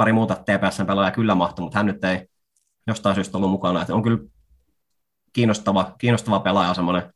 [0.01, 2.27] pari muuta TPSn pelaajaa kyllä mahtui, mutta hän nyt ei
[2.87, 3.81] jostain syystä ollut mukana.
[3.81, 4.19] Että on kyllä
[5.33, 7.13] kiinnostava, kiinnostava pelaaja, semmoinen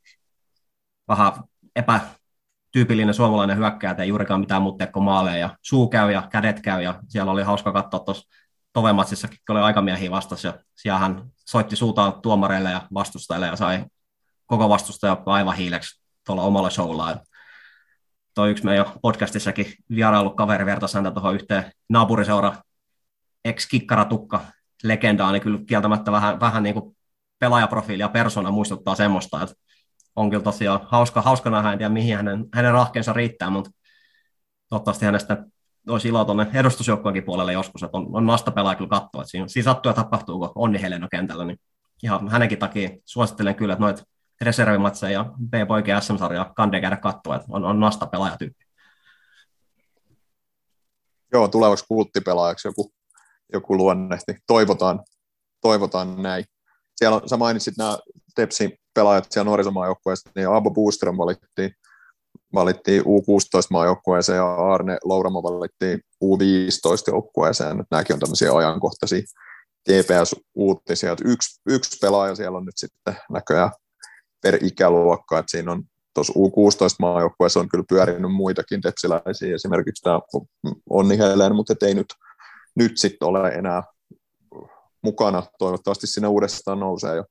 [1.07, 1.31] vähän
[1.75, 6.81] epätyypillinen suomalainen hyökkääjä, ei juurikaan mitään muuta kuin maaleja ja suu käy ja kädet käy
[6.81, 8.27] ja siellä oli hauska katsoa tuossa
[8.73, 13.85] Tovematsissakin, kun oli aikamiehiä vastassa ja siellä hän soitti suutaan tuomareille ja vastustajille ja sai
[14.45, 17.19] koko vastustaja aivan hiileksi tuolla omalla showllaan.
[18.35, 22.55] Toi yksi meidän podcastissakin vierailu kaveri vertaisi häntä tuohon yhteen naapuriseura
[23.45, 24.39] ex-kikkaratukka
[24.83, 26.97] legendaa, niin kyllä kieltämättä vähän, vähän niin kuin
[27.39, 29.55] pelaajaprofiili ja persona muistuttaa semmoista, että
[30.15, 33.71] on kyllä tosiaan hauska, hauska nähdä, en tiedä mihin hänen, hänen rahkeensa riittää, mutta
[34.69, 35.45] toivottavasti hänestä
[35.89, 39.47] olisi ilo tuonne edustusjoukkojenkin puolelle joskus, että on, on nasta pelaa kyllä katsoa, että siinä,
[39.47, 41.59] siinä sattuu ja tapahtuu, kun onni Heleno kentällä, niin
[42.03, 44.03] ihan hänenkin takia suosittelen kyllä, että noita
[44.41, 48.65] reservimatseja ja B-poikien SM-sarjaa kandee käydä katsoa, että on, on nasta pelaajatyyppi.
[51.31, 52.93] Joo, tulevaksi kulttipelaajaksi joku,
[53.53, 54.35] joku luonnehti.
[54.47, 55.03] Toivotaan,
[55.61, 56.45] toivotaan näin.
[56.95, 57.97] Siellä on, sä mainitsit nämä
[58.35, 61.71] Tepsin pelaajat siellä nuorisomaajoukkueessa, niin Abo Booström valittiin,
[62.53, 67.83] valittiin U16-maajoukkueeseen ja Arne Louramo valittiin U15-joukkueeseen.
[67.91, 69.21] Nämäkin on tämmöisiä ajankohtaisia
[69.89, 73.71] TPS-uutisia, yksi, yksi pelaaja siellä on nyt sitten näköjään
[74.41, 80.19] per ikäluokka, että siinä on tuossa U16-maajoukkueessa on kyllä pyörinyt muitakin tepsiläisiä, esimerkiksi tämä
[80.89, 82.07] Onni Helen, mutta ei nyt,
[82.75, 83.83] nyt sitten ole enää
[85.03, 85.43] mukana.
[85.59, 87.25] Toivottavasti sinne uudestaan nousee jo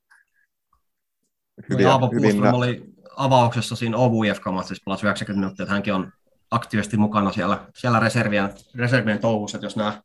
[1.71, 2.85] hyviä, Aavo hyvin nä- oli
[3.17, 6.13] avauksessa siinä Ovu IFK-matsissa pelasi 90 minuuttia, että hänkin on
[6.51, 10.03] aktiivisesti mukana siellä, siellä reservien, reservien touhussa, että jos nämä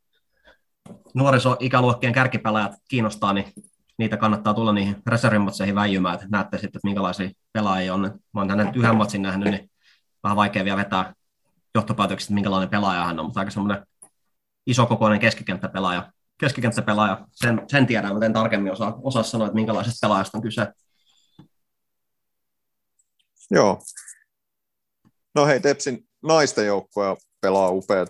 [1.14, 3.52] nuorisoikäluokkien kärkipelaajat kiinnostaa, niin
[3.98, 8.00] niitä kannattaa tulla niihin reservimatseihin väijymään, että näette sitten, että minkälaisia pelaajia on.
[8.00, 9.70] Mä oon hänen yhden matsin nähnyt, niin
[10.22, 11.14] vähän vaikea vielä vetää
[11.74, 13.86] johtopäätöksiä, että minkälainen pelaaja hän on, mutta aika semmoinen
[14.66, 16.12] isokokoinen keskikenttäpelaaja.
[16.40, 20.66] Keskikenttäpelaaja, sen, sen tiedän, mutta en tarkemmin osaa, osaa sanoa, että minkälaisesta pelaajasta on kyse.
[23.50, 23.82] Joo.
[25.34, 28.08] No hei, Tepsin naisten joukkoja pelaa upeat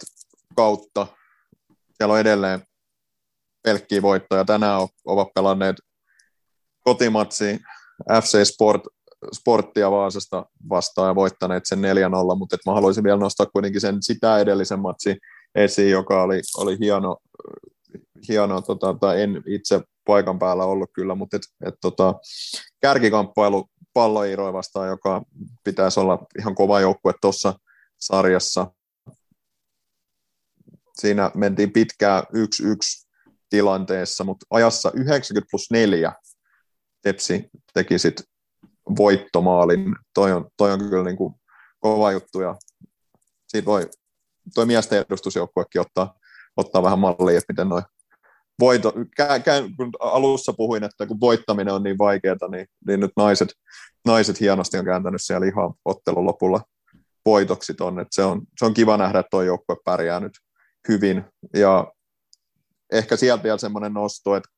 [0.56, 1.06] kautta.
[1.68, 2.62] Siellä on edelleen
[3.62, 4.44] pelkkiä voittoja.
[4.44, 5.76] Tänään ovat pelanneet
[6.80, 7.60] kotimatsi
[8.22, 8.82] FC Sport,
[9.34, 11.82] Sporttia Vaasasta vastaan ja voittaneet sen 4-0,
[12.38, 15.18] mutta mä haluaisin vielä nostaa kuitenkin sen sitä edellisen matsi
[15.54, 17.16] esiin, joka oli, oli hieno,
[18.28, 22.14] hieno tota, tai en itse paikan päällä ollut kyllä, mutta et, et, tota,
[22.80, 25.22] kärkikamppailu palloiroja vastaan, joka
[25.64, 27.54] pitäisi olla ihan kova joukkue tuossa
[28.00, 28.72] sarjassa.
[31.00, 32.26] Siinä mentiin pitkään 1-1
[33.48, 36.12] tilanteessa, mutta ajassa 90 plus 4
[37.02, 38.26] Tepsi teki sitten
[38.98, 39.96] voittomaalin.
[40.14, 41.34] Toi on, toi on kyllä niin kuin
[41.80, 42.56] kova juttu ja
[43.46, 43.90] siitä voi
[44.54, 46.14] toi miesten edustusjoukkuekin ottaa,
[46.56, 47.82] ottaa vähän mallia, että miten noin
[48.60, 49.40] voito, kä,
[49.76, 53.48] kun alussa puhuin, että kun voittaminen on niin vaikeaa, niin, niin nyt naiset,
[54.06, 56.60] naiset hienosti on kääntänyt siellä ihan ottelun lopulla
[57.24, 60.32] voitoksi että se on, se on kiva nähdä, että tuo joukkue pärjää nyt
[60.88, 61.24] hyvin,
[61.54, 61.92] ja
[62.92, 64.48] ehkä sieltä vielä semmoinen nosto, että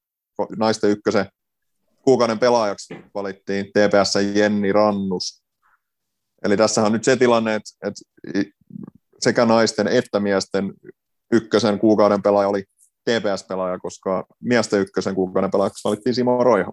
[0.59, 1.27] naisten ykkösen
[2.03, 5.43] kuukauden pelaajaksi valittiin TPS Jenni Rannus.
[6.45, 8.01] Eli tässä on nyt se tilanne, että, että
[9.23, 10.73] sekä naisten että miesten
[11.33, 12.65] ykkösen kuukauden pelaaja oli
[13.11, 16.73] TPS-pelaaja, koska miesten ykkösen kuukauden pelaajaksi valittiin Simo Roiho.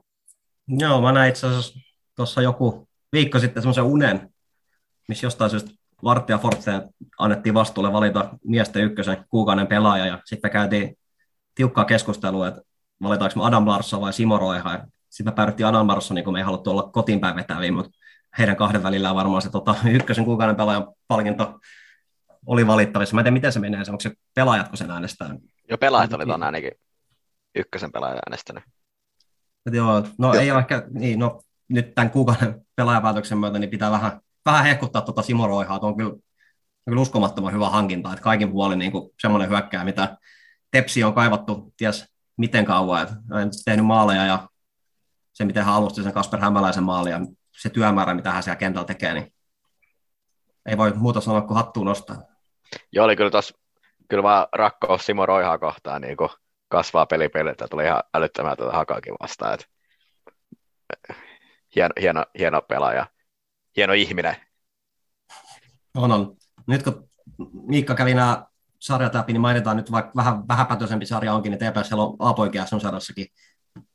[0.67, 1.79] Joo, mä näin itse asiassa
[2.15, 4.29] tuossa joku viikko sitten semmoisen unen,
[5.07, 5.71] missä jostain syystä
[6.03, 6.81] Varttia Fortseen
[7.19, 10.97] annettiin vastuulle valita miesten ykkösen kuukauden pelaaja, ja sitten käytiin
[11.55, 12.61] tiukkaa keskustelua, että
[13.03, 14.79] valitaanko me Adam Larsson vai Simo Roiha.
[15.09, 17.91] Sitten me päädyttiin Adam Larsson, niin kun me ei haluttu olla kotiin päin vetäviä, mutta
[18.37, 21.59] heidän kahden välillä varmaan se tota, ykkösen kuukauden pelaajan palkinto
[22.49, 23.15] oli valittavissa.
[23.15, 25.35] Mä en tiedä, miten se menee, onko se pelaajat, kun sen äänestää.
[25.69, 26.71] Jo pelaajat oli tuon ainakin
[27.55, 28.63] ykkösen pelaajan äänestänyt.
[29.65, 30.33] Et joo, no joo.
[30.33, 35.01] ei ole ehkä, niin, no nyt tämän kuukauden pelaajapäätöksen myötä niin pitää vähän, vähän hehkuttaa
[35.01, 36.13] tuota Simo Roihaa, on kyllä,
[36.85, 40.17] kyllä uskomattoman hyvä hankinta, että kaikin puolin niin semmoinen hyökkää, mitä
[40.71, 42.05] Tepsi on kaivattu ties
[42.37, 44.49] miten kauan, että on tehnyt maaleja ja
[45.33, 47.19] se, miten hän alusti sen Kasper Hämäläisen maali ja
[47.57, 49.33] se työmäärä, mitä hän siellä kentällä tekee, niin
[50.65, 52.28] ei voi muuta sanoa kuin hattuun nostaa.
[52.91, 53.53] Joo, oli kyllä tos,
[54.09, 56.29] kyllä vaan rakkaus Simo Roihaa kohtaan niin kuin
[56.67, 59.65] kasvaa pelipeliltä, tuli ihan älyttömää tuota hakaakin vastaan, että
[61.75, 63.05] hieno, hieno, hieno pelaaja,
[63.77, 64.35] hieno ihminen.
[65.97, 66.35] On, on.
[66.67, 67.09] Nyt kun
[67.67, 68.45] Miikka kävi nämä
[68.79, 73.27] sarjat läpi, niin mainitaan nyt vaikka vähän vähäpätöisempi sarja onkin, niin TPS on A-poikia sarjassakin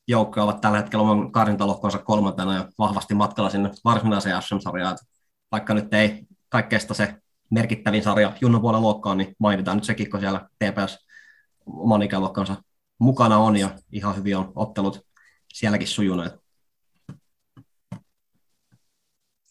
[0.09, 4.99] joukkoja ovat tällä hetkellä oman karsintalohkonsa kolmantena ja vahvasti matkalla sinne varsinaiseen SM-sarjaan.
[5.53, 7.15] Vaikka nyt ei kaikkeesta se
[7.51, 11.07] merkittävin sarja Junnon puolen luokkaan, niin mainitaan nyt sekin, kun siellä TPS
[11.67, 12.57] oman ikäluokkansa
[12.99, 15.07] mukana on ja ihan hyvin on ottelut
[15.55, 16.33] sielläkin sujuneet.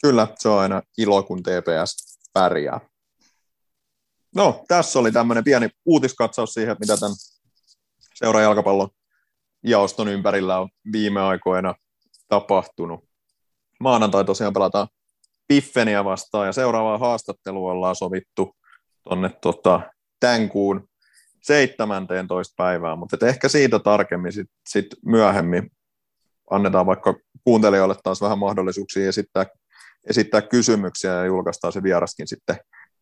[0.01, 2.79] Kyllä, se on aina ilo, kun TPS pärjää.
[4.35, 7.15] No, tässä oli tämmöinen pieni uutiskatsaus siihen, mitä tämän
[8.15, 8.89] seuran jalkapallon
[9.63, 11.75] jaoston ympärillä on viime aikoina
[12.27, 13.05] tapahtunut.
[13.79, 14.87] Maanantai tosiaan pelataan
[15.53, 18.55] Piffeniä vastaan ja seuraavaa haastattelua ollaan sovittu
[19.03, 19.81] tuonne tota,
[20.19, 20.89] tämän kuun
[21.41, 22.53] 17.
[22.57, 25.71] päivään, mutta ehkä siitä tarkemmin sit, sit myöhemmin
[26.51, 29.45] annetaan vaikka kuuntelijoille taas vähän mahdollisuuksia esittää,
[30.09, 32.55] esittää kysymyksiä ja julkaistaan se vieraskin sitten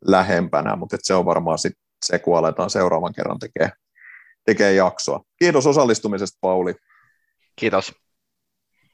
[0.05, 1.73] lähempänä, mutta se on varmaan sit
[2.05, 3.73] se, kun aletaan seuraavan kerran tekemään
[4.45, 5.23] tekee jaksoa.
[5.39, 6.75] Kiitos osallistumisesta, Pauli.
[7.55, 7.93] Kiitos.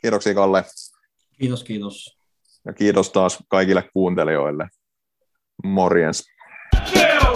[0.01, 0.63] Kiitoksia Kalle
[1.39, 2.16] Kiitos, kiitos.
[2.67, 4.67] Ja kiitos taas kaikille kuuntelijoille.
[5.63, 6.23] Morjens.
[6.93, 7.26] Zero